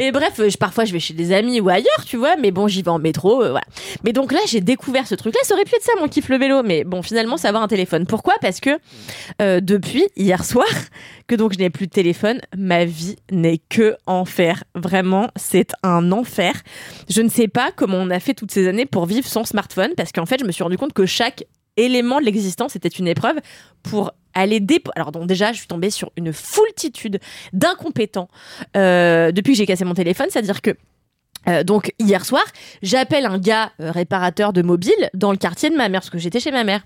[0.00, 2.50] Et bref, euh, je, parfois je vais chez des amis ou ailleurs, tu vois, mais
[2.50, 3.66] bon, j'y vais en métro, euh, voilà.
[4.04, 5.40] Mais donc là, j'ai découvert ce truc-là.
[5.42, 7.68] Ça aurait pu être ça, mon kiff le vélo, mais bon, finalement, c'est avoir un
[7.68, 8.06] téléphone.
[8.06, 8.34] Pourquoi?
[8.40, 8.70] Parce que
[9.42, 10.66] euh, depuis hier soir,
[11.26, 14.64] que donc je n'ai plus de téléphone, ma vie n'est que enfer.
[14.74, 16.52] Vraiment, c'est un enfer.
[17.08, 19.92] Je ne sais pas comment on a fait toutes ces années pour vivre sans smartphone,
[19.96, 21.44] parce qu'en fait, je me suis rendu compte que chaque
[21.78, 23.36] élément de l'existence était une épreuve
[23.82, 24.90] pour aller dépo...
[24.96, 27.20] Alors donc déjà, je suis tombée sur une foultitude
[27.52, 28.28] d'incompétents
[28.76, 30.76] euh, depuis que j'ai cassé mon téléphone, c'est-à-dire que
[31.46, 32.44] euh, donc hier soir,
[32.82, 36.18] j'appelle un gars euh, réparateur de mobile dans le quartier de ma mère parce que
[36.18, 36.82] j'étais chez ma mère.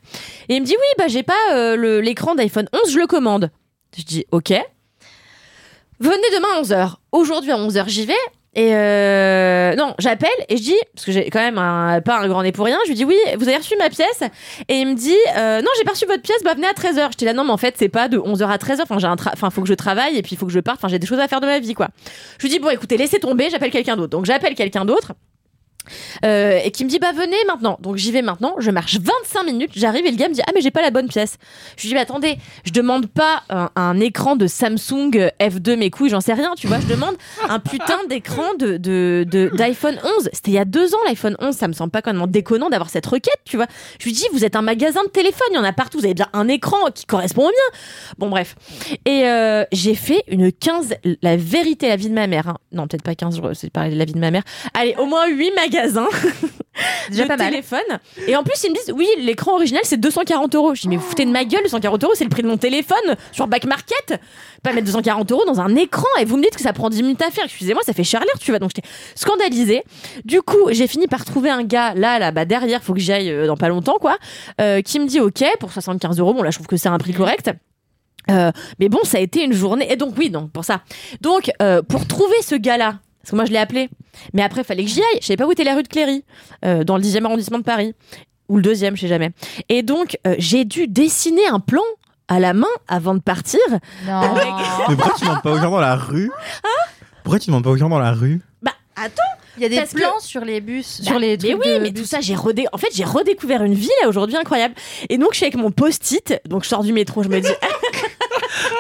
[0.49, 3.51] Et il me dit oui, bah j'ai pas l'écran d'iPhone 11, je le commande.
[3.97, 4.53] Je dis OK.
[6.01, 6.95] Venez demain à 11h.
[7.13, 8.15] Aujourd'hui à 11h, j'y vais.
[8.55, 12.29] Et euh, non, j'appelle et je dis, parce que j'ai quand même un, pas un
[12.29, 14.23] grand nez pour rien, je lui dis oui, vous avez reçu ma pièce?
[14.69, 17.13] Et il me dit, euh, non, j'ai pas reçu votre pièce, bah venez à 13h.
[17.13, 19.17] J'étais là, non, mais en fait, c'est pas de 11h à 13h, enfin, j'ai un
[19.33, 21.07] enfin, faut que je travaille et puis il faut que je parte, enfin, j'ai des
[21.07, 21.89] choses à faire de ma vie, quoi.
[22.39, 24.11] Je lui dis, bon, écoutez, laissez tomber, j'appelle quelqu'un d'autre.
[24.11, 25.13] Donc j'appelle quelqu'un d'autre.
[26.25, 27.79] Euh, et qui me dit bah venez maintenant.
[27.81, 28.55] Donc j'y vais maintenant.
[28.59, 29.71] Je marche 25 minutes.
[29.75, 31.37] J'arrive et le gars me dit ah mais j'ai pas la bonne pièce.
[31.77, 33.43] Je lui dis mais attendez je demande pas
[33.77, 36.81] un, écran de Samsung F2 mes couilles j'en sais rien tu vois.
[36.81, 37.17] Je demande
[37.49, 41.55] un putain d'écran de de- d'iPhone 11 c'était il y a deux ans l'iPhone 11
[41.57, 43.67] ça me semble pas même déconnant d'avoir cette requête tu vois.
[43.99, 45.49] Je lui dis vous êtes un magasin de téléphone.
[45.51, 45.99] Il y en a partout.
[45.99, 47.79] Vous avez bien un écran qui correspond au mien.
[48.19, 48.55] Bon bref.
[49.07, 52.57] Et euh, j'ai fait une 15 la vérité la vie de ma mère hein.
[52.73, 54.43] non peut-être pas 15 je- c'est pas la vie de ma mère.
[54.75, 55.72] Allez au moins 8 magasins
[57.11, 57.51] Déjà de pas mal.
[57.51, 57.81] téléphone.
[58.27, 60.75] Et en plus ils me disent oui l'écran original c'est 240 euros.
[60.75, 62.57] Je dis mais vous foutez de ma gueule 240 euros c'est le prix de mon
[62.57, 64.21] téléphone sur back market.
[64.63, 67.03] Pas mettre 240 euros dans un écran et vous me dites que ça prend 10
[67.03, 67.45] minutes à faire.
[67.45, 68.59] Excusez-moi ça fait cher l'air tu vois.
[68.59, 69.83] Donc j'étais scandalisée.
[70.25, 73.13] Du coup j'ai fini par trouver un gars là là bas derrière faut que j'y
[73.13, 74.17] aille euh, dans pas longtemps quoi
[74.61, 76.99] euh, qui me dit ok pour 75 euros bon là je trouve que c'est un
[76.99, 77.51] prix correct.
[78.31, 79.91] Euh, mais bon, ça a été une journée.
[79.91, 80.83] Et donc, oui, donc pour ça.
[81.21, 81.51] Donc,
[81.89, 83.89] pour trouver ce gars-là, parce que moi, je l'ai appelé.
[84.35, 85.19] Mais après, il fallait que j'y aille.
[85.21, 86.25] Je savais pas où était la rue de Cléry,
[86.65, 87.95] euh, dans le 10e arrondissement de Paris.
[88.49, 89.31] Ou le deuxième, je sais jamais.
[89.69, 91.83] Et donc, euh, j'ai dû dessiner un plan
[92.29, 93.61] à la main avant de partir.
[94.07, 94.21] Non.
[94.89, 96.31] Mais pourquoi tu demandes pas aux gens dans la rue
[97.25, 99.23] Pourquoi tu demandes pas aux gens dans la rue Bah, attends
[99.57, 101.65] Il y a des Parce que- plans sur les bus, Bah, sur les mais trucs
[101.65, 102.03] oui, de mais bus.
[102.03, 102.67] tout ça, j'ai redé...
[102.73, 104.75] en fait, j'ai redécouvert une ville aujourd'hui incroyable.
[105.09, 106.41] Et donc, je suis avec mon post-it.
[106.49, 107.49] Donc, je sors du métro, je me dis,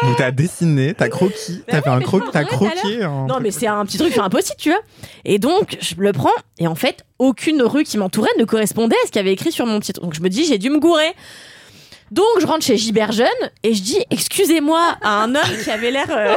[0.02, 3.02] Donc t'as dessiné, t'as croquis, t'as fait un croquis, t'as Bah croqué.
[3.02, 4.80] un Non, mais c'est un petit truc sur un post-it, tu vois.
[5.24, 9.06] Et donc, je le prends, et en fait, aucune rue qui m'entourait ne correspondait à
[9.06, 10.00] ce qu'il y avait écrit sur mon titre.
[10.00, 11.12] Donc, je me dis, j'ai dû me gourer.
[12.10, 13.26] Donc, je rentre chez Gilbert Jeune
[13.62, 16.36] et je dis, excusez-moi, à un homme qui avait l'air, euh,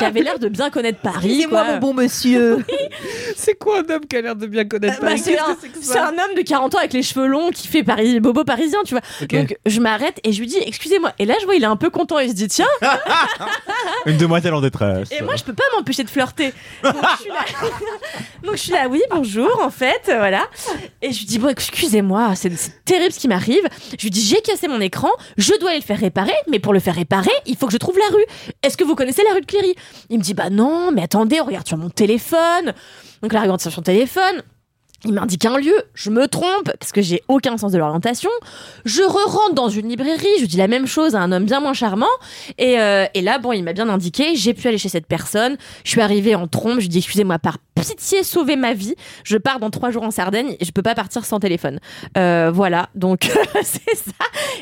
[0.00, 1.46] qui avait l'air de bien connaître Paris.
[1.48, 1.74] moi quoi.
[1.74, 2.64] mon bon monsieur.
[3.36, 5.60] C'est quoi un homme qui a l'air de bien connaître Bah, Paris c'est un, que
[5.74, 8.44] c'est c'est un homme de 40 ans avec les cheveux longs qui fait Paris, bobo
[8.44, 9.02] parisien, tu vois.
[9.28, 11.12] Donc, je m'arrête et je lui dis, excusez-moi.
[11.18, 12.18] Et là, je vois, il est un peu content.
[12.18, 12.66] Il se dit, tiens,
[14.06, 15.10] Une demoiselle en détresse.
[15.12, 16.52] Et moi, je peux pas m'empêcher de flirter.
[16.82, 17.44] Donc je, suis là...
[18.42, 20.46] Donc, je suis là, oui, bonjour, en fait, euh, voilà.
[21.02, 23.62] Et je lui dis, bon, excusez-moi, c'est c'est terrible ce qui m'arrive.
[23.96, 26.72] Je lui dis, j'ai cassé mon écran, je dois aller le faire réparer, mais pour
[26.72, 28.24] le faire réparer, il faut que je trouve la rue.
[28.62, 29.74] Est-ce que vous connaissez la rue de Cléry?
[30.08, 32.72] Il me dit, bah non, mais attendez, regarde sur mon téléphone.
[33.22, 34.42] Donc là, il regarde sur son téléphone.
[35.04, 38.28] Il m'indique un lieu, je me trompe parce que j'ai aucun sens de l'orientation.
[38.84, 41.72] Je re-rentre dans une librairie, je dis la même chose à un homme bien moins
[41.72, 42.06] charmant.
[42.58, 45.56] Et, euh, et là, bon, il m'a bien indiqué, j'ai pu aller chez cette personne.
[45.84, 48.94] Je suis arrivée en trompe, je dis excusez-moi, par pitié, sauvez ma vie.
[49.24, 51.80] Je pars dans trois jours en Sardaigne et je peux pas partir sans téléphone.
[52.18, 53.30] Euh, voilà, donc
[53.62, 54.12] c'est ça.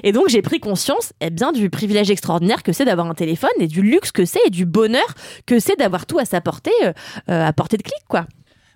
[0.04, 3.50] Et donc j'ai pris conscience eh bien, du privilège extraordinaire que c'est d'avoir un téléphone
[3.58, 5.06] et du luxe que c'est et du bonheur
[5.46, 6.92] que c'est d'avoir tout à sa portée, euh,
[7.46, 8.26] à portée de clic, quoi.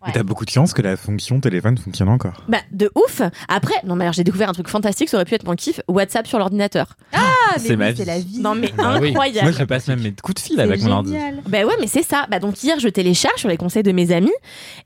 [0.06, 2.42] Mais t'as beaucoup de chance que la fonction téléphone fonctionne encore.
[2.48, 3.22] Bah, de ouf.
[3.48, 5.80] Après, non, mais alors j'ai découvert un truc fantastique, ça aurait pu être mon kiff
[5.88, 6.96] WhatsApp sur l'ordinateur.
[7.12, 7.20] Ah,
[7.54, 8.04] mais C'est ma c'est vie.
[8.04, 8.38] la vie.
[8.40, 9.10] Non, mais Bah oui.
[9.10, 9.48] incroyable.
[9.50, 11.12] Moi, je passe même mes coups de fil avec mon ordi.
[11.12, 11.42] génial.
[11.48, 12.26] Bah ouais, mais c'est ça.
[12.30, 14.32] Bah donc hier, je télécharge sur les conseils de mes amis.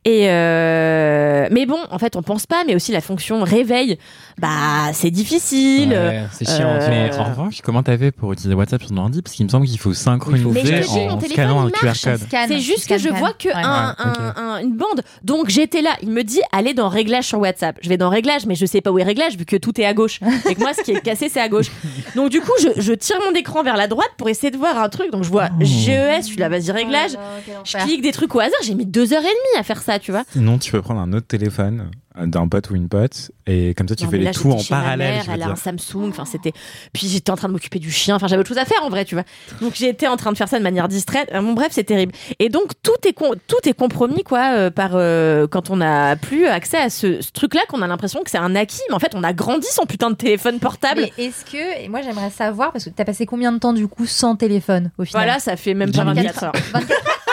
[0.04, 1.48] Et euh...
[1.50, 3.98] mais bon, en fait, on pense pas, mais aussi la fonction réveil.
[4.38, 5.90] Bah, c'est difficile.
[5.90, 6.66] Ouais, c'est chiant.
[6.68, 9.22] Euh, Mais en revanche, comment t'as fait pour utiliser WhatsApp sur ton ordi?
[9.22, 11.66] Parce qu'il me semble qu'il faut Mais je synchroniser te dis, mon en téléphone, scannant
[11.66, 12.20] un QR code.
[12.48, 13.54] C'est juste que je vois que Ouais.
[13.54, 14.16] un, Ouais, ok.
[14.36, 15.00] un- un- une bande.
[15.22, 15.96] Donc j'étais là.
[16.02, 17.78] Il me dit allez dans réglages sur WhatsApp.
[17.82, 19.84] Je vais dans réglages, mais je sais pas où est réglage vu que tout est
[19.84, 20.20] à gauche.
[20.48, 21.66] Et que moi, ce qui est cassé, c'est à gauche.
[22.14, 24.78] Donc du coup, je, je tire mon écran vers la droite pour essayer de voir
[24.78, 25.11] un truc.
[25.11, 26.16] Donc je vois GES.
[26.18, 27.12] Je suis là, vas-y réglage.
[27.14, 28.59] Oh quel Je clique des trucs au hasard.
[28.62, 30.24] J'ai mis deux heures et demie à faire ça, tu vois.
[30.32, 31.90] Sinon, tu peux prendre un autre téléphone
[32.24, 34.58] d'un pote ou une pote et comme ça tu Non, fais les là, tout en
[34.58, 35.14] chez ma parallèle.
[35.14, 35.52] mère, je veux elle a dire.
[35.52, 36.08] un Samsung.
[36.08, 36.52] Enfin, c'était.
[36.92, 38.16] Puis j'étais en train de m'occuper du chien.
[38.16, 39.24] Enfin, j'avais autre chose à faire en vrai, tu vois.
[39.60, 41.28] Donc j'étais en train de faire ça de manière distraite.
[41.32, 42.12] Euh, Bon, bref, c'est terrible.
[42.38, 46.46] Et donc tout est tout est compromis quoi euh, par euh, quand on n'a plus
[46.46, 49.12] accès à ce, ce truc-là qu'on a l'impression que c'est un acquis, mais en fait
[49.14, 51.07] on a grandi son putain de téléphone portable.
[51.18, 54.07] Est-ce que, et moi j'aimerais savoir, parce que t'as passé combien de temps du coup
[54.07, 55.24] sans téléphone au final?
[55.24, 56.53] Voilà, ça fait même pas 24 heures.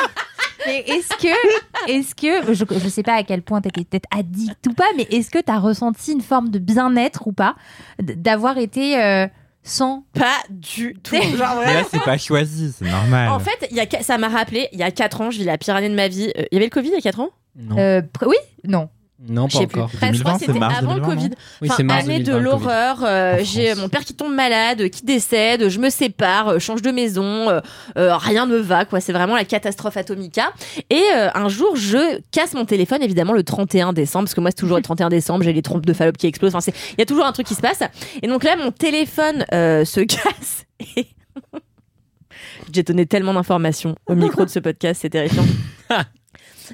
[0.65, 4.65] Mais est-ce que, est-ce que, je, je sais pas à quel point t'étais peut-être addict
[4.67, 7.55] ou pas, mais est-ce que t'as ressenti une forme de bien-être ou pas
[7.99, 9.27] d'avoir été euh,
[9.63, 10.05] sans?
[10.13, 11.15] Pas du tout.
[11.37, 13.29] Genre là c'est pas choisi, c'est normal.
[13.29, 15.45] En fait, il y a, ça m'a rappelé, il y a 4 ans, je vis
[15.45, 16.31] la pire année de ma vie.
[16.37, 17.29] Euh, Il y avait le Covid il y a 4 ans?
[17.55, 18.37] Non, Euh, pr- Oui?
[18.63, 18.89] Non.
[19.29, 19.79] Non Je pas sais plus.
[19.79, 19.91] encore.
[19.91, 21.29] Crois 2020, que c'est c'était avant le 2020, Covid.
[21.61, 22.63] Oui, Enfin, mars année de 2020, le Covid.
[22.65, 22.97] l'horreur.
[23.05, 26.91] euh, j'ai mon père qui tombe malade, qui décède, je me sépare, euh, change de
[26.91, 27.61] maison, euh,
[27.97, 28.99] euh, rien ne va, quoi.
[28.99, 30.51] C'est vraiment la catastrophe atomica.
[30.89, 34.49] Et euh, un jour, je casse mon téléphone, évidemment, le 31 décembre, parce que moi,
[34.51, 36.55] c'est toujours le 31 décembre, j'ai les trompes de Fallope qui explosent.
[36.55, 37.79] Enfin, il y a toujours un truc qui se passe.
[38.21, 40.65] Et donc là, mon téléphone euh, se casse.
[40.97, 41.07] Et...
[42.73, 45.45] J'ai donné tellement d'informations au micro de ce podcast, c'est terrifiant.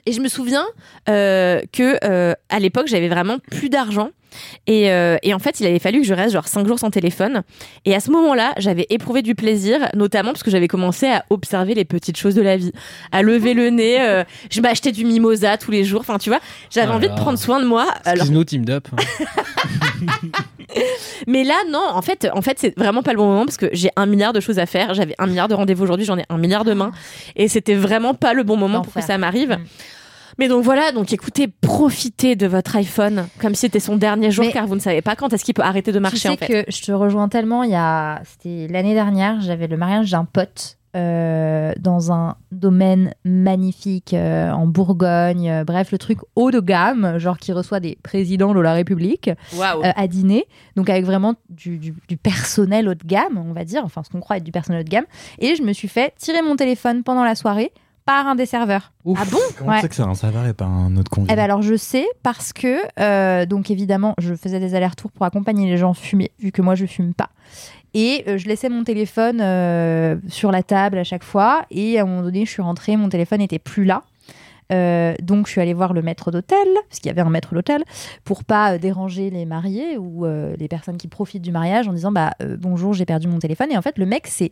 [0.05, 0.65] Et je me souviens
[1.07, 4.11] euh, que euh, à l'époque, j'avais vraiment plus d'argent.
[4.67, 6.89] Et, euh, et en fait, il avait fallu que je reste genre 5 jours sans
[6.91, 7.43] téléphone.
[7.85, 11.73] Et à ce moment-là, j'avais éprouvé du plaisir, notamment parce que j'avais commencé à observer
[11.73, 12.71] les petites choses de la vie,
[13.11, 14.01] à lever le nez.
[14.01, 16.01] euh, je m'achetais du mimosa tous les jours.
[16.01, 16.39] Enfin, tu vois,
[16.69, 17.87] j'avais Oh envie de prendre soin de moi.
[18.05, 18.87] Alors, Excuse-nous, Team Up.
[21.27, 23.67] mais là, non, en fait, en fait, c'est vraiment pas le bon moment parce que
[23.73, 24.93] j'ai un milliard de choses à faire.
[24.93, 26.91] J'avais un milliard de rendez-vous aujourd'hui, j'en ai un milliard demain.
[27.35, 29.51] Et c'était vraiment pas le bon moment pour que ça m'arrive.
[29.51, 29.63] Mm.
[30.39, 34.45] Mais donc voilà, donc écoutez, profitez de votre iPhone comme si c'était son dernier jour
[34.45, 36.29] Mais- car vous ne savez pas quand est-ce qu'il peut arrêter de Tu marcher sais
[36.29, 36.63] en fait.
[36.65, 37.63] que je te rejoins tellement.
[37.63, 43.13] Il y a, c'était l'année dernière, j'avais le mariage d'un pote euh, dans un domaine
[43.25, 45.49] magnifique euh, en Bourgogne.
[45.49, 49.29] Euh, bref, le truc haut de gamme, genre qui reçoit des présidents de la République
[49.95, 50.45] à dîner.
[50.77, 54.09] Donc avec vraiment du, du- du personnel haut de gamme, on va dire, enfin ce
[54.09, 55.05] qu'on croit être du personnel haut de gamme.
[55.39, 57.71] Et je me suis fait tirer mon téléphone pendant la soirée
[58.09, 58.91] par un des serveurs.
[59.15, 59.87] Ah bon Comment Ouais.
[59.87, 62.53] que c'est un serveur et pas un autre convive Eh ben alors je sais parce
[62.53, 66.63] que euh, donc évidemment je faisais des allers-retours pour accompagner les gens fumer vu que
[66.63, 67.29] moi je fume pas.
[67.93, 72.01] Et euh, je laissais mon téléphone euh, sur la table à chaque fois et à
[72.01, 74.01] un moment donné je suis rentrée mon téléphone était plus là.
[74.71, 77.53] Euh, donc je suis allée voir le maître d'hôtel parce qu'il y avait un maître
[77.53, 77.83] d'hôtel
[78.23, 81.93] pour pas euh, déranger les mariés ou euh, les personnes qui profitent du mariage en
[81.93, 83.71] disant bah bonjour j'ai perdu mon téléphone.
[83.71, 84.51] Et en fait le mec s'est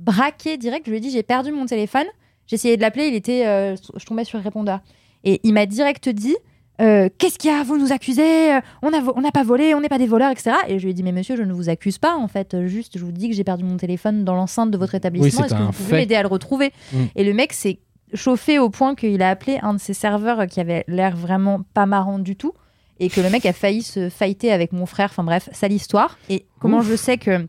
[0.00, 0.86] braqué direct.
[0.86, 2.06] Je lui ai dit j'ai perdu mon téléphone
[2.54, 4.80] essayé de l'appeler il était euh, je tombais sur le répondeur
[5.24, 6.36] et il m'a direct dit
[6.80, 7.62] euh, Qu'est-ce qu'il y a?
[7.64, 10.30] Vous nous accusez Euh, On n'a on n'a pas volé, on n'est pas des voleurs,
[10.30, 10.52] etc.
[10.68, 12.66] Et je lui ai dit Mais monsieur, je ne vous accuse pas, en fait.
[12.66, 15.44] Juste, je vous dis que j'ai perdu mon téléphone dans l'enceinte de votre établissement.
[15.46, 17.04] Est-ce que vous pouvez m'aider à le retrouver Mm?
[17.16, 17.78] Et le mec s'est
[18.12, 21.86] chauffé au point qu'il a appelé un de ses serveurs qui avait l'air vraiment pas
[21.86, 22.52] marrant du tout.
[23.00, 25.08] Et que le mec a failli se fighter avec mon frère.
[25.10, 26.18] Enfin bref, sale histoire.
[26.28, 27.46] Et comment je sais que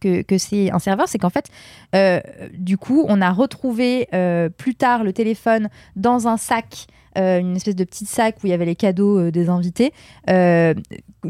[0.00, 1.46] que, c'est un serveur, c'est qu'en fait,
[1.94, 2.20] euh,
[2.54, 7.56] du coup, on a retrouvé euh, plus tard le téléphone dans un sac, euh, une
[7.56, 9.92] espèce de petit sac où il y avait les cadeaux des invités,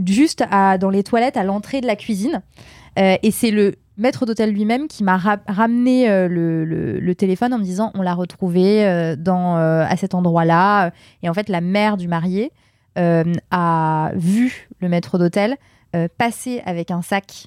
[0.07, 2.43] juste à, dans les toilettes à l'entrée de la cuisine.
[2.97, 7.93] Et c'est le maître d'hôtel lui-même qui m'a ra- ramené le, téléphone en me disant
[7.95, 10.91] on l'a retrouvé dans, à cet endroit-là.
[11.23, 12.51] Et en fait, la mère du marié
[12.97, 15.57] a vu le maître d'hôtel
[16.19, 17.47] passer avec un sac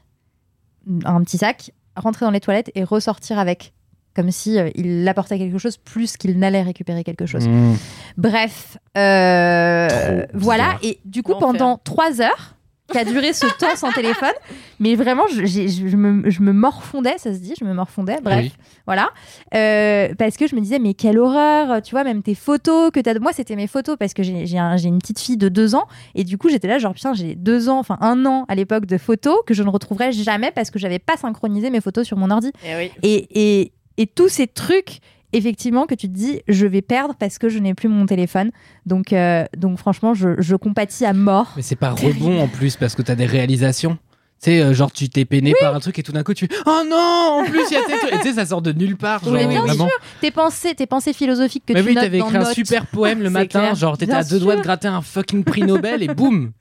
[1.05, 3.73] un petit sac, rentrer dans les toilettes et ressortir avec.
[4.13, 7.47] Comme si euh, il apportait quelque chose plus qu'il n'allait récupérer quelque chose.
[7.47, 7.75] Mmh.
[8.17, 10.77] Bref, euh, voilà.
[10.83, 12.57] Et du coup, pendant trois heures,
[12.91, 14.31] qui a duré ce temps sans téléphone,
[14.79, 18.19] mais vraiment, je, me, je me morfondais, ça se dit, je me morfondais.
[18.21, 18.51] Bref, Oui.
[18.85, 19.09] voilà.
[19.53, 22.99] Euh, parce que je me disais, mais quelle horreur, tu vois, même tes photos que
[22.99, 23.17] t'as.
[23.19, 25.75] Moi, c'était mes photos parce que j'ai j'ai un- j'ai une petite fille de deux
[25.75, 28.55] ans et du coup, j'étais là, genre, putain, j'ai deux ans, enfin un an à
[28.55, 32.05] l'époque de photos que je ne retrouverai jamais parce que j'avais pas synchronisé mes photos
[32.05, 32.51] sur mon ordi.
[32.65, 32.91] Eh oui.
[33.03, 33.27] Et,
[33.61, 34.99] et, et tous ces trucs,
[35.33, 38.51] effectivement, que tu te dis, je vais perdre parce que je n'ai plus mon téléphone.
[38.85, 41.53] Donc, euh, donc franchement, je, je compatis à mort.
[41.55, 43.97] Mais c'est pas rebond en plus parce que t'as des réalisations.
[44.43, 46.47] Tu sais, euh, genre tu t'es peiné par un truc et tout d'un coup tu
[46.65, 48.71] oh non en plus il y a tes trucs Et tu sais ça sort de
[48.71, 49.87] nulle part genre Mais bien vraiment
[50.19, 52.53] Tes pensées, tes pensées philosophiques que mais tu oui notes t'avais dans écrit un Notes.
[52.55, 53.75] super poème le matin clair.
[53.75, 54.63] genre t'étais à deux doigts de sûr.
[54.63, 56.53] gratter un fucking prix Nobel et boum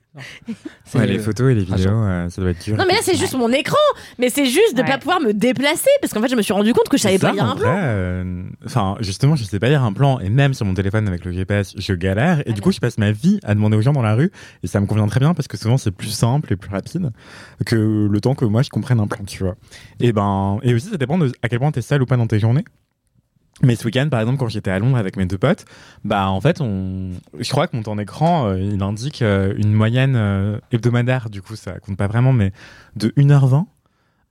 [0.93, 2.75] Ouais, les photos et les Ah, vidéos, euh, ça doit être dur.
[2.75, 3.77] Non mais là c'est juste mon écran,
[4.19, 4.87] mais c'est juste de Ouais.
[4.87, 7.17] pas pouvoir me déplacer parce qu'en fait je me suis rendu compte que je savais
[7.17, 7.71] Ça, pas lire en un plan.
[7.71, 11.07] vrai, euh, Enfin, justement, je sais pas lire un plan, et même sur mon téléphone
[11.07, 13.81] avec le GPS, je galère, et du coup, je passe ma vie à demander aux
[13.81, 14.31] gens dans la rue,
[14.63, 17.11] et ça me convient très bien parce que souvent c'est plus simple et plus rapide
[17.65, 19.55] que le temps que moi je comprenne un plan, tu vois.
[20.01, 22.27] Et ben, et aussi ça dépend de à quel point t'es seul ou pas dans
[22.27, 22.65] tes journées.
[23.63, 25.65] Mais ce week-end, par exemple, quand j'étais à Londres avec mes deux potes,
[26.03, 29.73] bah en fait, on, je crois que mon temps d'écran, euh, il indique euh, une
[29.73, 32.51] moyenne euh, hebdomadaire, du coup, ça compte pas vraiment, mais
[32.95, 33.65] de 1h20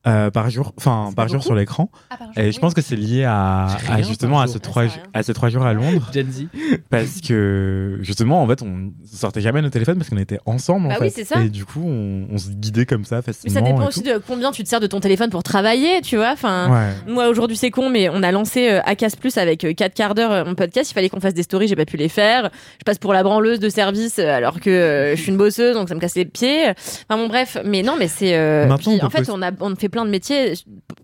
[0.06, 1.90] euh, par jour, enfin par jour sur l'écran.
[2.36, 3.66] Et je pense que c'est lié à,
[4.02, 6.47] justement à ces trois à ces trois jours à Londres, Gen Z.
[6.89, 10.89] parce que justement, en fait, on sortait jamais nos téléphones parce qu'on était ensemble, en
[10.90, 11.05] Bah fait.
[11.05, 11.40] oui, c'est ça.
[11.43, 13.55] Et du coup, on, on se guidait comme ça Mais facilement.
[13.55, 14.09] ça dépend aussi tout.
[14.10, 16.31] de combien tu te sers de ton téléphone pour travailler, tu vois.
[16.32, 17.12] Enfin, Ouais.
[17.12, 20.32] moi aujourd'hui c'est con, mais on a lancé euh, Acas Plus avec 4 quarts d'heure
[20.32, 20.90] euh, mon podcast.
[20.90, 22.51] Il fallait qu'on fasse des stories, j'ai pas pu les faire.
[22.78, 25.74] Je passe pour la branleuse de service euh, alors que euh, je suis une bosseuse,
[25.74, 26.68] donc ça me casse les pieds.
[27.09, 28.35] Enfin bon bref, mais non, mais c'est.
[28.36, 30.54] euh, en fait, on a on fait plein de métiers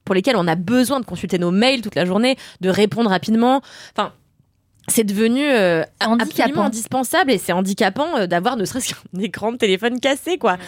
[0.04, 3.60] pour lesquels on a besoin de consulter nos mails toute la journée, de répondre rapidement.
[3.96, 4.12] Enfin.
[4.88, 9.56] C'est devenu euh, absolument indispensable et c'est handicapant euh, d'avoir ne serait-ce qu'un écran de
[9.56, 10.58] téléphone cassé quoi.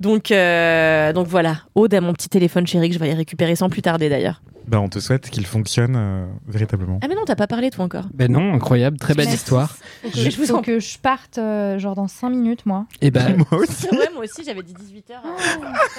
[0.00, 3.54] Donc euh, donc voilà, ode à mon petit téléphone chéri que je vais aller récupérer
[3.54, 4.40] sans plus tarder d'ailleurs.
[4.68, 6.98] Bah, on te souhaite qu'il fonctionne euh, véritablement.
[7.02, 8.04] Ah mais non, t'as pas parlé toi encore.
[8.12, 9.76] Ben non, incroyable, très belle histoire.
[10.14, 12.86] Je- je, faut que je parte euh, genre dans 5 minutes, moi.
[13.00, 13.86] Et ben, Moi aussi.
[14.14, 15.14] Moi aussi j'avais dit 18h.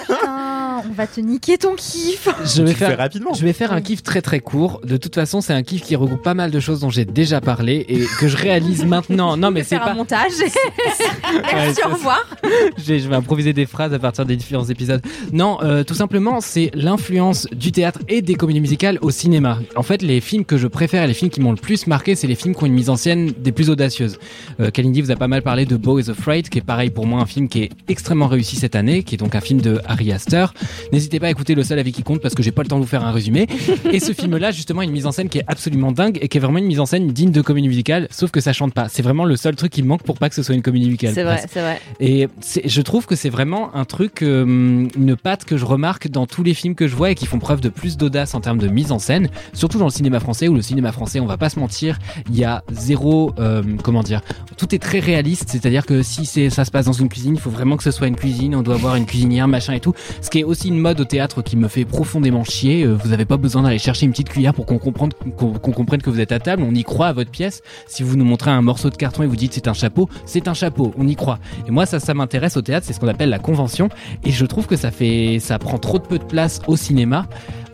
[0.08, 2.28] Putain, on va te niquer ton kiff.
[2.28, 3.34] je vais Tu le fais faire rapidement.
[3.34, 4.82] Je vais faire un kiff très très court.
[4.84, 7.42] De toute façon, c'est un kiff qui regroupe pas mal de choses dont j'ai déjà
[7.42, 9.38] parlé et que je réalise maintenant.
[9.38, 9.92] Non, mais c'est faire pas.
[9.92, 10.32] un montage.
[11.28, 12.26] Ouais, Merci, au revoir.
[12.78, 15.02] J'ai- je vais improviser des phrases à partir des différents épisodes.
[15.34, 19.60] Non, euh, tout simplement, c'est l'influence du théâtre et des comédies musicales au cinéma.
[19.76, 22.16] En fait, les films que je préfère et les films qui m'ont le plus marqué,
[22.16, 24.18] c'est les films qui ont une mise en scène des plus audacieuses.
[24.60, 27.06] Euh, Kalindi vous a pas mal parlé de Beau is Afraid, qui est pareil pour
[27.06, 29.80] moi un film qui est extrêmement réussi cette année, qui est donc un film de
[29.86, 30.54] Harry Astor.
[30.92, 32.78] N'hésitez pas à écouter Le seul avis qui compte parce que j'ai pas le temps
[32.78, 33.48] de vous faire un résumé.
[33.92, 36.38] Et ce film-là, justement, a une mise en scène qui est absolument dingue et qui
[36.38, 38.88] est vraiment une mise en scène digne de comédie musicale, sauf que ça chante pas.
[38.90, 40.86] C'est vraiment le seul truc qui me manque pour pas que ce soit une comédie
[40.86, 41.14] musicale.
[41.14, 41.80] C'est vrai, c'est vrai.
[42.00, 42.28] Et
[42.66, 46.44] je trouve que c'est vraiment un truc, euh, une patte que je remarque dans tous
[46.44, 48.70] les films que je vois et qui font preuve de plus d'audace en termes de
[48.70, 51.50] mise en scène, surtout dans le cinéma français où le cinéma français, on va pas
[51.50, 52.00] se mentir,
[52.30, 54.22] il y a zéro, euh, comment dire,
[54.56, 57.50] tout est très réaliste, c'est-à-dire que si ça se passe dans une cuisine, il faut
[57.50, 59.94] vraiment que ce soit une cuisine, on doit avoir une cuisinière, machin et tout.
[60.22, 62.86] Ce qui est aussi une mode au théâtre qui me fait profondément chier.
[62.86, 66.02] Euh, Vous avez pas besoin d'aller chercher une petite cuillère pour qu'on comprenne, qu'on comprenne
[66.02, 66.64] que vous êtes à table.
[66.64, 67.62] On y croit à votre pièce.
[67.88, 70.48] Si vous nous montrez un morceau de carton et vous dites c'est un chapeau, c'est
[70.48, 70.94] un chapeau.
[70.98, 71.40] On y croit.
[71.68, 72.86] Et moi, ça, ça m'intéresse au théâtre.
[72.88, 73.90] C'est ce qu'on appelle la convention.
[74.24, 77.28] Et je trouve que ça fait, ça prend trop de peu de place au cinéma.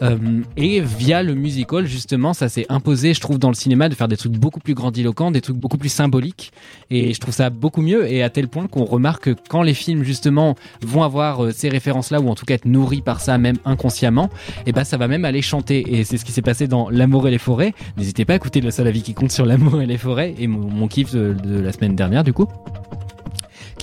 [0.04, 3.96] Euh, et via le musical, justement, ça s'est imposé, je trouve, dans le cinéma, de
[3.96, 6.52] faire des trucs beaucoup plus grandiloquents, des trucs beaucoup plus symboliques.
[6.90, 8.12] Et je trouve ça beaucoup mieux.
[8.12, 11.70] Et à tel point qu'on remarque que quand les films, justement, vont avoir euh, ces
[11.70, 14.30] références-là, ou en tout cas être nourris par ça, même inconsciemment,
[14.66, 16.00] et ben ça va même aller chanter.
[16.00, 17.74] Et c'est ce qui s'est passé dans L'amour et les forêts.
[17.98, 20.48] N'hésitez pas à écouter le seul avis qui compte sur l'amour et les forêts, et
[20.48, 22.48] mon, kiff de la semaine dernière, du coup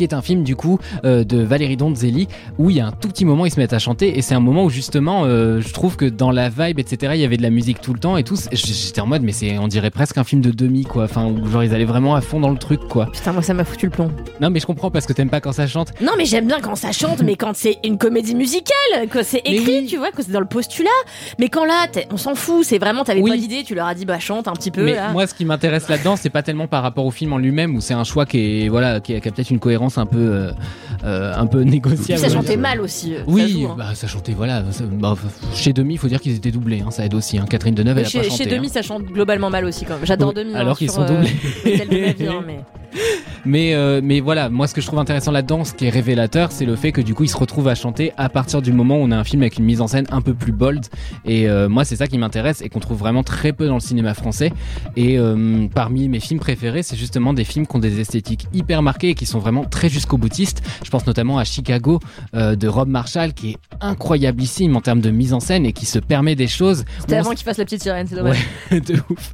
[0.01, 2.27] qui est un film du coup euh, de Valérie Donzelli
[2.59, 4.35] où il y a un tout petit moment ils se mettent à chanter et c'est
[4.35, 7.37] un moment où justement euh, je trouve que dans la vibe etc il y avait
[7.37, 9.91] de la musique tout le temps et tout j'étais en mode mais c'est on dirait
[9.91, 12.49] presque un film de demi quoi enfin où genre ils allaient vraiment à fond dans
[12.51, 14.11] le truc quoi Putain, moi ça m'a foutu le plomb.
[14.41, 16.61] non mais je comprends parce que t'aimes pas quand ça chante Non, mais j'aime bien
[16.61, 19.87] quand ça chante, mais quand c'est une comédie musicale, quand c'est écrit, oui.
[19.87, 20.89] tu vois, quand c'est dans le postulat.
[21.39, 23.31] Mais quand là, on s'en fout, c'est vraiment, t'avais Oui.
[23.31, 24.85] pas d'idée, tu leur as dit, bah chante un petit peu.
[24.85, 25.11] Mais là.
[25.13, 27.81] moi, ce qui m'intéresse là-dedans, c'est pas tellement par rapport au film en lui-même, où
[27.81, 30.19] c'est un choix qui est voilà, qui a, qui a peut-être une cohérence un peu,
[30.19, 30.53] euh,
[31.05, 32.21] euh, un peu Puis négociable.
[32.21, 33.15] ça chantait mal aussi.
[33.15, 33.75] euh, ça Oui, joue, hein.
[33.79, 34.63] bah, ça chantait voilà.
[34.71, 35.15] ça- bah,
[35.55, 37.39] chez Demi, il faut dire qu'ils étaient doublés, hein, ça aide aussi.
[37.39, 37.47] Hein.
[37.49, 38.45] Catherine Deneuve, elle a chez, pas chanté.
[38.45, 40.07] chez Demi, ça chante globalement mal aussi quand même.
[40.07, 40.55] J'adore Demi.
[40.55, 42.17] alors qu'ils sont euh, doublés.
[42.29, 42.61] hein, mais...
[43.45, 46.53] Mais, euh, mais voilà, moi ce que je trouve intéressant là-dedans, ce qui est révélateur,
[46.53, 48.97] c'est le fait que du coup ils se retrouvent à chanter à partir du moment
[48.97, 50.87] où on a un film avec une mise en scène un peu plus bold.
[51.25, 53.81] Et euh, moi c'est ça qui m'intéresse et qu'on trouve vraiment très peu dans le
[53.81, 54.53] cinéma français.
[54.97, 58.83] Et euh, parmi mes films préférés, c'est justement des films qui ont des esthétiques hyper
[58.83, 60.63] marquées et qui sont vraiment très jusqu'au boutiste.
[60.85, 62.01] Je pense notamment à Chicago
[62.35, 65.99] de Rob Marshall qui est incroyablissime en termes de mise en scène et qui se
[65.99, 66.85] permet des choses.
[67.01, 68.39] C'était avant qu'il fasse la petite sirène, c'est dommage.
[68.71, 69.33] Ouais, de ouf.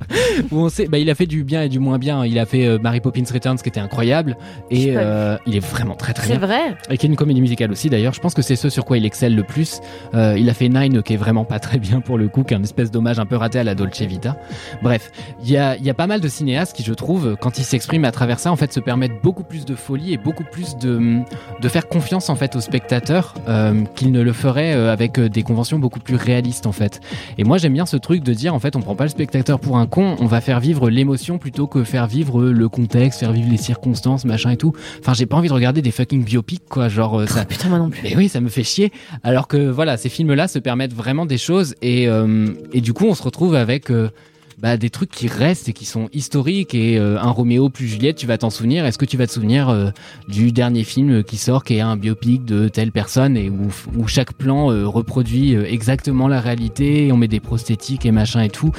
[0.50, 2.24] Où on sait, bah, il a fait du bien et du moins bien.
[2.24, 4.36] Il a fait Mary Poppins Returns qui était incroyable
[4.70, 6.46] et euh, il est vraiment très très C'est bien.
[6.46, 6.76] vrai.
[6.90, 8.12] Et qui est une comédie musicale aussi d'ailleurs.
[8.14, 9.80] Je pense que c'est ce sur quoi il excelle le plus.
[10.14, 12.54] Euh, il a fait Nine qui est vraiment pas très bien pour le coup, qui
[12.54, 14.36] est un espèce d'hommage un peu raté à la Dolce Vita.
[14.82, 15.10] Bref,
[15.42, 18.04] il y a, y a pas mal de cinéastes qui, je trouve, quand ils s'expriment
[18.04, 21.20] à travers ça, en fait, se permettent beaucoup plus de folie et beaucoup plus de,
[21.60, 25.42] de faire confiance en fait aux spectateurs euh, qu'ils ne le feraient euh, avec des
[25.42, 27.00] conventions beaucoup plus réalistes en fait.
[27.38, 29.60] Et moi, j'aime bien ce truc de dire en fait, on prend pas le spectateur
[29.60, 33.32] pour un con, on va faire vivre l'émotion plutôt que faire vivre le contexte, faire
[33.36, 34.72] vivre les circonstances, machin et tout.
[35.00, 37.44] Enfin, j'ai pas envie de regarder des fucking biopics quoi, genre euh, ça.
[37.44, 38.00] Putain, moi non plus.
[38.02, 38.92] Mais oui, ça me fait chier.
[39.22, 43.06] Alors que voilà, ces films-là se permettent vraiment des choses et, euh, et du coup,
[43.06, 44.10] on se retrouve avec euh,
[44.58, 46.74] bah, des trucs qui restent et qui sont historiques.
[46.74, 48.86] Et euh, un Roméo plus Juliette, tu vas t'en souvenir.
[48.86, 49.90] Est-ce que tu vas te souvenir euh,
[50.28, 54.08] du dernier film qui sort, qui est un biopic de telle personne et où, où
[54.08, 58.72] chaque plan euh, reproduit exactement la réalité, on met des prosthétiques et machin et tout?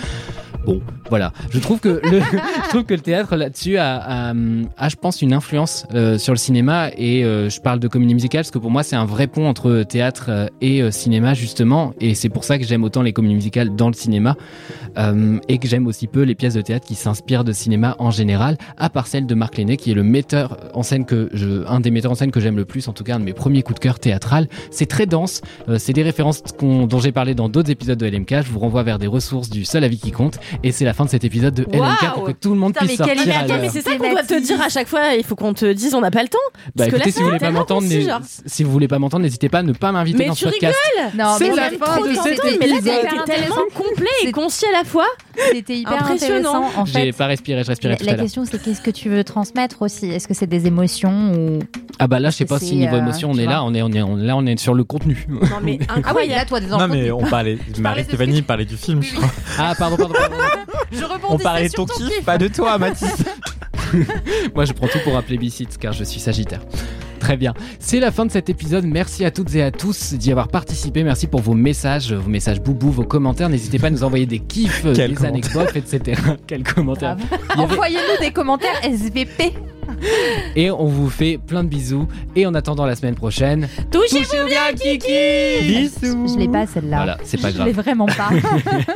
[0.67, 1.31] Bon, voilà.
[1.49, 2.19] Je trouve que le,
[2.63, 4.33] je trouve que le théâtre là-dessus a, a,
[4.77, 6.89] a, je pense, une influence euh, sur le cinéma.
[6.97, 9.47] Et euh, je parle de comédie musicale parce que pour moi, c'est un vrai pont
[9.47, 11.93] entre théâtre euh, et euh, cinéma, justement.
[12.01, 14.35] Et c'est pour ça que j'aime autant les comédies musicales dans le cinéma.
[15.47, 18.57] Et que j'aime aussi peu les pièces de théâtre qui s'inspirent de cinéma en général,
[18.77, 21.79] à part celle de Marc Lenné, qui est le metteur en scène que je, un
[21.79, 23.61] des metteurs en scène que j'aime le plus, en tout cas un de mes premiers
[23.61, 24.47] coups de cœur théâtral.
[24.71, 25.41] C'est très dense.
[25.77, 28.41] c'est des références dont j'ai parlé dans d'autres épisodes de LMK.
[28.41, 30.39] Je vous renvoie vers des ressources du seul avis qui compte.
[30.63, 32.73] Et c'est la fin de cet épisode de Wow LMK pour que tout le monde
[32.73, 35.13] Putain, puisse mais sortir mais c'est ça qu'on doit te dire à chaque fois.
[35.15, 36.37] Il faut qu'on te dise on n'a pas le temps.
[36.75, 37.87] Bah Parce que écoutez, là, si vous voulez pas m'entendre,
[38.45, 40.77] si vous voulez pas m'entendre, n'hésitez pas à ne pas m'inviter dans ce podcast.
[40.95, 43.25] rigoles Non, C'est mais la fin de cet épisode.
[43.25, 45.07] tellement complet et concis à la fois.
[45.51, 46.69] C'était hyper Impressionnant.
[46.85, 50.09] J'ai pas respiré, je respirais la, question, c'est qu'est-ce que tu veux transmettre aussi?
[50.09, 51.59] Est-ce que c'est des émotions ou
[51.99, 53.73] Ah bah là, je sais pas que si niveau euh, émotion on est là, on
[53.73, 55.25] est, on est, on- là on est sur le contenu.
[55.29, 56.33] Non mais Ah oui, incroyable.
[56.35, 57.57] là, toi, des Non, mais on parlait.
[57.79, 59.29] Marie Stéphanie parlait du film, je crois.
[59.59, 60.13] Ah pardon, pardon.
[60.13, 60.35] pardon.
[60.91, 63.23] Je On parlait de sur ton kiff, pas de toi, Mathis.
[64.55, 66.61] Moi, je prends tout pour un plébiscite car je suis Sagittaire.
[67.19, 67.53] Très bien.
[67.79, 68.85] C'est la fin de cet épisode.
[68.85, 71.03] Merci à toutes et à tous d'y avoir participé.
[71.03, 73.49] Merci pour vos messages, vos messages boubou, vos commentaires.
[73.49, 75.29] N'hésitez pas à nous envoyer des kiffs, Quel des commentaire.
[75.61, 76.21] anecdotes, etc.
[76.47, 77.17] Quels commentaires.
[77.19, 77.25] Il
[77.59, 79.53] y avait- Envoyez-nous des commentaires SVP.
[80.55, 82.07] Et on vous fait plein de bisous.
[82.35, 85.07] Et en attendant la semaine prochaine, Touchez-vous bien, Kiki.
[85.63, 86.27] Bisous.
[86.33, 86.97] Je l'ai pas celle-là.
[86.97, 87.83] voilà, c'est pas Je l'ai grave.
[87.85, 88.29] vraiment pas.